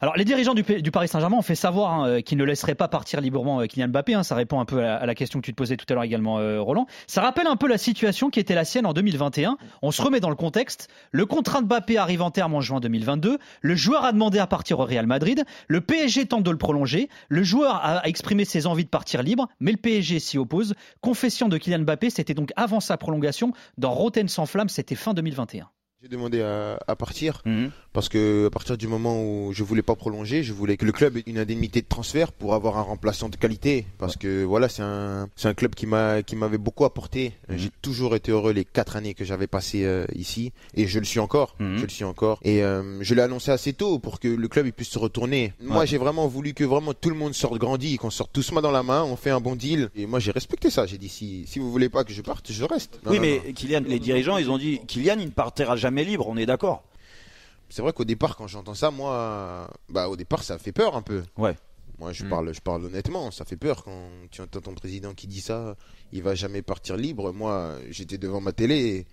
Alors, 0.00 0.16
les 0.16 0.24
dirigeants 0.24 0.54
du, 0.54 0.62
Paris 0.62 1.08
Saint-Germain 1.08 1.38
ont 1.38 1.42
fait 1.42 1.54
savoir 1.54 1.92
hein, 1.92 2.08
euh, 2.08 2.20
qu'ils 2.20 2.38
ne 2.38 2.44
laisseraient 2.44 2.74
pas 2.74 2.88
partir 2.88 3.20
librement 3.20 3.60
euh, 3.60 3.66
Kylian 3.66 3.88
Mbappé. 3.88 4.14
hein. 4.14 4.22
ça 4.22 4.34
répond 4.34 4.60
un 4.60 4.64
peu 4.64 4.84
à 4.84 5.06
la, 5.06 5.14
question 5.14 5.40
que 5.40 5.46
tu 5.46 5.52
te 5.52 5.56
posais 5.56 5.76
tout 5.76 5.86
à 5.88 5.94
l'heure 5.94 6.02
également, 6.02 6.38
euh, 6.38 6.60
Roland. 6.60 6.86
Ça 7.06 7.22
rappelle 7.22 7.46
un 7.46 7.56
peu 7.56 7.66
la 7.66 7.78
situation 7.78 8.30
qui 8.30 8.40
était 8.40 8.54
la 8.54 8.64
sienne 8.64 8.86
en 8.86 8.92
2021. 8.92 9.56
On 9.82 9.90
se 9.90 10.02
remet 10.02 10.20
dans 10.20 10.28
le 10.28 10.36
contexte. 10.36 10.88
Le 11.12 11.24
contrat 11.24 11.62
de 11.62 11.66
Mbappé 11.66 11.96
arrive 11.96 12.22
en 12.22 12.30
terme 12.30 12.54
en 12.54 12.60
juin 12.60 12.80
2022. 12.80 13.38
Le 13.60 13.74
joueur 13.74 14.04
a 14.04 14.12
demandé 14.12 14.38
à 14.38 14.46
partir 14.46 14.80
au 14.80 14.84
Real 14.84 15.06
Madrid. 15.06 15.44
Le 15.68 15.80
PSG 15.80 16.26
tente 16.26 16.42
de 16.42 16.50
le 16.50 16.58
prolonger. 16.58 17.08
Le 17.28 17.42
joueur 17.42 17.76
a 17.76 17.94
a 17.94 18.08
exprimé 18.08 18.44
ses 18.44 18.66
envies 18.66 18.84
de 18.84 18.90
partir 18.90 19.22
libre, 19.22 19.48
mais 19.60 19.70
le 19.70 19.76
PSG 19.76 20.18
s'y 20.18 20.36
oppose. 20.36 20.74
Confession 21.00 21.48
de 21.48 21.58
Kylian 21.58 21.80
Mbappé, 21.80 22.10
c'était 22.10 22.34
donc 22.34 22.52
avant 22.56 22.80
sa 22.80 22.96
prolongation. 22.96 23.52
Dans 23.78 23.92
Rotten 23.92 24.28
sans 24.28 24.46
flamme, 24.46 24.68
c'était 24.68 24.96
fin 24.96 25.14
2021. 25.14 25.68
J'ai 26.04 26.10
demandé 26.10 26.42
à, 26.42 26.78
à 26.86 26.96
partir 26.96 27.40
Mhm. 27.46 27.70
parce 27.94 28.10
que 28.10 28.48
à 28.48 28.50
partir 28.50 28.76
du 28.76 28.86
moment 28.86 29.22
où 29.24 29.54
je 29.54 29.64
voulais 29.64 29.80
pas 29.80 29.94
prolonger, 29.94 30.42
je 30.42 30.52
voulais 30.52 30.76
que 30.76 30.84
le 30.84 30.92
club 30.92 31.16
ait 31.16 31.22
une 31.26 31.38
indemnité 31.38 31.80
de 31.80 31.86
transfert 31.86 32.30
pour 32.30 32.52
avoir 32.52 32.76
un 32.76 32.82
remplaçant 32.82 33.30
de 33.30 33.36
qualité 33.36 33.86
parce 33.96 34.16
que 34.18 34.44
voilà, 34.44 34.68
c'est 34.68 34.82
un 34.82 35.30
c'est 35.34 35.48
un 35.48 35.54
club 35.54 35.74
qui 35.74 35.86
m'a 35.86 36.22
qui 36.22 36.36
m'avait 36.36 36.58
beaucoup 36.58 36.84
apporté. 36.84 37.32
J'ai 37.48 37.70
toujours 37.80 38.14
été 38.16 38.32
heureux 38.32 38.52
les 38.52 38.66
quatre 38.66 38.96
années 38.96 39.14
que 39.14 39.24
j'avais 39.24 39.46
passées 39.46 39.84
euh, 39.86 40.04
ici 40.14 40.52
et 40.74 40.86
je 40.86 40.98
le 40.98 41.06
suis 41.06 41.20
encore, 41.20 41.56
Mhm. 41.58 41.78
je 41.78 41.84
le 41.84 41.88
suis 41.88 42.04
encore 42.04 42.38
et 42.42 42.62
euh, 42.62 43.02
je 43.02 43.14
l'ai 43.14 43.22
annoncé 43.22 43.50
assez 43.50 43.72
tôt 43.72 43.98
pour 43.98 44.20
que 44.20 44.28
le 44.28 44.48
club 44.48 44.66
il 44.66 44.74
puisse 44.74 44.90
se 44.90 44.98
retourner. 44.98 45.54
Moi, 45.62 45.86
j'ai 45.86 45.96
vraiment 45.96 46.26
voulu 46.28 46.52
que 46.52 46.64
vraiment 46.64 46.92
tout 46.92 47.08
le 47.08 47.16
monde 47.16 47.32
sorte 47.32 47.56
grandi, 47.56 47.96
qu'on 47.96 48.10
sorte 48.10 48.30
tous 48.30 48.52
main 48.52 48.60
dans 48.60 48.72
la 48.72 48.82
main, 48.82 49.04
on 49.04 49.16
fait 49.16 49.30
un 49.30 49.40
bon 49.40 49.56
deal 49.56 49.88
et 49.96 50.04
moi 50.04 50.18
j'ai 50.18 50.32
respecté 50.32 50.68
ça. 50.68 50.84
J'ai 50.84 50.98
dit 50.98 51.08
si 51.08 51.46
si 51.46 51.60
vous 51.60 51.72
voulez 51.72 51.88
pas 51.88 52.04
que 52.04 52.12
je 52.12 52.20
parte, 52.20 52.52
je 52.52 52.64
reste. 52.64 53.00
Non, 53.06 53.12
oui, 53.12 53.16
non, 53.16 53.22
mais 53.22 53.42
non. 53.46 53.52
Kylian, 53.54 53.80
les 53.86 53.98
dirigeants, 54.00 54.36
ils 54.36 54.50
ont 54.50 54.58
dit 54.58 54.80
Kylian, 54.86 55.16
il 55.18 55.26
ne 55.26 55.30
partira 55.30 55.76
jamais 55.76 55.93
libre, 56.02 56.26
on 56.26 56.36
est 56.36 56.46
d'accord. 56.46 56.82
C'est 57.68 57.82
vrai 57.82 57.92
qu'au 57.92 58.04
départ, 58.04 58.36
quand 58.36 58.48
j'entends 58.48 58.74
ça, 58.74 58.90
moi, 58.90 59.68
bah, 59.88 60.08
au 60.08 60.16
départ, 60.16 60.42
ça 60.42 60.58
fait 60.58 60.72
peur 60.72 60.96
un 60.96 61.02
peu. 61.02 61.22
Ouais. 61.36 61.56
Moi, 62.00 62.12
je 62.12 62.24
Mm. 62.24 62.28
parle, 62.28 62.52
je 62.54 62.60
parle 62.60 62.84
honnêtement. 62.86 63.30
Ça 63.30 63.44
fait 63.44 63.56
peur 63.56 63.84
quand 63.84 64.08
tu 64.32 64.40
entends 64.40 64.60
ton 64.60 64.74
président 64.74 65.14
qui 65.14 65.28
dit 65.28 65.40
ça. 65.40 65.76
Il 66.12 66.22
va 66.24 66.34
jamais 66.34 66.62
partir 66.62 66.96
libre. 66.96 67.32
Moi, 67.32 67.76
j'étais 67.90 68.18
devant 68.18 68.40
ma 68.40 68.50
télé. 68.52 68.76
Et... 68.76 69.06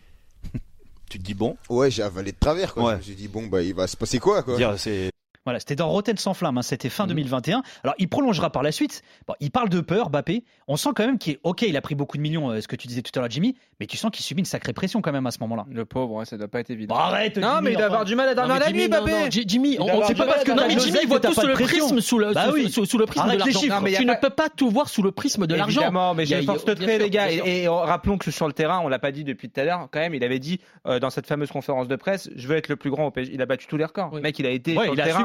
tu 1.10 1.20
te 1.20 1.24
dis 1.24 1.36
bon? 1.36 1.58
Ouais, 1.70 1.92
j'ai 1.92 2.02
avalé 2.04 2.32
de 2.32 2.38
travers. 2.40 2.74
Quoi. 2.74 2.84
Ouais. 2.84 2.92
Je 2.94 2.98
me 2.98 3.02
suis 3.04 3.16
dit 3.16 3.28
bon, 3.28 3.46
bah, 3.48 3.62
il 3.62 3.76
va 3.76 3.86
se 3.86 3.96
passer 3.98 4.18
quoi, 4.20 4.42
quoi? 4.42 4.58
Dire, 4.58 4.80
c'est 4.80 5.12
Voilà, 5.46 5.60
c'était 5.60 5.76
dans 5.76 5.90
Rotten 5.90 6.18
sans 6.18 6.34
flamme, 6.36 6.58
hein, 6.60 6.62
c'était 6.62 6.90
fin 6.90 7.08
2021. 7.08 7.64
Alors, 7.84 7.96
il 7.98 8.08
prolongera 8.08 8.52
par 8.52 8.62
la 8.62 8.72
suite. 8.72 9.02
Bon, 9.28 9.34
il 9.40 9.50
parle 9.50 9.70
de 9.70 9.80
peur, 9.82 10.12
Bappé. 10.12 10.44
On 10.68 10.76
sent 10.76 10.90
quand 10.96 11.06
même 11.06 11.18
qu'il 11.18 11.34
est 11.34 11.40
OK, 11.44 11.64
il 11.64 11.76
a 11.76 11.82
pris 11.82 11.96
beaucoup 11.96 12.18
de 12.18 12.22
millions, 12.22 12.52
euh, 12.52 12.62
ce 12.62 12.68
que 12.68 12.76
tu 12.76 12.88
disais 12.88 13.02
tout 13.02 13.12
à 13.18 13.22
l'heure, 13.22 13.30
Jimmy, 13.32 13.56
mais 13.80 13.88
tu 13.88 13.98
sens 13.98 14.12
qu'il 14.12 14.24
subit 14.24 14.42
une 14.42 14.46
sacrée 14.46 14.74
pression 14.74 15.02
quand 15.02 15.12
même 15.12 15.26
à 15.26 15.32
ce 15.32 15.40
moment-là. 15.42 15.66
Le 15.72 15.84
pauvre, 15.86 16.14
ouais, 16.16 16.26
ça 16.26 16.38
doit 16.38 16.48
pas 16.48 16.60
être 16.60 16.70
évident. 16.70 16.94
Arrête, 16.96 17.38
Non, 17.38 17.56
Jimmy, 17.56 17.62
mais 17.64 17.72
il 17.72 17.78
doit 17.78 17.86
avoir 17.88 18.06
du 18.06 18.16
mal 18.16 18.30
à 18.30 18.36
dormir 18.36 18.60
la 18.60 18.72
nuit, 18.72 18.88
non, 18.88 19.00
Mbappé. 19.00 19.12
non, 19.12 19.32
J- 19.32 19.44
Jimmy, 19.48 19.78
on, 19.80 19.88
avoir 19.88 20.08
sait 20.08 20.14
pas 20.14 20.26
parce 20.28 20.44
que 20.44 20.52
non, 20.52 20.64
mais 20.68 20.80
Jimmy 20.80 21.00
il 21.02 21.08
voit 21.08 21.20
tout 21.20 21.30
pas 21.30 21.34
sous 21.34 21.42
de 21.42 21.48
le 21.48 21.54
prisme, 21.54 22.00
sous 22.02 22.20
le, 22.20 22.34
Bah 22.34 22.46
sous- 22.48 22.54
oui. 22.54 22.70
sous, 22.72 22.86
sous 22.86 22.98
le 23.00 23.06
prisme 23.08 23.26
Arrête 23.26 23.40
de 23.40 23.46
les 23.46 23.52
l'argent. 23.52 23.98
Tu 23.98 24.06
ne 24.06 24.14
peux 24.22 24.30
pas 24.30 24.50
tout 24.50 24.70
voir 24.70 24.90
sous 24.90 25.02
le 25.02 25.12
prisme 25.12 25.48
de 25.48 25.56
l'argent. 25.56 25.82
Évidemment, 25.82 26.14
mais 26.14 26.28
je 26.28 26.40
force 26.44 26.68
le 26.68 26.76
trait, 26.76 27.00
les 27.00 27.10
gars. 27.10 27.32
Et, 27.32 27.68
rappelons 27.68 28.20
que 28.20 28.30
sur 28.30 28.46
le 28.48 28.54
terrain, 28.54 28.80
on 28.84 28.88
l'a 28.90 29.00
pas 29.00 29.12
dit 29.12 29.24
depuis 29.24 29.50
tout 29.50 29.60
à 29.60 29.64
l'heure, 29.64 29.88
quand 29.92 30.00
même, 30.00 30.14
il 30.14 30.24
avait 30.24 30.40
dit 30.40 30.60
euh, 30.86 31.00
dans 31.00 31.10
cette 31.10 31.26
fameuse 31.26 31.50
conférence 31.52 31.88
de 31.88 31.96
presse, 31.96 32.30
je 32.36 32.48
veux 32.48 32.56
être 32.58 32.68
le 32.70 32.76
plus 32.76 32.92
grand 32.92 33.08
au 33.08 33.12
PSG. 33.12 33.34
Il 33.34 33.42
a 33.42 33.48
battu 33.48 33.66
tous 33.66 33.78
les 33.78 33.86
records. 33.86 34.14
Le 34.14 34.22
mec, 34.22 34.38
il 34.38 34.46
a 34.46 34.52
été 34.52 34.76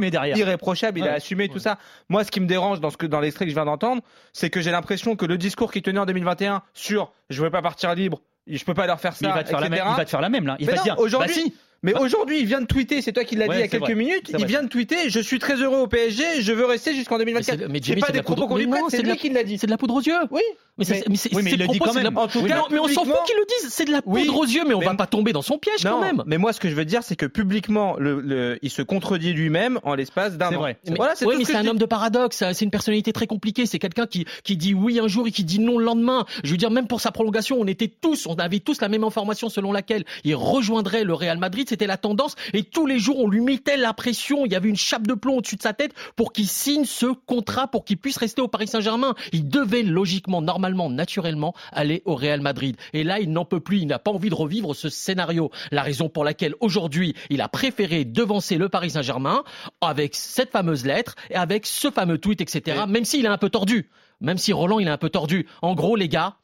Assumé 0.06 0.10
derrière. 0.10 0.36
irréprochable, 0.36 0.98
il 0.98 1.02
a 1.04 1.06
Ouais. 1.06 1.12
assumé 1.16 1.48
tout 1.48 1.58
ça. 1.58 1.78
Moi, 2.08 2.24
ce 2.24 2.30
qui 2.30 2.40
me 2.40 2.46
dérange 2.46 2.80
dans 2.80 2.90
ce 2.90 2.96
que 2.96 3.06
dans 3.06 3.20
l'extrait 3.20 3.44
que 3.44 3.50
je 3.50 3.56
viens 3.56 3.64
d'entendre, 3.64 4.02
c'est 4.32 4.50
que 4.50 4.60
j'ai 4.60 4.70
l'impression 4.70 5.16
que 5.16 5.26
le 5.26 5.38
discours 5.38 5.72
qu'il 5.72 5.82
tenait 5.82 5.98
en 6.00 6.06
2021 6.06 6.62
sur 6.74 7.12
je 7.30 7.42
veux 7.42 7.50
pas 7.50 7.62
partir 7.62 7.94
libre, 7.94 8.20
je 8.46 8.64
peux 8.64 8.74
pas 8.74 8.86
leur 8.86 9.00
faire 9.00 9.14
ça, 9.14 9.26
Mais 9.26 9.28
il 9.32 9.34
va 9.34 9.44
te 9.44 9.48
faire 9.48 9.60
la 9.60 9.68
même, 9.68 9.84
il 9.90 9.96
va 9.96 10.04
te 10.04 10.10
faire 10.10 10.20
la 10.20 10.28
même 10.28 10.46
là. 10.46 10.56
Il 10.60 10.66
Mais 10.66 10.72
va 10.72 10.78
non, 10.78 10.82
dire, 10.84 10.98
aujourd'hui, 10.98 11.34
bah 11.34 11.42
si. 11.42 11.54
Mais 11.86 11.92
Bah- 11.94 12.00
aujourd'hui, 12.02 12.40
il 12.40 12.46
vient 12.46 12.60
de 12.60 12.66
tweeter, 12.66 13.00
c'est 13.00 13.12
toi 13.12 13.24
qui 13.24 13.36
l'as 13.36 13.46
Ouais, 13.46 13.54
dit 13.54 13.60
il 13.60 13.60
y 13.62 13.64
a 13.64 13.68
quelques 13.68 13.84
vrai. 13.84 13.94
minutes, 13.94 14.26
il 14.28 14.36
vrai. 14.36 14.46
vient 14.46 14.62
de 14.62 14.68
tweeter, 14.68 15.08
je 15.08 15.20
suis 15.20 15.38
très 15.38 15.54
heureux 15.56 15.78
au 15.78 15.86
PSG, 15.86 16.24
je 16.40 16.52
veux 16.52 16.66
rester 16.66 16.94
jusqu'en 16.94 17.16
Mais 17.16 17.24
2024. 17.24 17.58
c'est- 17.60 17.68
mais 17.68 17.78
C'est 17.78 17.84
Jimmy, 17.84 18.00
pas 18.02 18.08
de 18.08 18.12
des 18.12 18.22
propos 18.22 18.46
qu'on 18.46 18.56
lui 18.56 18.66
mais 18.66 18.72
prête, 18.80 18.90
c'est 18.90 19.02
lui 19.02 19.16
qui 19.16 19.30
l'a 19.30 19.42
dit. 19.44 19.56
C'est 19.58 19.66
de 19.66 19.70
la 19.70 19.78
poudre 19.78 19.94
aux 19.94 20.02
yeux. 20.02 20.12
Oui. 20.30 20.42
Mais, 20.78 20.84
Mais- 20.90 21.04
mais 21.08 21.16
c'est- 21.16 21.34
oui, 21.34 21.42
mais 21.42 21.52
il 21.52 21.58
le 21.58 21.66
dit 21.68 21.78
propos, 21.78 21.92
quand 21.94 21.96
la- 21.96 22.02
même. 22.02 22.18
En 22.18 22.28
tout 22.28 22.42
Mais 22.42 22.48
cas, 22.50 22.56
non, 22.56 22.64
mais 22.70 22.78
on 22.78 22.86
s'en 22.88 23.04
fout 23.04 23.14
qu'ils 23.26 23.36
le 23.36 23.46
disent. 23.62 23.72
C'est 23.72 23.86
de 23.86 23.92
la 23.92 24.02
Oui, 24.04 24.26
poudre 24.26 24.40
aux 24.40 24.44
yeux, 24.44 24.64
mais 24.66 24.74
on 24.74 24.80
mais- 24.80 24.84
va 24.84 24.94
pas 24.94 25.06
tomber 25.06 25.32
dans 25.32 25.40
son 25.40 25.56
piège 25.56 25.82
Non, 25.86 25.92
quand 25.92 26.00
même. 26.02 26.22
mais 26.26 26.36
moi, 26.36 26.52
ce 26.52 26.60
que 26.60 26.68
je 26.68 26.74
veux 26.74 26.84
dire, 26.84 27.02
c'est 27.02 27.16
que 27.16 27.24
publiquement, 27.24 27.96
le, 27.98 28.20
le- 28.20 28.58
il 28.60 28.68
se 28.70 28.82
contredit 28.82 29.32
lui-même 29.32 29.78
en 29.84 29.94
l'espace 29.94 30.36
d'un 30.36 30.48
an. 30.54 30.58
vrai. 30.58 30.76
Mais, 30.86 30.96
Voilà, 30.96 31.14
c'est 31.14 31.24
ouais, 31.24 31.32
tout 31.34 31.38
mais 31.38 31.44
c'est 31.46 31.54
un 31.56 31.66
homme 31.66 31.78
de 31.78 31.86
paradoxe, 31.86 32.42
c'est 32.52 32.64
une 32.64 32.70
personnalité 32.70 33.12
très 33.14 33.26
compliquée, 33.26 33.64
c'est 33.64 33.78
quelqu'un 33.78 34.06
qui, 34.06 34.26
qui 34.44 34.56
dit 34.58 34.74
oui 34.74 34.98
un 34.98 35.08
jour 35.08 35.26
et 35.26 35.30
qui 35.30 35.44
dit 35.44 35.60
non 35.60 35.78
le 35.78 35.84
lendemain. 35.86 36.26
Je 36.44 36.50
veux 36.50 36.56
dire, 36.58 36.70
même 36.70 36.86
pour 36.88 37.00
sa 37.00 37.10
prolongation, 37.10 37.56
on 37.58 37.66
était 37.66 37.88
tous, 37.88 38.26
on 38.26 38.34
avait 38.34 38.60
tous 38.60 38.80
la 38.82 38.88
même 38.88 39.04
information 39.04 39.48
selon 39.48 39.72
laquelle 39.72 40.04
il 40.24 40.34
rejoindrait 40.34 41.04
le 41.04 41.14
Real 41.14 41.38
Madrid, 41.38 41.66
c'était 41.76 41.86
la 41.86 41.98
tendance, 41.98 42.36
et 42.54 42.62
tous 42.62 42.86
les 42.86 42.98
jours 42.98 43.18
on 43.18 43.28
lui 43.28 43.42
mettait 43.42 43.76
la 43.76 43.92
pression, 43.92 44.46
il 44.46 44.52
y 44.52 44.54
avait 44.54 44.70
une 44.70 44.76
chape 44.76 45.06
de 45.06 45.12
plomb 45.12 45.36
au-dessus 45.36 45.56
de 45.56 45.62
sa 45.62 45.74
tête 45.74 45.92
pour 46.16 46.32
qu'il 46.32 46.48
signe 46.48 46.86
ce 46.86 47.04
contrat, 47.04 47.68
pour 47.68 47.84
qu'il 47.84 47.98
puisse 47.98 48.16
rester 48.16 48.40
au 48.40 48.48
Paris 48.48 48.66
Saint-Germain. 48.66 49.14
Il 49.32 49.48
devait 49.48 49.82
logiquement, 49.82 50.40
normalement, 50.40 50.88
naturellement 50.88 51.54
aller 51.72 52.00
au 52.06 52.14
Real 52.14 52.40
Madrid. 52.40 52.76
Et 52.94 53.04
là, 53.04 53.20
il 53.20 53.30
n'en 53.30 53.44
peut 53.44 53.60
plus, 53.60 53.80
il 53.80 53.86
n'a 53.86 53.98
pas 53.98 54.10
envie 54.10 54.30
de 54.30 54.34
revivre 54.34 54.74
ce 54.74 54.88
scénario. 54.88 55.50
La 55.70 55.82
raison 55.82 56.08
pour 56.08 56.24
laquelle 56.24 56.54
aujourd'hui, 56.60 57.14
il 57.28 57.42
a 57.42 57.48
préféré 57.48 58.06
devancer 58.06 58.56
le 58.56 58.70
Paris 58.70 58.90
Saint-Germain 58.90 59.44
avec 59.82 60.14
cette 60.14 60.50
fameuse 60.50 60.86
lettre 60.86 61.14
et 61.28 61.34
avec 61.34 61.66
ce 61.66 61.90
fameux 61.90 62.16
tweet, 62.16 62.40
etc. 62.40 62.84
Même 62.88 63.04
s'il 63.04 63.26
est 63.26 63.28
un 63.28 63.36
peu 63.36 63.50
tordu. 63.50 63.90
Même 64.22 64.38
si 64.38 64.54
Roland, 64.54 64.78
il 64.78 64.88
est 64.88 64.90
un 64.90 64.96
peu 64.96 65.10
tordu. 65.10 65.46
En 65.60 65.74
gros, 65.74 65.94
les 65.94 66.08
gars, 66.08 66.38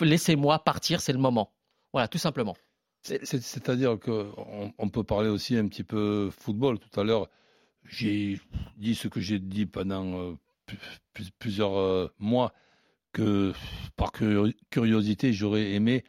laissez-moi 0.00 0.58
partir, 0.64 1.00
c'est 1.00 1.12
le 1.12 1.20
moment. 1.20 1.52
Voilà, 1.92 2.08
tout 2.08 2.18
simplement. 2.18 2.56
C'est- 3.02 3.24
c'est- 3.24 3.40
C'est-à-dire 3.42 3.98
qu'on 3.98 4.72
on 4.78 4.88
peut 4.88 5.02
parler 5.04 5.28
aussi 5.28 5.56
un 5.56 5.66
petit 5.68 5.84
peu 5.84 6.30
football. 6.30 6.78
Tout 6.78 7.00
à 7.00 7.04
l'heure, 7.04 7.28
j'ai 7.84 8.40
dit 8.76 8.94
ce 8.94 9.08
que 9.08 9.20
j'ai 9.20 9.38
dit 9.40 9.66
pendant 9.66 10.18
euh, 10.18 10.34
plusieurs 11.38 11.76
euh, 11.78 12.08
mois, 12.18 12.52
que 13.12 13.52
par 13.96 14.12
curio- 14.12 14.52
curiosité, 14.70 15.32
j'aurais 15.32 15.72
aimé 15.72 16.04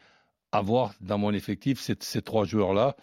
avoir 0.51 0.93
dans 1.01 1.17
mon 1.17 1.32
effectif 1.34 1.79
ces, 1.79 2.21
trois 2.21 2.45
joueurs-là 2.45 2.95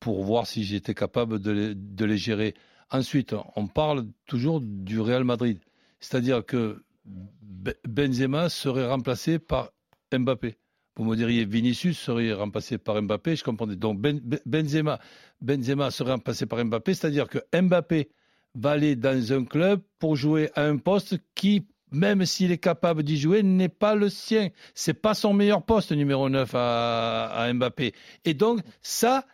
pour 0.00 0.24
voir 0.24 0.46
si 0.46 0.64
j'étais 0.64 0.94
capable 0.94 1.38
de 1.38 1.50
les, 1.50 1.74
de 1.74 2.04
les 2.04 2.18
gérer. 2.18 2.54
Ensuite, 2.90 3.34
on 3.56 3.66
parle 3.66 4.06
toujours 4.26 4.60
du 4.62 5.00
Real 5.00 5.24
Madrid. 5.24 5.58
C'est-à-dire 6.00 6.44
que 6.44 6.82
Be- 7.06 7.76
Benzema 7.86 8.48
serait 8.48 8.88
remplacé 8.88 9.38
par 9.38 9.70
Mbappé. 10.12 10.56
Vous 10.96 11.04
me 11.04 11.16
diriez 11.16 11.44
Vinicius 11.44 11.98
serait 11.98 12.32
remplacé 12.32 12.78
par 12.78 13.00
Mbappé, 13.02 13.36
je 13.36 13.44
comprendrais. 13.44 13.76
Donc 13.76 14.00
Ben- 14.00 14.20
Ben- 14.22 14.40
Benzema, 14.46 15.00
Benzema 15.40 15.90
serait 15.90 16.12
remplacé 16.12 16.46
par 16.46 16.64
Mbappé, 16.64 16.94
c'est-à-dire 16.94 17.28
que 17.28 17.38
Mbappé 17.52 18.10
va 18.54 18.72
aller 18.72 18.94
dans 18.94 19.32
un 19.32 19.44
club 19.44 19.80
pour 19.98 20.14
jouer 20.14 20.50
à 20.54 20.62
un 20.64 20.76
poste 20.76 21.16
qui, 21.34 21.66
même 21.90 22.24
s'il 22.24 22.52
est 22.52 22.58
capable 22.58 23.02
d'y 23.02 23.18
jouer, 23.18 23.42
n'est 23.42 23.68
pas 23.68 23.96
le 23.96 24.08
sien. 24.08 24.50
C'est 24.74 24.94
pas 24.94 25.14
son 25.14 25.32
meilleur 25.32 25.64
poste 25.64 25.90
numéro 25.90 26.28
9 26.28 26.50
à, 26.54 27.26
à 27.26 27.52
Mbappé. 27.52 27.92
Et 28.24 28.34
donc 28.34 28.60
ça, 28.80 29.24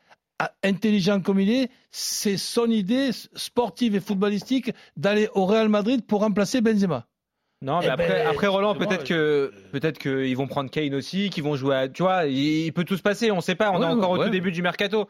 intelligent 0.62 1.20
comme 1.20 1.40
il 1.40 1.50
est, 1.50 1.70
c'est 1.90 2.38
son 2.38 2.70
idée 2.70 3.10
sportive 3.34 3.94
et 3.94 4.00
footballistique 4.00 4.72
d'aller 4.96 5.28
au 5.34 5.44
Real 5.44 5.68
Madrid 5.68 6.06
pour 6.06 6.20
remplacer 6.20 6.62
Benzema. 6.62 7.06
Non, 7.62 7.80
mais 7.80 7.86
Eh 7.88 7.90
après, 7.90 8.08
ben, 8.08 8.26
après 8.26 8.46
Roland, 8.46 8.72
justement, 8.72 8.88
peut-être 8.88 9.04
que 9.06 9.52
peut-être 9.70 9.98
qu'ils 9.98 10.36
vont 10.36 10.46
prendre 10.46 10.70
Kane 10.70 10.94
aussi, 10.94 11.28
qu'ils 11.28 11.44
vont 11.44 11.56
jouer 11.56 11.76
à, 11.76 11.88
tu 11.88 12.02
vois, 12.02 12.24
il, 12.24 12.72
peut 12.72 12.84
tout 12.84 12.96
se 12.96 13.02
passer, 13.02 13.30
on 13.30 13.40
sait 13.42 13.54
pas, 13.54 13.70
on 13.70 13.80
Ouais, 13.80 13.86
est 13.86 13.90
encore 13.90 14.10
au 14.12 14.24
tout 14.24 14.30
début 14.30 14.50
du 14.52 14.62
mercato. 14.62 15.08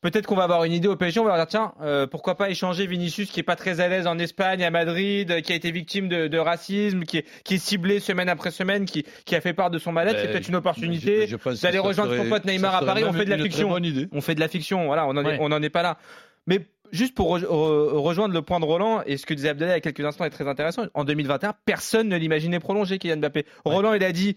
Peut-être 0.00 0.26
qu'on 0.26 0.34
va 0.34 0.44
avoir 0.44 0.64
une 0.64 0.72
idée 0.72 0.88
au 0.88 0.96
PSG, 0.96 1.20
on 1.20 1.24
va 1.24 1.36
leur 1.36 1.36
dire 1.36 1.46
tiens, 1.46 1.72
euh, 1.82 2.06
pourquoi 2.06 2.34
pas 2.34 2.48
échanger 2.48 2.86
Vinicius 2.86 3.30
qui 3.30 3.38
est 3.38 3.42
pas 3.42 3.54
très 3.54 3.80
à 3.80 3.88
l'aise 3.88 4.06
en 4.06 4.18
Espagne, 4.18 4.64
à 4.64 4.70
Madrid, 4.70 5.30
euh, 5.30 5.40
qui 5.42 5.52
a 5.52 5.54
été 5.54 5.70
victime 5.70 6.08
de, 6.08 6.26
de 6.26 6.38
racisme, 6.38 7.02
qui 7.02 7.18
est, 7.18 7.26
qui 7.44 7.56
est 7.56 7.58
ciblé 7.58 8.00
semaine 8.00 8.30
après 8.30 8.50
semaine, 8.50 8.86
qui, 8.86 9.04
qui 9.26 9.36
a 9.36 9.42
fait 9.42 9.52
part 9.52 9.68
de 9.68 9.76
son 9.76 9.92
mal-être, 9.92 10.14
Ben, 10.16 10.22
c'est 10.22 10.32
peut-être 10.32 10.48
une 10.48 10.56
opportunité 10.56 11.28
d'aller 11.62 11.78
rejoindre 11.78 12.16
son 12.16 12.30
pote 12.30 12.46
Neymar 12.46 12.76
à 12.76 12.82
Paris, 12.82 13.04
on 13.06 13.12
fait 13.12 13.26
de 13.26 13.30
la 13.30 13.36
fiction. 13.36 13.76
On 14.12 14.20
fait 14.22 14.34
de 14.34 14.40
la 14.40 14.48
fiction, 14.48 14.86
voilà, 14.86 15.06
on 15.06 15.10
en 15.10 15.22
Ouais. 15.26 15.34
est, 15.34 15.38
on 15.38 15.52
en 15.52 15.62
est 15.62 15.68
pas 15.68 15.82
là. 15.82 15.98
Mais 16.46 16.60
juste 16.92 17.14
pour 17.14 17.36
re- 17.38 17.42
re- 17.44 17.92
rejoindre 17.98 18.34
le 18.34 18.42
point 18.42 18.60
de 18.60 18.64
Roland 18.64 19.02
et 19.06 19.16
ce 19.16 19.26
que 19.26 19.34
disait 19.34 19.50
Abdallah 19.50 19.72
il 19.72 19.76
y 19.76 19.78
a 19.78 19.80
quelques 19.80 20.04
instants 20.04 20.24
est 20.24 20.30
très 20.30 20.48
intéressant. 20.48 20.84
En 20.94 21.04
2021, 21.04 21.54
personne 21.64 22.08
ne 22.08 22.16
l'imaginait 22.16 22.60
prolonger 22.60 22.98
Kylian 22.98 23.16
Mbappé. 23.18 23.46
Roland, 23.64 23.94
il 23.94 24.04
a 24.04 24.12
dit, 24.12 24.36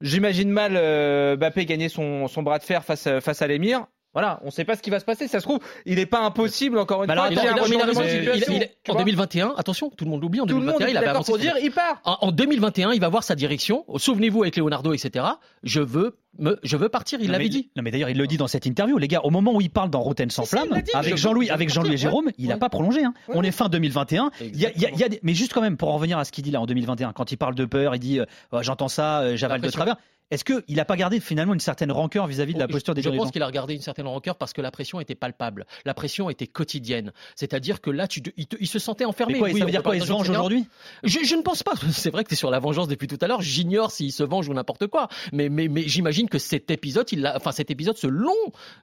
j'imagine 0.00 0.50
mal 0.50 0.72
euh, 0.76 1.36
Mbappé 1.36 1.64
gagner 1.66 1.88
son, 1.88 2.28
son 2.28 2.42
bras 2.42 2.58
de 2.58 2.64
fer 2.64 2.84
face, 2.84 3.06
à- 3.06 3.20
face 3.20 3.42
à 3.42 3.46
l'émir. 3.46 3.86
Voilà, 4.14 4.40
on 4.42 4.46
ne 4.46 4.50
sait 4.50 4.64
pas 4.64 4.76
ce 4.76 4.82
qui 4.82 4.90
va 4.90 5.00
se 5.00 5.04
passer. 5.06 5.26
Ça 5.26 5.40
se 5.40 5.44
trouve, 5.44 5.60
il 5.86 5.96
n'est 5.96 6.06
pas 6.06 6.20
impossible 6.20 6.78
encore 6.78 7.02
une 7.02 7.08
Bah 7.08 7.14
fois. 7.14 7.24
alors, 7.24 7.32
il 7.32 7.38
a 7.38 7.42
il- 7.42 7.74
il- 8.52 8.68
en 8.88 8.92
vois. 8.92 9.02
2021, 9.02 9.54
attention, 9.56 9.90
tout 9.96 10.04
le 10.04 10.10
monde 10.10 10.20
l'oublie, 10.20 10.40
en 10.40 10.44
Tout 10.46 10.54
le 10.54 10.60
monde 10.60 10.66
2021, 10.78 10.86
est 10.86 10.90
il 10.90 10.96
avait 10.98 11.06
avancé. 11.08 11.32
pour 11.32 11.38
dire, 11.38 11.54
il 11.62 11.70
part. 11.70 12.00
En, 12.04 12.18
en 12.28 12.32
2021, 12.32 12.92
il 12.92 13.00
va 13.00 13.08
voir 13.08 13.22
sa 13.24 13.34
direction. 13.34 13.84
Souvenez-vous 13.96 14.42
avec 14.42 14.56
Leonardo, 14.56 14.92
etc. 14.92 15.24
Je 15.62 15.80
veux, 15.80 16.18
me, 16.38 16.58
je 16.62 16.76
veux 16.76 16.88
partir. 16.90 17.20
Il 17.22 17.30
l'avait 17.30 17.48
dit. 17.48 17.70
Non 17.76 17.82
mais 17.82 17.90
d'ailleurs 17.90 18.10
il 18.10 18.18
le 18.18 18.26
dit 18.26 18.36
dans 18.36 18.48
cette 18.48 18.66
interview, 18.66 18.98
les 18.98 19.08
gars. 19.08 19.20
Au 19.22 19.30
moment 19.30 19.54
où 19.54 19.60
il 19.60 19.70
parle 19.70 19.88
dans 19.90 20.00
Rotten 20.02 20.30
sans 20.30 20.44
flamme, 20.44 20.68
avec 20.94 21.16
Jean-Louis, 21.16 21.50
avec 21.50 21.70
Jean-Louis 21.70 21.94
et 21.94 21.98
Jérôme, 21.98 22.30
il 22.38 22.48
n'a 22.48 22.54
ouais. 22.54 22.60
pas 22.60 22.68
prolongé. 22.68 23.04
hein. 23.04 23.14
Ouais. 23.28 23.34
On 23.38 23.42
est 23.42 23.50
fin 23.50 23.68
2021. 23.68 24.30
Il 24.40 24.56
y 24.60 24.66
a, 24.66 24.70
il 24.74 24.80
y 24.82 24.86
a- 24.86 24.90
il 24.90 24.98
y 24.98 25.04
a 25.04 25.08
des- 25.08 25.20
mais 25.22 25.34
juste 25.34 25.52
quand 25.54 25.60
même 25.62 25.76
pour 25.76 25.88
en 25.90 25.94
revenir 25.94 26.18
à 26.18 26.24
ce 26.24 26.32
qu'il 26.32 26.44
dit 26.44 26.50
là 26.50 26.60
en 26.60 26.66
2021, 26.66 27.12
quand 27.12 27.32
il 27.32 27.36
parle 27.36 27.54
de 27.54 27.64
peur, 27.64 27.94
il 27.94 27.98
dit 27.98 28.20
euh, 28.20 28.24
j'entends 28.60 28.88
ça, 28.88 29.20
euh, 29.20 29.36
j'avale 29.36 29.60
de 29.60 29.70
travers. 29.70 29.96
Est-ce 30.32 30.44
qu'il 30.44 30.76
n'a 30.76 30.84
pas 30.84 30.96
gardé 30.96 31.20
finalement 31.20 31.54
une 31.54 31.60
certaine 31.60 31.92
rancœur 31.92 32.26
vis-à-vis 32.26 32.54
de 32.54 32.58
la 32.58 32.66
Je- 32.66 32.72
posture 32.72 32.94
des 32.94 33.02
Je 33.02 33.08
dirigeants 33.08 33.24
pense 33.24 33.32
qu'il 33.32 33.42
a 33.42 33.46
regardé 33.46 33.74
une 33.74 33.80
certaine 33.82 34.06
rancœur 34.06 34.36
parce 34.36 34.52
que 34.52 34.60
la 34.60 34.70
pression 34.70 34.98
était 34.98 35.14
palpable. 35.14 35.66
La 35.84 35.94
pression 35.94 36.30
était 36.30 36.46
quotidienne. 36.46 37.12
C'est-à-dire 37.36 37.80
que 37.80 37.90
là, 37.90 38.08
tu, 38.08 38.22
il, 38.36 38.46
te- 38.46 38.56
il 38.58 38.66
se 38.66 38.78
sentait 38.78 39.04
enfermé. 39.04 39.34
Mais 39.34 39.38
quoi, 39.38 39.48
Oui, 39.48 39.58
ça 39.58 39.62
on 39.62 39.66
veut 39.66 39.70
dire 39.70 39.82
quoi 39.82 39.92
pas 39.92 39.96
Il 39.96 40.02
se 40.02 40.08
venge 40.08 40.28
aujourd'hui 40.30 40.64
je, 41.04 41.18
je 41.22 41.34
ne 41.36 41.42
pense 41.42 41.62
pas. 41.62 41.72
C'est 41.92 42.10
vrai 42.10 42.24
que 42.24 42.28
tu 42.28 42.34
es 42.34 42.36
sur 42.36 42.50
la 42.50 42.58
vengeance 42.58 42.88
depuis 42.88 43.06
tout 43.08 43.18
à 43.20 43.26
l'heure. 43.28 43.42
J'ignore 43.42 43.90
s'il 43.92 44.10
se 44.10 44.22
venge 44.22 44.48
ou 44.48 44.54
n'importe 44.54 44.86
quoi. 44.86 45.08
Mais, 45.32 45.48
mais, 45.48 45.68
mais 45.68 45.82
j'imagine 45.82 46.28
que 46.28 46.38
cet 46.38 46.70
épisode, 46.70 47.06
il 47.12 47.20
l'a, 47.20 47.36
enfin 47.36 47.52
cet 47.52 47.70
épisode, 47.70 47.96
ce 47.98 48.06
long 48.06 48.32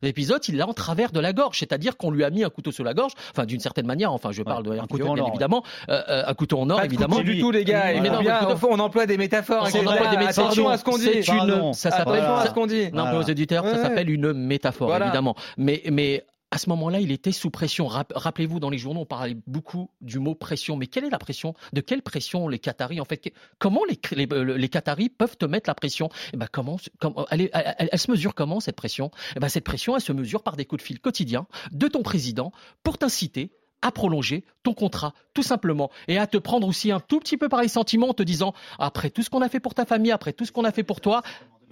épisode, 0.03 0.41
il 0.47 0.57
l'a 0.57 0.67
en 0.67 0.73
travers 0.73 1.11
de 1.11 1.19
la 1.19 1.33
gorge. 1.33 1.57
C'est-à-dire 1.59 1.97
qu'on 1.97 2.11
lui 2.11 2.23
a 2.23 2.29
mis 2.29 2.43
un 2.43 2.49
couteau 2.49 2.71
sur 2.71 2.83
la 2.83 2.93
gorge. 2.93 3.13
Enfin, 3.31 3.45
d'une 3.45 3.59
certaine 3.59 3.87
manière. 3.87 4.13
Enfin, 4.13 4.31
je 4.31 4.43
parle 4.43 4.63
de 4.63 4.71
un 4.71 4.85
couteau 4.87 5.07
en 5.07 5.13
bien 5.15 5.23
or, 5.23 5.29
évidemment. 5.29 5.63
Euh, 5.89 6.01
euh, 6.09 6.23
un 6.27 6.33
couteau 6.35 6.59
en 6.59 6.69
or, 6.69 6.77
Pas 6.77 6.83
de 6.83 6.87
évidemment. 6.89 7.15
couteau 7.17 7.27
du 7.31 7.39
tout, 7.39 7.51
les 7.51 7.63
gars. 7.63 7.85
Mais 7.87 7.97
Il 7.97 8.11
non, 8.11 8.19
bien- 8.21 8.47
on 8.69 8.79
emploie 8.79 9.05
des 9.07 9.17
métaphores. 9.17 9.67
Etc. 9.67 9.83
vrai, 9.83 10.09
des 10.11 10.17
métaphores. 10.17 10.45
Attention 10.45 10.69
à 10.69 10.77
ce 10.77 10.83
qu'on 10.83 10.97
dit. 10.97 11.23
Une, 11.45 11.73
ça 11.73 11.89
Attention 11.89 12.13
s'appelle, 12.15 12.47
ce 12.49 12.53
qu'on 12.53 12.67
dit. 12.67 12.91
non, 12.91 13.09
pour 13.09 13.19
les 13.19 13.29
auditeurs, 13.31 13.65
ça 13.65 13.81
s'appelle 13.81 14.09
une 14.09 14.33
métaphore, 14.33 14.87
Voilà. 14.89 15.05
évidemment. 15.07 15.35
Mais, 15.57 15.81
mais 15.91 16.25
à 16.51 16.57
ce 16.57 16.67
moment-là, 16.69 16.99
il 16.99 17.11
était 17.11 17.31
sous 17.31 17.51
pression. 17.51 17.85
Rapp- 17.85 18.11
Rappelez-vous, 18.15 18.59
dans 18.59 18.71
les 18.71 18.79
journaux, 18.79 19.01
on 19.01 19.05
parlait 19.05 19.37
beaucoup 19.45 19.91
du 20.01 20.17
mot 20.17 20.33
pression. 20.33 20.77
Mais 20.77 20.87
quelle 20.87 21.05
est 21.05 21.11
la 21.11 21.19
pression? 21.19 21.53
De 21.73 21.81
quelle 21.81 22.01
pression 22.01 22.47
les 22.47 22.57
Qataris 22.57 22.99
En 22.99 23.05
fait, 23.05 23.31
comment 23.59 23.81
les, 23.87 23.99
les, 24.15 24.27
euh, 24.33 24.57
les 24.57 24.67
Qataris 24.69 25.09
peuvent 25.09 25.37
te 25.37 25.45
mettre 25.45 25.69
la 25.69 25.75
pression? 25.75 26.09
Eh 26.33 26.37
ben, 26.37 26.47
comment, 26.51 26.77
comment 26.99 27.27
elle, 27.29 27.41
est- 27.41 27.51
elle- 27.53 27.75
elle- 27.77 27.89
elle 27.91 27.99
se 27.99 28.09
mesure 28.09 28.33
comment 28.33 28.59
cette 28.59 28.75
pression? 28.75 29.11
Eh 29.35 29.39
ben, 29.39 29.47
cette 29.47 29.63
pression, 29.63 29.95
elle 29.95 30.01
se 30.01 30.11
mesure 30.11 30.41
par 30.41 30.55
des 30.55 30.65
coups 30.65 30.81
de 30.81 30.87
fil 30.87 30.99
quotidiens 30.99 31.45
de 31.71 31.87
ton 31.87 32.01
président 32.01 32.51
pour 32.81 32.97
t'inciter 32.97 33.51
à 33.81 33.91
prolonger 33.91 34.43
ton 34.63 34.73
contrat, 34.73 35.13
tout 35.33 35.43
simplement, 35.43 35.89
et 36.07 36.17
à 36.17 36.27
te 36.27 36.37
prendre 36.37 36.67
aussi 36.67 36.91
un 36.91 36.99
tout 36.99 37.19
petit 37.19 37.37
peu 37.37 37.49
par 37.49 37.61
les 37.61 37.67
sentiments 37.67 38.09
en 38.09 38.13
te 38.13 38.23
disant, 38.23 38.53
après 38.77 39.09
tout 39.09 39.23
ce 39.23 39.29
qu'on 39.29 39.41
a 39.41 39.49
fait 39.49 39.59
pour 39.59 39.73
ta 39.73 39.85
famille, 39.85 40.11
après 40.11 40.33
tout 40.33 40.45
ce 40.45 40.51
qu'on 40.51 40.65
a 40.65 40.71
fait 40.71 40.83
pour 40.83 41.01
toi, 41.01 41.21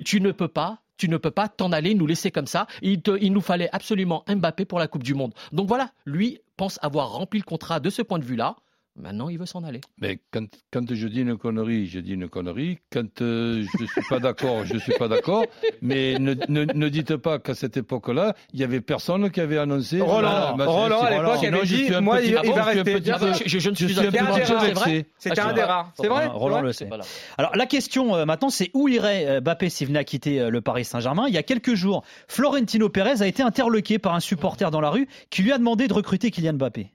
tu 0.04 0.22
ne 0.22 0.32
peux 0.32 0.48
pas, 0.48 0.80
tu 0.98 1.10
ne 1.10 1.18
peux 1.18 1.32
pas 1.32 1.48
t'en 1.48 1.72
aller, 1.72 1.96
nous 1.96 2.08
laisser 2.08 2.32
comme 2.32 2.48
ça. 2.48 2.68
Il, 2.82 3.02
il 3.22 3.34
nous 3.34 3.42
fallait 3.42 3.70
absolument 3.72 4.24
Mbappé 4.28 4.66
pour 4.66 4.80
la 4.80 4.88
Coupe 4.88 5.04
du 5.04 5.14
Monde. 5.14 5.34
Donc 5.52 5.68
voilà, 5.68 5.92
lui 6.06 6.40
pense 6.56 6.80
avoir 6.82 7.12
rempli 7.12 7.40
le 7.40 7.46
contrat 7.46 7.80
de 7.80 7.90
ce 7.90 8.02
point 8.02 8.20
de 8.20 8.26
vue-là. 8.26 8.56
Maintenant, 9.00 9.30
il 9.30 9.38
veut 9.38 9.46
s'en 9.46 9.64
aller. 9.64 9.82
Mais 10.00 10.20
quand, 10.32 10.46
quand 10.74 10.92
je 10.94 11.08
dis 11.08 11.22
une 11.22 11.38
connerie, 11.38 11.86
je 11.86 12.00
dis 12.00 12.14
une 12.14 12.28
connerie. 12.28 12.80
Quand 12.92 13.22
euh, 13.22 13.64
je 13.78 13.84
ne 13.84 13.88
suis 13.88 14.02
pas 14.10 14.20
d'accord, 14.20 14.66
je 14.66 14.74
ne 14.74 14.80
suis 14.80 14.94
pas 14.94 15.08
d'accord. 15.08 15.46
Mais 15.82 16.18
ne, 16.20 16.34
ne, 16.50 16.66
ne 16.66 16.90
dites 16.90 17.16
pas 17.16 17.38
qu'à 17.38 17.54
cette 17.54 17.78
époque-là, 17.78 18.34
il 18.54 18.58
n'y 18.60 18.64
avait 18.66 18.82
personne 18.82 19.30
qui 19.30 19.40
avait 19.40 19.60
annoncé. 19.60 20.02
Roland, 20.02 20.56
Bah, 20.58 20.66
Roland, 20.66 21.02
à 21.04 21.12
l'époque, 21.12 21.38
Sinon, 21.40 21.58
avait 21.60 21.66
je 21.68 21.76
dit, 21.76 21.86
suis 21.86 21.94
un 21.96 22.02
moi, 22.02 22.18
petit- 22.18 22.30
il- 22.30 22.38
ah 22.38 22.42
il 22.44 22.50
bon, 22.50 22.56
va 22.56 22.62
je 22.64 22.70
suis 22.72 22.80
un 22.80 22.84
rester. 22.84 23.00
petit 23.02 23.12
Ah, 23.12 23.20
peu- 23.20 23.34
je- 23.34 23.44
je- 23.50 23.60
je 23.60 23.70
ne 23.70 23.76
je 23.76 23.86
suis 23.86 23.94
suis 23.96 24.00
un 24.08 24.10
d'accord. 24.12 24.28
petit 24.36 24.40
peu 24.40 24.46
C'est 24.48 24.54
vrai 24.54 24.68
vexé. 24.74 25.06
C'était 25.20 25.40
Ah, 25.42 25.50
un 25.50 25.54
des 25.54 25.64
rares. 25.64 25.92
C'est 25.96 26.08
vrai 26.08 26.26
Roland, 26.28 26.40
Roland 26.40 26.62
le 26.62 26.74
sait. 26.74 26.90
Alors 27.38 27.56
la 27.56 27.66
question 27.68 28.16
euh, 28.16 28.26
maintenant, 28.26 28.50
c'est 28.50 28.72
où 28.74 28.88
irait 28.88 29.28
euh, 29.28 29.42
Mbappé 29.42 29.70
s'il 29.70 29.88
venait 29.88 30.00
à 30.00 30.04
quitter 30.04 30.40
euh, 30.42 30.50
le 30.50 30.62
Paris 30.62 30.86
Saint-Germain? 30.86 31.26
Il 31.28 31.34
y 31.34 31.38
a 31.38 31.44
quelques 31.44 31.76
jours, 31.76 32.04
Florentino 32.28 32.90
Pérez 32.90 33.22
a 33.22 33.28
été 33.28 33.44
interloqué 33.44 34.00
par 34.00 34.16
un 34.16 34.20
supporter 34.20 34.72
dans 34.72 34.82
la 34.82 34.90
rue 34.90 35.08
qui 35.30 35.44
lui 35.44 35.52
a 35.52 35.58
demandé 35.58 35.88
de 35.88 35.94
recruter 35.94 36.32
Kylian 36.32 36.54
Mbappé. 36.54 36.92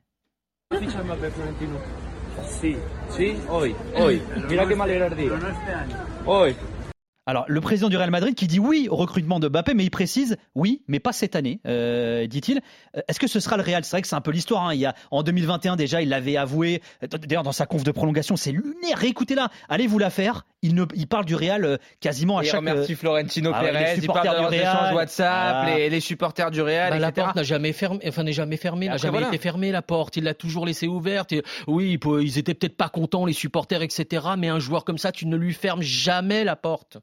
ficha 0.79 1.03
Mbappé 1.03 1.31
Florentino? 1.31 1.79
Sí. 2.61 2.77
¿Sí? 3.11 3.39
Hoy, 3.49 3.75
hoy. 3.97 4.23
Mira 4.49 4.67
qué 4.67 4.75
mal 4.75 4.91
era 4.91 5.07
el 5.07 5.17
día. 5.17 5.31
Pero 5.31 5.41
no 5.41 5.49
este 5.49 5.73
año. 5.73 5.97
Hoy. 6.25 6.57
Alors, 7.25 7.45
le 7.47 7.61
président 7.61 7.89
du 7.89 7.97
Real 7.97 8.11
Madrid 8.11 8.35
qui 8.35 8.49
dit 8.49 8.59
oui 8.59 8.89
au 8.91 8.97
recrutement 8.97 9.39
de 9.39 9.47
Mbappé, 9.49 9.75
mais 9.75 9.85
il 9.85 9.91
précise 9.91 10.37
oui, 10.57 10.83
mais 10.89 10.99
pas 10.99 11.13
cette 11.13 11.37
année, 11.37 11.61
euh, 11.69 12.27
dit-il. 12.27 12.61
Euh, 12.97 13.01
Est-ce 13.07 13.21
que 13.21 13.29
ce 13.29 13.39
sera 13.39 13.57
le 13.57 13.63
Real? 13.63 13.85
C'est 13.85 13.93
vrai 13.93 14.03
que 14.03 14.09
c'est 14.09 14.17
un 14.17 14.21
peu 14.21 14.33
l'histoire. 14.33 14.67
hein. 14.67 14.75
Il 14.75 14.81
y 14.81 14.87
a 14.87 14.95
en 15.13 15.23
2021 15.23 15.77
déjà, 15.77 16.03
il 16.03 16.09
l'avait 16.09 16.37
avoué. 16.37 16.83
Euh, 17.05 17.07
D'ailleurs, 17.07 17.45
dans 17.45 17.53
sa 17.53 17.65
conf 17.65 17.85
de 17.85 17.93
prolongation, 17.93 18.35
c'est 18.35 18.51
lunaire. 18.51 18.97
Réécoutez-la. 18.99 19.51
Allez 19.69 19.87
vous 19.87 19.99
la 20.01 20.11
faire. 20.11 20.47
Il 20.63 20.75
ne, 20.75 20.85
il 20.95 21.07
parle 21.07 21.25
du 21.25 21.37
Real 21.37 21.79
quasiment 22.01 22.39
à 22.39 22.43
Il 22.43 22.47
chaque. 22.49 22.59
remercie 22.61 22.93
euh, 22.95 22.97
Florentino 22.97 23.53
ah 23.55 23.61
Pérez, 23.61 23.95
il 23.99 24.07
parle 24.09 24.27
de 24.29 24.35
du 24.35 24.41
leurs 24.41 24.51
Real. 24.51 24.61
échanges 24.63 24.95
WhatsApp, 24.95 25.63
Voilà. 25.65 25.77
les, 25.79 25.91
les 25.91 26.01
supporters 26.01 26.51
du 26.51 26.61
Real, 26.61 26.91
Bah, 26.91 26.99
la 26.99 27.13
porte 27.13 27.37
n'a 27.37 27.43
jamais 27.45 27.73
fermé, 27.73 28.01
enfin 28.09 28.25
n'est 28.25 28.33
jamais 28.33 28.57
fermée, 28.57 28.89
n'a 28.89 28.97
jamais 28.97 29.13
voilà. 29.13 29.29
été 29.29 29.39
fermée 29.39 29.71
la 29.71 29.83
porte. 29.83 30.17
Il 30.17 30.25
l'a 30.25 30.35
toujours 30.35 30.67
laissée 30.67 30.89
ouverte. 30.89 31.31
Et, 31.33 31.45
oui, 31.69 31.99
il 32.05 32.21
ils 32.23 32.39
étaient 32.39 32.55
peut-être 32.55 32.77
pas 32.77 32.89
contents 32.89 33.27
les 33.27 33.33
supporters, 33.33 33.83
etc. 33.83 34.27
Mais 34.37 34.49
un 34.49 34.59
joueur 34.59 34.85
comme 34.85 34.99
ça, 34.99 35.13
tu 35.13 35.27
ne 35.27 35.37
lui 35.37 35.53
fermes 35.55 35.83
jamais 35.83 36.43
la 36.43 36.57
porte. 36.57 36.99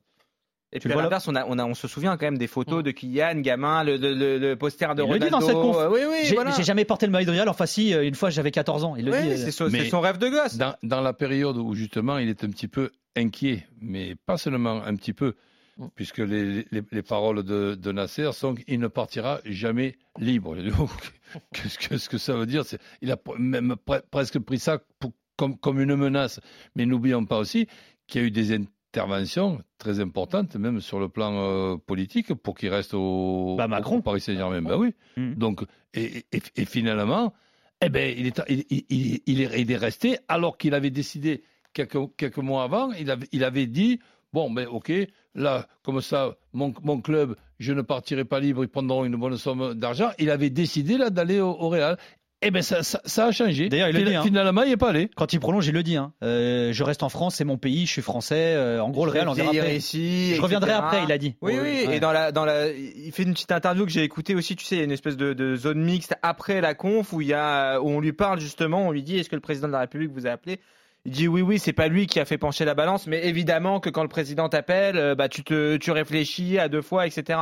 Et 0.72 0.80
Tu 0.80 0.88
puis 0.88 0.94
le 0.94 1.00
à 1.00 1.04
l'inverse, 1.04 1.28
on, 1.28 1.36
a, 1.36 1.46
on, 1.48 1.58
a, 1.58 1.66
on 1.66 1.74
se 1.74 1.88
souvient 1.88 2.16
quand 2.18 2.28
même 2.28 2.38
des 2.38 2.48
photos 2.48 2.84
de 2.84 2.92
Kylian, 2.92 3.36
gamin, 3.42 3.84
le, 3.84 3.98
le, 3.98 4.14
le, 4.14 4.38
le 4.38 4.56
poster 4.56 4.94
de 4.94 5.04
Il 5.04 5.12
le 5.12 5.20
dit 5.20 5.30
dans 5.32 5.42
cette 5.42 5.56
conf. 5.56 5.76
Euh, 5.78 5.90
Oui, 5.90 6.02
oui, 6.08 6.18
J'ai 6.26 6.36
voilà. 6.36 6.52
jamais 6.62 6.86
porté 6.86 7.08
le 7.08 7.12
maillot 7.12 7.26
de 7.26 7.32
Real. 7.32 7.50
Enfin, 7.50 7.66
si, 7.66 7.94
euh, 7.94 8.06
une 8.08 8.14
fois, 8.16 8.30
j'avais 8.30 8.52
14 8.52 8.84
ans. 8.84 8.96
Il 8.96 9.06
le 9.06 9.12
Oui, 9.12 9.22
dit. 9.24 9.30
euh, 9.30 9.38
c'est 9.38 9.52
son, 9.90 10.00
rêve 10.02 10.20
de 10.20 10.28
gosse. 10.30 10.58
Dans, 10.58 10.76
dans 10.84 11.02
la 11.02 11.14
période 11.14 11.58
où 11.58 11.74
justement 11.74 12.20
il 12.20 12.30
est 12.30 12.44
un 12.44 12.50
petit 12.50 12.68
peu 12.68 12.92
inquiet, 13.18 13.66
mais 13.82 14.14
pas 14.28 14.38
seulement 14.38 14.84
un 14.84 14.96
petit 14.96 15.14
peu, 15.14 15.34
Mm. 15.80 15.88
puisque 15.96 16.18
les, 16.18 16.66
les, 16.72 16.84
les 16.92 17.02
paroles 17.02 17.42
de, 17.42 17.74
de 17.74 17.92
Nasser 17.94 18.30
sont 18.34 18.54
qu'il 18.54 18.82
ne 18.82 18.88
partira 18.90 19.40
jamais 19.46 19.96
libre. 20.20 20.56
Qu'est-ce 21.54 21.78
que, 21.80 21.98
ce 21.98 22.10
que 22.10 22.18
ça 22.18 22.34
veut 22.34 22.46
dire? 22.46 22.66
C'est- 22.66 22.80
Il 23.02 23.12
a 23.12 23.18
même 23.38 23.76
pre- 23.88 24.02
presque 24.12 24.40
pris 24.40 24.60
ça 24.60 24.80
pour- 25.00 25.14
comme, 25.38 25.58
comme 25.58 25.80
une 25.80 25.96
menace. 25.96 26.42
Mais 26.76 26.86
n'oublions 26.86 27.24
pas 27.26 27.38
aussi 27.38 27.68
qu'il 28.08 28.22
y 28.22 28.24
a 28.26 28.28
eu 28.28 28.32
des 28.32 28.52
interventions 28.94 29.62
très 29.78 30.00
importantes, 30.00 30.56
même 30.56 30.82
sur 30.82 31.00
le 31.00 31.10
plan 31.10 31.34
euh, 31.36 31.78
politique, 31.78 32.34
pour 32.34 32.56
qu'il 32.56 32.70
reste 32.70 32.94
au, 32.94 33.56
Bah, 33.58 33.68
Macron. 33.68 33.98
au 33.98 34.02
Paris 34.02 34.22
Saint-Germain. 34.22 34.62
Bah 34.62 34.78
oui. 34.78 34.94
Mm. 35.18 35.34
Donc, 35.36 35.62
et, 35.94 36.26
et- 36.32 36.42
et 36.56 36.66
finalement, 36.66 37.34
eh 37.82 37.90
ben, 37.90 38.14
il, 38.18 38.28
est, 38.28 38.42
il, 38.50 38.66
il- 38.70 38.86
il- 38.90 39.22
il 39.26 39.42
est, 39.42 39.62
il 39.62 39.72
est 39.72 39.78
resté 39.78 40.18
alors 40.28 40.58
qu'il 40.58 40.74
avait 40.74 40.90
décidé 40.90 41.44
quelques, 41.74 41.98
quelques 42.18 42.38
mois 42.40 42.64
avant, 42.64 42.92
il 42.94 43.10
avait, 43.12 43.28
il 43.32 43.44
avait 43.44 43.68
dit 43.68 44.00
bon, 44.32 44.52
ben 44.52 44.68
ok, 44.68 44.92
là, 45.34 45.68
comme 45.82 46.02
ça, 46.02 46.36
mon, 46.54 46.72
mon 46.84 47.02
club, 47.02 47.36
je 47.58 47.74
ne 47.74 47.82
partirai 47.82 48.26
pas 48.26 48.40
libre, 48.40 48.64
ils 48.64 48.68
prendront 48.70 49.04
une 49.06 49.16
bonne 49.16 49.38
somme 49.38 49.74
d'argent. 49.74 50.12
Il 50.20 50.30
avait 50.30 50.52
décidé 50.52 50.98
là 50.98 51.10
d'aller 51.10 51.40
au, 51.40 51.50
au 51.50 51.70
Real. 51.70 51.98
Eh 52.42 52.52
ben 52.52 52.62
ça, 52.62 52.84
ça, 52.84 53.02
ça 53.04 53.26
a 53.26 53.32
changé. 53.32 53.68
D'ailleurs, 53.68 53.90
il 53.90 53.96
le 53.98 54.04
dit, 54.06 54.16
hein. 54.16 54.24
Finalement, 54.24 54.64
il 54.64 54.70
n'est 54.70 54.78
pas 54.78 54.90
allé. 54.92 55.10
Quand 55.18 55.34
il 55.34 55.42
prolonge, 55.42 55.68
il 55.68 55.74
le 55.74 55.84
dit. 55.84 55.98
hein. 55.98 56.14
Euh, 56.24 56.72
je 56.72 56.84
reste 56.86 57.04
en 57.04 57.10
France, 57.10 57.36
c'est 57.36 57.44
mon 57.44 57.58
pays, 57.58 57.86
je 57.86 57.92
suis 57.92 58.02
français. 58.02 58.54
Euh, 58.56 58.82
en 58.82 58.90
gros, 58.92 59.06
le 59.06 59.12
Real, 59.12 59.28
on 59.28 59.34
verra 59.34 59.50
après. 59.50 59.76
ici, 59.76 60.36
Je 60.36 60.42
reviendrai 60.42 60.72
etc. 60.72 60.84
après, 60.86 61.04
il 61.04 61.12
a 61.12 61.18
dit. 61.18 61.36
Oui, 61.42 61.54
oui. 61.62 61.88
Ouais. 61.88 61.98
Et 61.98 62.00
dans 62.00 62.14
la, 62.14 62.32
dans 62.32 62.46
la, 62.46 62.70
il 62.70 63.12
fait 63.12 63.24
une 63.24 63.34
petite 63.34 63.52
interview 63.52 63.86
que 63.86 63.92
j'ai 63.92 64.04
écoutée 64.04 64.36
aussi. 64.36 64.56
Tu 64.56 64.64
sais, 64.64 64.76
il 64.76 64.78
y 64.78 64.82
a 64.82 64.86
une 64.86 64.92
espèce 64.92 65.18
de, 65.18 65.34
de 65.34 65.58
zone 65.58 65.82
mixte 65.84 66.16
après 66.22 66.62
la 66.62 66.76
conf 66.76 67.12
où 67.12 67.20
il 67.20 67.28
y 67.28 67.34
a, 67.34 67.80
où 67.82 67.90
on 67.90 68.00
lui 68.00 68.14
parle 68.14 68.40
justement. 68.40 68.88
On 68.88 68.92
lui 68.92 69.04
dit, 69.04 69.18
est-ce 69.20 69.30
que 69.30 69.36
le 69.36 69.42
président 69.42 69.68
de 69.68 69.74
la 69.74 69.80
République 69.80 70.12
vous 70.14 70.26
a 70.26 70.30
appelé? 70.32 70.60
Il 71.06 71.12
dit 71.14 71.28
oui, 71.30 71.42
oui, 71.42 71.60
c'est 71.60 71.72
pas 71.74 71.88
lui 71.88 72.08
qui 72.08 72.20
a 72.20 72.26
fait 72.26 72.38
pencher 72.38 72.66
la 72.66 72.74
balance, 72.74 73.08
mais 73.08 73.26
évidemment 73.26 73.80
que 73.80 73.90
quand 73.90 74.02
le 74.04 74.10
président 74.10 74.50
t'appelle, 74.50 74.98
euh, 74.98 75.16
bah 75.16 75.30
tu 75.30 75.44
te, 75.46 75.78
tu 75.78 75.92
réfléchis 75.92 76.60
à 76.60 76.68
deux 76.68 76.82
fois, 76.82 77.08
etc. 77.08 77.40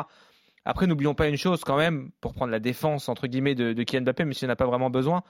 Après, 0.70 0.86
n'oublions 0.86 1.14
pas 1.16 1.28
une 1.30 1.38
chose 1.38 1.62
quand 1.64 1.78
même, 1.78 2.10
pour 2.22 2.34
prendre 2.34 2.52
la 2.52 2.60
défense 2.60 3.08
entre 3.10 3.28
guillemets 3.28 3.56
de, 3.56 3.72
de 3.74 3.84
Kylian 3.84 4.02
Mbappé, 4.04 4.26
mais 4.26 4.34
s'il 4.34 4.48
n'a 4.50 4.56
pas 4.58 4.66
vraiment 4.66 4.90
besoin. 4.90 5.24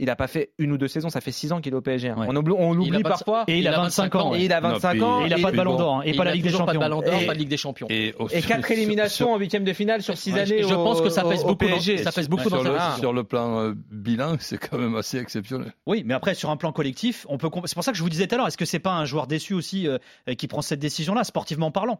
Il 0.00 0.06
n'a 0.06 0.14
pas 0.14 0.28
fait 0.28 0.52
une 0.58 0.70
ou 0.70 0.78
deux 0.78 0.86
saisons, 0.86 1.10
ça 1.10 1.20
fait 1.20 1.32
six 1.32 1.50
ans 1.50 1.60
qu'il 1.60 1.72
est 1.72 1.76
au 1.76 1.80
PSG. 1.80 2.10
hein. 2.10 2.16
Ouais. 2.16 2.26
On 2.28 2.36
oublie, 2.36 2.54
on 2.56 2.72
l'oublie 2.72 3.02
parfois. 3.02 3.42
Et 3.48 3.58
il, 3.58 3.66
a 3.66 3.72
25 3.72 4.14
ans. 4.14 4.32
Et 4.32 4.44
il 4.44 4.52
a 4.52 4.60
Non, 4.60 4.68
25 4.74 4.90
puis- 4.92 5.02
ans. 5.02 5.22
Et 5.22 5.24
il 5.24 5.30
n'a 5.30 5.38
pas 5.42 5.50
de 5.50 5.56
ballon 5.56 5.76
d'or 5.76 5.96
hein, 5.96 6.02
et, 6.04 6.10
il 6.10 6.16
pas 6.16 6.22
la 6.22 6.34
Ligue 6.34 6.44
des 6.44 6.50
toujours 6.50 6.66
pas 6.66 6.72
de 6.72 6.78
Champions. 6.78 6.88
ballon 7.00 7.02
d'or, 7.10 7.20
Et- 7.20 7.26
pas 7.26 7.34
de 7.34 7.38
Ligue 7.40 7.48
des 7.48 7.56
Champions. 7.56 7.88
Et, 7.90 8.14
au- 8.20 8.28
Et 8.28 8.40
quatre 8.40 8.64
sur- 8.64 8.76
éliminations 8.76 9.26
sur- 9.26 9.34
en 9.34 9.38
huitième 9.38 9.64
de 9.64 9.72
finale 9.72 10.00
sur 10.02 10.16
six 10.16 10.32
Ouais, 10.34 10.38
années. 10.42 10.62
je 10.62 10.72
au- 10.72 10.84
pense 10.84 11.00
que 11.00 11.08
ça 11.10 11.24
pèse 11.24 11.40
au- 11.40 11.46
au 11.46 11.48
beaucoup 11.48 11.64
dans- 11.64 11.70
PSG. 11.72 11.98
ça 11.98 12.12
pèse 12.12 12.28
beaucoup 12.28 12.48
sur, 12.48 12.62
dans 12.62 12.70
le, 12.70 12.78
sa- 12.78 12.96
sur 13.00 13.12
le 13.12 13.24
plan 13.24 13.58
euh, 13.58 13.72
bilan, 13.90 14.36
c'est 14.38 14.58
quand 14.58 14.78
même 14.78 14.94
assez 14.94 15.18
exceptionnel. 15.18 15.72
Oui, 15.86 16.04
mais 16.06 16.14
après 16.14 16.34
sur 16.34 16.50
un 16.50 16.56
plan 16.56 16.70
collectif, 16.70 17.26
on 17.28 17.36
peut. 17.36 17.48
C'est 17.64 17.74
pour 17.74 17.82
ça 17.82 17.90
que 17.90 17.98
je 17.98 18.02
vous 18.04 18.08
disais 18.08 18.28
tout 18.28 18.36
à 18.36 18.38
l'heure. 18.38 18.46
Est-ce 18.46 18.56
que 18.56 18.64
c'est 18.66 18.78
pas 18.78 18.92
un 18.92 19.04
joueur 19.04 19.26
déçu 19.26 19.52
aussi 19.52 19.88
euh, 19.88 19.98
qui 20.38 20.46
prend 20.46 20.62
cette 20.62 20.78
décision-là, 20.78 21.24
sportivement 21.24 21.72
parlant? 21.72 21.98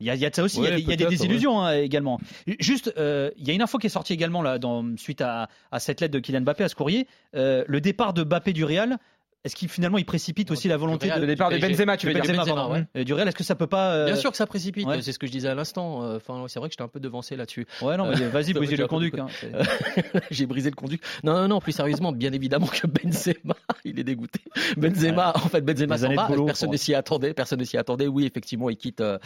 Il 0.00 0.06
y, 0.06 0.10
a, 0.10 0.14
il 0.14 0.20
y 0.20 0.26
a 0.26 0.30
de 0.30 0.34
ça 0.34 0.42
aussi. 0.42 0.58
il 0.58 0.64
y 0.64 0.66
a 0.66 0.70
des- 0.76 0.82
il 0.82 0.88
y, 0.88 0.92
a 0.92 0.96
des 0.96 1.04
peut-être, 1.04 1.10
désillusions 1.10 1.60
hein, 1.60 1.72
également. 1.76 2.18
Juste, 2.58 2.92
euh, 2.98 3.30
il 3.36 3.46
y 3.46 3.50
a 3.50 3.54
une 3.54 3.62
info 3.62 3.78
qui 3.78 3.86
est 3.86 3.90
sortie 3.90 4.12
également 4.12 4.42
là, 4.42 4.58
dans, 4.58 4.84
suite 4.96 5.20
à, 5.20 5.48
à 5.70 5.78
cette 5.78 6.00
lettre 6.00 6.12
de 6.12 6.18
Kylian 6.18 6.40
Mbappé 6.42 6.64
à 6.64 6.68
ce 6.68 6.74
courrier. 6.74 7.06
Euh, 7.36 7.64
le 7.68 7.80
départ 7.80 8.12
de 8.12 8.24
Mbappé 8.24 8.52
du 8.52 8.64
Real 8.64 8.98
est-ce 9.44 9.54
qu'il 9.56 9.68
finalement 9.68 9.98
il 9.98 10.04
précipite 10.06 10.50
aussi 10.50 10.68
la 10.68 10.76
volonté 10.76 11.06
Real, 11.08 11.20
de, 11.20 11.26
Le 11.26 11.32
départ 11.32 11.50
de. 11.50 11.58
Benzema, 11.58 11.96
tu 11.96 12.06
veux 12.06 12.14
de 12.14 12.20
dire 12.20 12.26
Benzema, 12.26 12.44
Benzema, 12.44 12.54
pardon. 12.60 12.74
ouais. 12.74 12.86
Euh, 12.96 13.04
du 13.04 13.12
Real, 13.12 13.28
est-ce 13.28 13.36
que 13.36 13.44
ça 13.44 13.54
peut 13.54 13.66
pas 13.66 13.92
euh, 13.94 14.06
Bien 14.06 14.16
sûr 14.16 14.30
que 14.30 14.36
ça 14.36 14.46
précipite, 14.46 14.86
ouais. 14.86 15.02
c'est 15.02 15.12
ce 15.12 15.18
que 15.18 15.26
je 15.26 15.32
disais 15.32 15.48
à 15.48 15.54
l'instant. 15.54 16.02
Euh, 16.02 16.16
Enfin, 16.16 16.44
c'est 16.48 16.58
vrai 16.58 16.68
que 16.68 16.72
j'étais 16.72 16.82
un 16.82 16.88
peu 16.88 17.00
devancé 17.00 17.36
là-dessus. 17.36 17.66
Ouais, 17.82 17.96
non, 17.96 18.06
mais 18.08 18.20
Euh, 18.22 18.28
vas-y, 18.30 18.52
veut 18.54 18.60
le 18.64 18.86
conduit. 18.86 19.12
hein, 19.18 19.26
J'ai 20.30 20.46
brisé 20.46 20.70
le 20.70 20.76
conduit. 20.76 21.00
Non, 21.22 21.34
non, 21.34 21.48
non, 21.48 21.60
plus 21.60 21.72
sérieusement, 21.72 22.12
bien 22.12 22.32
évidemment 22.32 22.66
que 22.66 22.86
Benzema, 23.04 23.54
il 23.84 23.98
est 23.98 24.04
dégoûté. 24.04 24.40
Benzema, 24.76 25.32
en 25.36 25.48
fait, 25.48 25.60
Benzema 25.60 25.98
s'en 25.98 26.14
va. 26.14 26.26
boulot, 26.26 26.46
personne 26.46 26.70
ne 26.70 26.76
s'y 26.76 26.94
attendait. 26.94 27.34
Personne 27.34 27.58
ne 27.60 27.64
s'y 27.64 27.76
attendait. 27.76 28.06
Oui, 28.06 28.24
effectivement, 28.26 28.70
il 28.70 28.76
quitte. 28.76 29.00
euh, 29.00 29.18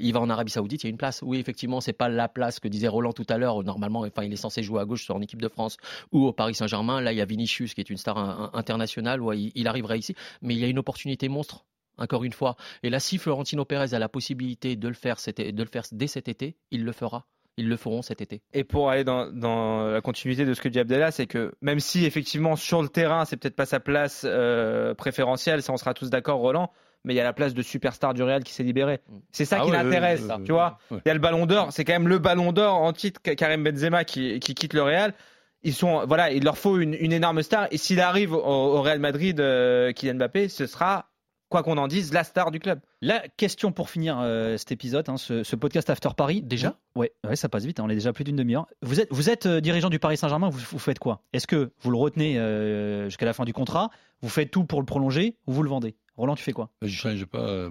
il 0.00 0.12
va 0.12 0.20
en 0.20 0.30
Arabie 0.30 0.52
Saoudite. 0.52 0.82
Il 0.84 0.86
y 0.86 0.88
a 0.88 0.90
une 0.90 0.96
place. 0.96 1.20
Oui, 1.22 1.38
effectivement, 1.38 1.80
c'est 1.80 1.92
pas 1.92 2.08
la 2.08 2.28
place 2.28 2.60
que 2.60 2.68
disait 2.68 2.88
Roland 2.88 3.12
tout 3.12 3.26
à 3.28 3.36
l'heure. 3.38 3.62
Normalement, 3.62 4.00
enfin, 4.00 4.22
il 4.24 4.32
est 4.32 4.36
censé 4.36 4.62
jouer 4.62 4.80
à 4.80 4.84
gauche, 4.84 5.04
soit 5.04 5.14
en 5.16 5.20
équipe 5.20 5.42
de 5.42 5.48
France 5.48 5.76
ou 6.12 6.26
au 6.26 6.32
Paris 6.32 6.54
Saint-Germain. 6.54 7.00
Là, 7.00 7.12
il 7.12 7.18
y 7.18 7.20
a 7.20 7.24
Vinicius 7.26 7.74
qui 7.74 7.80
est 7.80 7.90
une 7.90 7.96
star 7.98 8.16
internationale. 8.54 9.20
Ouais, 9.20 9.38
il, 9.54 9.65
il 9.66 9.68
arriverait 9.68 9.98
ici, 9.98 10.14
mais 10.42 10.54
il 10.54 10.60
y 10.60 10.64
a 10.64 10.68
une 10.68 10.78
opportunité 10.78 11.28
monstre. 11.28 11.64
Encore 11.98 12.24
une 12.24 12.34
fois. 12.34 12.56
Et 12.82 12.90
là, 12.90 13.00
si 13.00 13.16
Florentino 13.16 13.64
Pérez 13.64 13.94
a 13.94 13.98
la 13.98 14.10
possibilité 14.10 14.76
de 14.76 14.86
le 14.86 14.92
faire, 14.92 15.18
cet- 15.18 15.40
de 15.40 15.62
le 15.62 15.68
faire 15.68 15.84
dès 15.92 16.06
cet 16.08 16.28
été, 16.28 16.54
il 16.70 16.84
le 16.84 16.92
fera. 16.92 17.24
Ils 17.56 17.70
le 17.70 17.76
feront 17.78 18.02
cet 18.02 18.20
été. 18.20 18.42
Et 18.52 18.64
pour 18.64 18.90
aller 18.90 19.02
dans, 19.02 19.32
dans 19.32 19.86
la 19.86 20.02
continuité 20.02 20.44
de 20.44 20.52
ce 20.52 20.60
que 20.60 20.68
dit 20.68 20.78
Abdallah, 20.78 21.10
c'est 21.10 21.26
que 21.26 21.54
même 21.62 21.80
si 21.80 22.04
effectivement 22.04 22.54
sur 22.54 22.82
le 22.82 22.90
terrain, 22.90 23.24
c'est 23.24 23.38
peut-être 23.38 23.56
pas 23.56 23.64
sa 23.64 23.80
place 23.80 24.26
euh, 24.28 24.92
préférentielle, 24.92 25.62
ça 25.62 25.72
on 25.72 25.78
sera 25.78 25.94
tous 25.94 26.10
d'accord, 26.10 26.38
Roland, 26.40 26.70
mais 27.04 27.14
il 27.14 27.16
y 27.16 27.20
a 27.20 27.24
la 27.24 27.32
place 27.32 27.54
de 27.54 27.62
superstar 27.62 28.12
du 28.12 28.22
Real 28.22 28.44
qui 28.44 28.52
s'est 28.52 28.62
libérée. 28.62 29.00
C'est 29.32 29.46
ça 29.46 29.60
Ah 29.60 29.64
qui 29.64 29.70
ouais, 29.70 29.82
l'intéresse, 29.82 30.20
ouais, 30.20 30.34
ouais, 30.34 30.44
tu 30.44 30.52
vois. 30.52 30.76
ouais. 30.90 30.98
Il 31.06 31.08
y 31.08 31.10
a 31.10 31.14
le 31.14 31.20
Ballon 31.20 31.46
d'Or, 31.46 31.72
c'est 31.72 31.86
quand 31.86 31.94
même 31.94 32.08
le 32.08 32.18
Ballon 32.18 32.52
d'Or 32.52 32.74
en 32.74 32.92
titre 32.92 33.22
Karim 33.22 33.64
Benzema 33.64 34.04
qui, 34.04 34.38
qui 34.38 34.54
quitte 34.54 34.74
le 34.74 34.82
Real. 34.82 35.14
Ils 35.62 35.74
sont, 35.74 36.06
voilà, 36.06 36.30
il 36.30 36.44
leur 36.44 36.58
faut 36.58 36.78
une, 36.78 36.94
une 36.94 37.12
énorme 37.12 37.42
star. 37.42 37.66
Et 37.70 37.78
s'il 37.78 38.00
arrive 38.00 38.32
au, 38.32 38.38
au 38.40 38.82
Real 38.82 38.98
Madrid, 39.00 39.40
euh, 39.40 39.92
Kylian 39.92 40.14
Mbappé, 40.14 40.48
ce 40.48 40.66
sera, 40.66 41.10
quoi 41.48 41.62
qu'on 41.62 41.76
en 41.78 41.88
dise, 41.88 42.12
la 42.12 42.24
star 42.24 42.50
du 42.50 42.60
club. 42.60 42.80
La 43.00 43.20
question 43.36 43.72
pour 43.72 43.90
finir 43.90 44.18
euh, 44.20 44.56
cet 44.56 44.72
épisode, 44.72 45.08
hein, 45.08 45.16
ce, 45.16 45.42
ce 45.42 45.56
podcast 45.56 45.90
After 45.90 46.10
Paris. 46.16 46.42
Déjà? 46.42 46.76
Ouais, 46.94 47.12
ouais, 47.26 47.36
ça 47.36 47.48
passe 47.48 47.64
vite, 47.64 47.80
hein, 47.80 47.84
on 47.86 47.90
est 47.90 47.94
déjà 47.94 48.12
plus 48.12 48.24
d'une 48.24 48.36
demi-heure. 48.36 48.66
Vous 48.82 49.00
êtes, 49.00 49.08
vous 49.12 49.28
êtes 49.30 49.46
euh, 49.46 49.60
dirigeant 49.60 49.90
du 49.90 49.98
Paris 49.98 50.16
Saint-Germain, 50.16 50.48
vous, 50.50 50.58
vous 50.58 50.78
faites 50.78 50.98
quoi? 50.98 51.22
Est-ce 51.32 51.46
que 51.46 51.72
vous 51.80 51.90
le 51.90 51.96
retenez 51.96 52.38
euh, 52.38 53.06
jusqu'à 53.06 53.26
la 53.26 53.32
fin 53.32 53.44
du 53.44 53.52
contrat? 53.52 53.90
Vous 54.22 54.28
faites 54.28 54.50
tout 54.50 54.64
pour 54.64 54.80
le 54.80 54.86
prolonger 54.86 55.36
ou 55.46 55.52
vous 55.52 55.62
le 55.62 55.68
vendez? 55.68 55.96
Roland, 56.16 56.34
tu 56.34 56.42
fais 56.42 56.52
quoi? 56.52 56.70
Je 56.80 56.88
change 56.88 57.26
pas. 57.26 57.40
euh, 57.40 57.70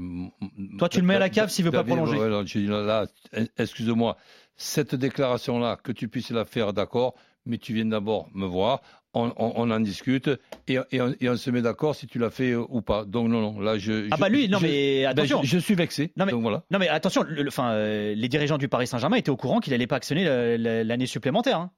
Toi, 0.78 0.88
tu 0.90 1.00
le 1.02 1.06
mets 1.08 1.16
à 1.16 1.20
la 1.20 1.30
cave 1.30 1.50
s'il 1.50 1.66
veut 1.66 1.72
pas 1.72 1.84
prolonger. 1.84 2.18
ouais, 2.18 2.30
là, 2.30 2.82
là, 2.84 3.08
excuse-moi, 3.58 4.18
cette 4.56 4.94
déclaration-là, 4.94 5.78
que 5.84 5.92
tu 5.92 6.08
puisses 6.08 6.30
la 6.30 6.46
faire, 6.46 6.72
d'accord, 6.72 7.16
mais 7.46 7.58
tu 7.58 7.74
viens 7.74 7.86
d'abord 7.86 8.30
me 8.34 8.46
voir, 8.46 8.82
on, 9.14 9.32
on- 9.38 9.54
on 9.56 9.72
en 9.72 9.80
discute 9.80 10.30
et, 10.68 10.78
et 10.92 11.02
on, 11.02 11.14
et 11.20 11.30
on 11.30 11.38
se 11.38 11.50
met 11.50 11.62
d'accord 11.62 11.96
si 11.96 12.06
tu 12.08 12.20
l'as 12.20 12.30
fait 12.30 12.52
euh, 12.52 12.66
ou 12.70 12.82
pas. 12.82 13.06
Donc 13.06 13.30
non, 13.30 13.40
non, 13.42 13.60
là 13.60 13.78
je. 13.78 14.08
Ah 14.12 14.18
bah 14.18 14.30
lui, 14.30 14.50
non 14.50 14.60
je- 14.60 14.66
mais 14.68 15.04
ben, 15.04 15.10
attention. 15.12 15.42
je, 15.44 15.48
je 15.48 15.58
suis 15.60 15.76
vexé. 15.76 16.12
Non 16.18 16.26
mais, 16.26 16.32
donc 16.32 16.42
voilà. 16.42 16.64
non 16.72 16.80
mais 16.80 16.88
attention, 16.90 17.24
le- 17.24 17.48
euh, 17.60 18.14
les 18.16 18.28
dirigeants 18.28 18.58
du 18.58 18.68
Paris 18.68 18.88
Saint-Germain 18.88 19.18
étaient 19.18 19.30
au 19.30 19.38
courant 19.38 19.60
qu'il 19.60 19.72
n'allait 19.72 19.88
pas 19.88 19.96
actionner 19.98 20.26
la- 20.58 20.84
l'année 20.84 21.06
supplémentaire. 21.08 21.60
hein. 21.60 21.72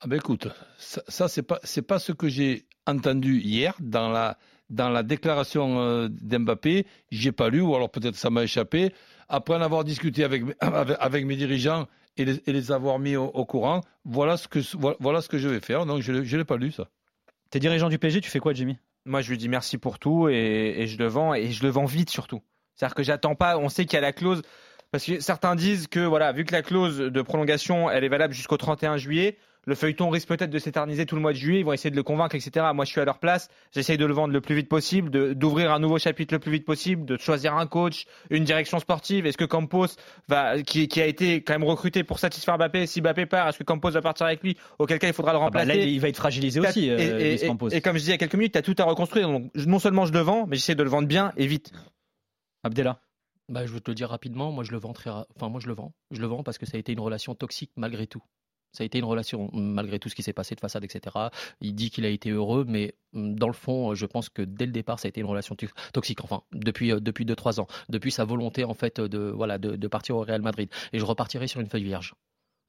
Ah 0.00 0.06
ben 0.06 0.16
écoute, 0.16 0.46
ça, 0.78 1.02
ça 1.08 1.26
c'est 1.28 1.42
pas 1.42 1.58
c'est 1.64 1.82
pas 1.82 1.98
ce 1.98 2.12
que 2.12 2.28
j'ai 2.28 2.66
entendu 2.86 3.40
hier 3.40 3.74
dans 3.80 4.10
la 4.10 4.38
dans 4.70 4.90
la 4.90 5.02
déclaration 5.02 5.80
euh, 5.80 6.08
d'Mbappé. 6.10 6.86
J'ai 7.10 7.32
pas 7.32 7.48
lu 7.48 7.60
ou 7.62 7.74
alors 7.74 7.90
peut-être 7.90 8.14
ça 8.16 8.30
m'a 8.30 8.44
échappé. 8.44 8.92
Après 9.28 9.54
en 9.54 9.60
avoir 9.60 9.82
discuté 9.82 10.22
avec 10.24 10.44
avec, 10.60 10.96
avec 11.00 11.26
mes 11.26 11.34
dirigeants 11.36 11.86
et 12.18 12.24
les, 12.24 12.42
et 12.46 12.52
les 12.52 12.72
avoir 12.72 12.98
mis 12.98 13.16
au, 13.16 13.24
au 13.26 13.44
courant, 13.44 13.80
voilà 14.04 14.36
ce 14.36 14.48
que 14.48 14.58
voilà, 15.00 15.20
ce 15.20 15.28
que 15.28 15.38
je 15.38 15.48
vais 15.48 15.60
faire. 15.60 15.86
Donc 15.86 16.02
je 16.02 16.24
je 16.24 16.36
l'ai 16.36 16.44
pas 16.44 16.56
lu 16.56 16.72
ça. 16.72 16.88
T'es 17.50 17.60
dirigeant 17.60 17.88
du 17.88 17.98
PSG, 17.98 18.20
tu 18.20 18.30
fais 18.30 18.40
quoi, 18.40 18.52
Jimmy? 18.52 18.76
Moi, 19.06 19.22
je 19.22 19.30
lui 19.30 19.38
dis 19.38 19.48
merci 19.48 19.78
pour 19.78 19.98
tout 19.98 20.28
et, 20.28 20.74
et 20.78 20.86
je 20.86 20.98
le 20.98 21.06
vends 21.06 21.34
et 21.34 21.50
je 21.50 21.62
le 21.62 21.70
vends 21.70 21.86
vite 21.86 22.10
surtout. 22.10 22.42
C'est-à-dire 22.74 22.94
que 22.94 23.02
j'attends 23.02 23.34
pas. 23.34 23.56
On 23.58 23.68
sait 23.68 23.86
qu'il 23.86 23.94
y 23.94 23.98
a 23.98 24.02
la 24.02 24.12
clause 24.12 24.42
parce 24.90 25.04
que 25.04 25.20
certains 25.20 25.54
disent 25.54 25.86
que 25.86 26.00
voilà, 26.00 26.32
vu 26.32 26.44
que 26.44 26.52
la 26.52 26.62
clause 26.62 26.98
de 26.98 27.22
prolongation 27.22 27.90
elle 27.90 28.04
est 28.04 28.08
valable 28.08 28.34
jusqu'au 28.34 28.56
31 28.56 28.96
juillet, 28.96 29.38
le 29.66 29.74
feuilleton 29.74 30.08
risque 30.10 30.28
peut-être 30.28 30.50
de 30.50 30.58
s'éterniser 30.58 31.04
tout 31.06 31.14
le 31.16 31.20
mois 31.20 31.32
de 31.32 31.36
juillet. 31.38 31.60
Ils 31.60 31.64
vont 31.64 31.72
essayer 31.72 31.90
de 31.90 31.96
le 31.96 32.02
convaincre, 32.02 32.34
etc. 32.34 32.66
Moi, 32.74 32.84
je 32.84 32.90
suis 32.90 33.00
à 33.00 33.04
leur 33.04 33.18
place. 33.18 33.48
J'essaye 33.72 33.98
de 33.98 34.06
le 34.06 34.14
vendre 34.14 34.32
le 34.32 34.40
plus 34.40 34.54
vite 34.54 34.68
possible, 34.68 35.10
de- 35.10 35.32
d'ouvrir 35.34 35.72
un 35.72 35.78
nouveau 35.78 35.98
chapitre 35.98 36.32
le 36.34 36.38
plus 36.40 36.52
vite 36.52 36.64
possible, 36.64 37.04
de 37.04 37.16
choisir 37.18 37.54
un 37.54 37.66
coach, 37.66 38.06
une 38.30 38.44
direction 38.44 38.78
sportive. 38.78 39.26
Est-ce 39.26 39.36
que 39.36 39.44
Campos 39.44 39.86
va, 40.28 40.62
qui, 40.62 40.88
qui 40.88 41.00
a 41.00 41.06
été 41.06 41.42
quand 41.42 41.52
même 41.54 41.64
recruté 41.64 42.04
pour 42.04 42.18
satisfaire 42.18 42.56
Mbappé, 42.58 42.86
si 42.86 43.00
Mbappé 43.02 43.26
part, 43.26 43.48
est-ce 43.48 43.58
que 43.58 43.64
Campos 43.64 43.90
va 43.90 44.00
partir 44.00 44.26
avec 44.26 44.42
lui? 44.42 44.56
Auquel 44.78 44.98
cas, 44.98 45.08
il 45.08 45.12
faudra 45.12 45.32
le 45.32 45.36
Ah 45.36 45.40
bah 45.40 45.44
remplacer. 45.46 45.66
Là, 45.68 45.74
il 45.84 46.00
va 46.00 46.08
être 46.08 46.16
fragilisé 46.16 46.60
T'as- 46.60 46.70
aussi, 46.70 46.88
euh, 46.90 47.18
et, 47.36 47.46
Campos. 47.46 47.68
et- 47.70 47.76
et 47.76 47.80
comme 47.80 47.94
je 47.94 47.98
disais 48.00 48.12
il 48.12 48.14
y 48.14 48.16
a 48.16 48.18
quelques 48.18 48.34
minutes, 48.36 48.52
tu 48.52 48.58
as 48.58 48.62
tout 48.62 48.74
à 48.78 48.84
reconstruire. 48.84 49.28
Donc, 49.28 49.50
non 49.54 49.78
seulement 49.78 50.06
je 50.06 50.12
le 50.12 50.20
vends, 50.20 50.46
mais 50.46 50.56
j'essaie 50.56 50.74
de 50.74 50.82
le 50.82 50.88
vendre 50.90 51.08
bien 51.08 51.32
et 51.36 51.46
vite. 51.46 51.72
Abdella 52.64 53.00
Bah, 53.50 53.64
je 53.66 53.72
veux 53.72 53.80
te 53.80 53.90
le 53.90 53.94
dire 53.94 54.10
rapidement, 54.10 54.52
moi 54.52 54.62
je 54.62 54.72
le 54.72 54.78
vends 54.78 54.92
très 54.92 55.08
ra- 55.10 55.26
enfin 55.36 55.48
moi 55.48 55.58
je 55.60 55.68
le 55.68 55.72
vends. 55.74 55.94
Je 56.10 56.20
le 56.20 56.26
vends 56.26 56.42
parce 56.42 56.58
que 56.58 56.66
ça 56.66 56.76
a 56.76 56.80
été 56.80 56.92
une 56.92 57.00
relation 57.00 57.34
toxique 57.34 57.70
malgré 57.76 58.06
tout. 58.06 58.22
Ça 58.72 58.82
a 58.82 58.86
été 58.86 58.98
une 58.98 59.04
relation 59.04 59.50
malgré 59.52 59.98
tout 59.98 60.08
ce 60.08 60.14
qui 60.14 60.22
s'est 60.22 60.32
passé 60.32 60.54
de 60.54 60.60
façade, 60.60 60.84
etc. 60.84 61.30
Il 61.60 61.74
dit 61.74 61.90
qu'il 61.90 62.04
a 62.04 62.08
été 62.08 62.30
heureux, 62.30 62.64
mais 62.68 62.94
hum, 63.14 63.34
dans 63.38 63.46
le 63.48 63.52
fond, 63.54 63.94
je 63.94 64.06
pense 64.06 64.28
que 64.28 64.42
dès 64.42 64.66
le 64.66 64.72
départ, 64.72 64.98
ça 65.00 65.06
a 65.06 65.10
été 65.10 65.20
une 65.20 65.26
relation 65.26 65.54
to- 65.56 65.66
toxique. 65.92 66.22
Enfin, 66.24 66.42
depuis 66.52 66.92
euh, 66.92 67.00
depuis 67.00 67.24
deux 67.24 67.36
trois 67.36 67.60
ans, 67.60 67.66
depuis 67.88 68.10
sa 68.12 68.24
volonté 68.24 68.64
en 68.64 68.74
fait 68.74 69.00
de 69.00 69.18
voilà 69.18 69.58
de, 69.58 69.76
de 69.76 69.88
partir 69.88 70.16
au 70.16 70.20
Real 70.22 70.42
Madrid. 70.42 70.68
Et 70.92 70.98
je 70.98 71.04
repartirai 71.04 71.46
sur 71.48 71.60
une 71.60 71.68
feuille 71.68 71.84
vierge. 71.84 72.14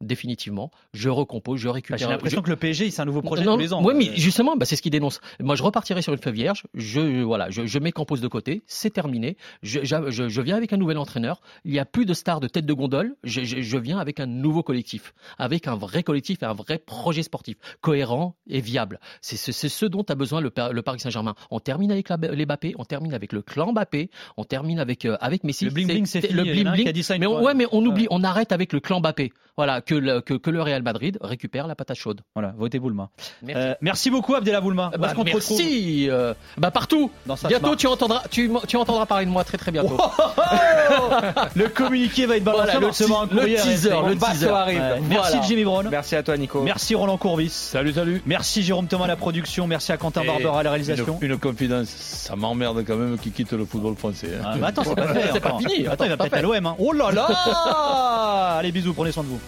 Définitivement, 0.01 0.71
je 0.93 1.09
recompose, 1.09 1.59
je 1.59 1.67
Bah, 1.67 1.73
récupère. 1.73 1.97
J'ai 1.97 2.07
l'impression 2.07 2.39
je- 2.39 2.45
que 2.45 2.49
le 2.49 2.55
PSG, 2.55 2.89
c'est 2.89 3.01
un 3.01 3.05
nouveau 3.05 3.21
projet 3.21 3.43
non, 3.43 3.55
tous 3.55 3.59
les 3.59 3.73
ans. 3.73 3.83
Oui, 3.83 3.93
mais 3.97 4.07
Euh, 4.09 4.13
justement, 4.15 4.55
bah, 4.55 4.65
c'est 4.65 4.75
ce 4.77 4.81
qu'il 4.81 4.91
dénonce. 4.91 5.19
Moi, 5.41 5.55
je 5.55 5.63
repartirai 5.63 6.01
sur 6.01 6.13
une 6.13 6.19
feuille 6.19 6.33
vierge. 6.33 6.63
Je, 6.73 7.21
voilà, 7.21 7.49
je, 7.49 7.65
je 7.65 7.79
mets 7.79 7.91
Campos 7.91 8.17
de 8.17 8.27
côté. 8.27 8.63
C'est 8.65 8.91
terminé. 8.91 9.35
Je, 9.61 10.41
viens 10.41 10.55
avec 10.55 10.71
un 10.71 10.77
nouvel 10.77 10.97
entraîneur. 10.97 11.41
Il 11.65 11.71
n'y 11.71 11.79
a 11.79 11.85
plus 11.85 12.05
de 12.05 12.13
stars 12.13 12.39
de 12.39 12.47
tête 12.47 12.65
de 12.65 12.73
gondole. 12.73 13.15
Je, 13.23 13.77
viens 13.77 13.99
avec 13.99 14.19
un 14.19 14.25
nouveau 14.25 14.63
collectif, 14.63 15.13
avec 15.37 15.67
un 15.67 15.75
vrai 15.75 16.03
collectif 16.03 16.41
et 16.43 16.45
un 16.45 16.53
vrai 16.53 16.77
projet 16.77 17.23
sportif 17.23 17.57
cohérent 17.81 18.35
et 18.47 18.61
viable. 18.61 18.99
C'est 19.21 19.37
ce 19.51 19.85
dont 19.85 20.03
a 20.03 20.15
besoin 20.15 20.39
le, 20.41 20.51
le 20.71 20.81
Paris 20.81 20.99
Saint-Germain. 21.01 21.35
On 21.51 21.59
termine 21.59 21.91
avec 21.91 22.09
la, 22.09 22.17
les 22.17 22.45
Mbappé, 22.45 22.73
on 22.77 22.85
termine 22.85 23.13
avec 23.13 23.33
le 23.33 23.41
clan 23.41 23.73
Mbappé, 23.73 24.09
on 24.37 24.43
termine 24.45 24.79
avec 24.79 25.05
euh, 25.05 25.17
avec 25.19 25.43
Messi. 25.43 25.65
Le 25.65 25.71
bling-bling, 25.71 26.05
c'est 26.05 26.21
fini. 26.21 26.33
Le 26.33 26.43
bling-bling. 26.43 26.83
qui 26.83 26.89
a 26.89 26.91
dit 26.93 27.03
ça 27.03 27.15
une 27.15 27.21
Mais 27.21 27.27
on, 27.27 27.43
ouais, 27.43 27.53
mais 27.53 27.65
on 27.71 27.85
oublie, 27.85 28.07
on 28.09 28.23
arrête 28.23 28.51
avec 28.51 28.71
le 28.73 28.79
clan 28.79 28.99
Mbappé. 29.01 29.31
Voilà, 29.57 29.81
que 29.89 29.95
le, 29.95 30.21
que, 30.21 30.35
que 30.35 30.51
le 30.51 30.61
Real 30.61 30.83
Madrid 30.83 31.17
récupère 31.19 31.65
la 31.65 31.73
patate 31.73 31.97
chaude. 31.97 32.21
Voilà, 32.35 32.53
votez 32.55 32.77
Boulma. 32.77 33.09
Merci. 33.41 33.59
Euh, 33.61 33.73
merci 33.81 34.09
beaucoup, 34.11 34.35
Abdella 34.35 34.61
Boulma. 34.61 34.91
Où 34.93 34.97
Bah, 34.99 35.13
te 35.15 35.21
merci. 35.23 36.07
euh, 36.09 36.35
bah 36.57 36.69
partout. 36.69 37.09
Dans 37.25 37.33
bientôt 37.33 37.57
smart. 37.65 37.75
tu 37.75 37.87
entendras, 37.87 38.21
tu, 38.29 38.51
tu 38.67 38.77
entendras 38.77 39.07
parler 39.07 39.25
de 39.25 39.31
moi 39.31 39.43
très 39.43 39.57
très 39.57 39.71
bientôt. 39.71 39.97
Le 41.55 41.67
communiqué 41.69 42.25
va 42.27 42.37
être 42.37 42.43
balancé. 42.43 42.77
Voilà, 42.77 43.27
le 43.31 43.41
le 43.41 43.55
teaser, 43.55 43.89
le 44.07 44.15
teaser. 44.15 44.47
arrive. 44.49 44.79
Ouais, 44.79 45.01
Merci 45.09 45.31
voilà. 45.31 45.47
Jimmy 45.47 45.63
Brown. 45.63 45.87
Merci 45.89 46.15
à 46.15 46.23
toi, 46.23 46.37
Nico. 46.37 46.61
Merci 46.61 46.93
Roland 46.95 47.17
Courbis. 47.17 47.49
Salut, 47.49 47.93
salut. 47.93 48.21
Merci 48.27 48.61
Jérôme 48.61 48.87
Thomas 48.87 49.05
à 49.05 49.07
la 49.07 49.15
production. 49.15 49.65
Merci 49.67 49.91
à 49.91 49.97
Quentin 49.97 50.21
Et 50.21 50.27
Barbera 50.27 50.59
à 50.59 50.63
la 50.63 50.69
réalisation. 50.69 51.17
Une, 51.21 51.31
une 51.31 51.37
confidence, 51.39 51.87
ça 51.89 52.35
m'emmerde 52.35 52.83
quand 52.85 52.95
même 52.95 53.17
qu'il 53.17 53.31
quitte 53.31 53.53
le 53.53 53.65
football 53.65 53.95
français. 53.95 54.29
hein. 54.39 54.51
Ah, 54.53 54.57
bah 54.57 54.67
attends, 54.67 54.83
c'est 54.83 55.39
pas 55.41 55.57
fini. 55.57 55.87
Attends, 55.87 56.03
il 56.05 56.09
va 56.11 56.17
peut-être 56.17 56.33
à 56.35 56.41
l'OM. 56.41 56.65
hein. 56.65 56.75
Oh 56.77 56.93
là 56.93 57.11
là 57.11 57.25
Allez, 58.59 58.71
bisous, 58.71 58.93
prenez 58.93 59.11
soin 59.11 59.23
de 59.23 59.29
vous. 59.29 59.39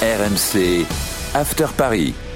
RMC 0.00 0.86
After 1.34 1.68
Paris. 1.68 2.29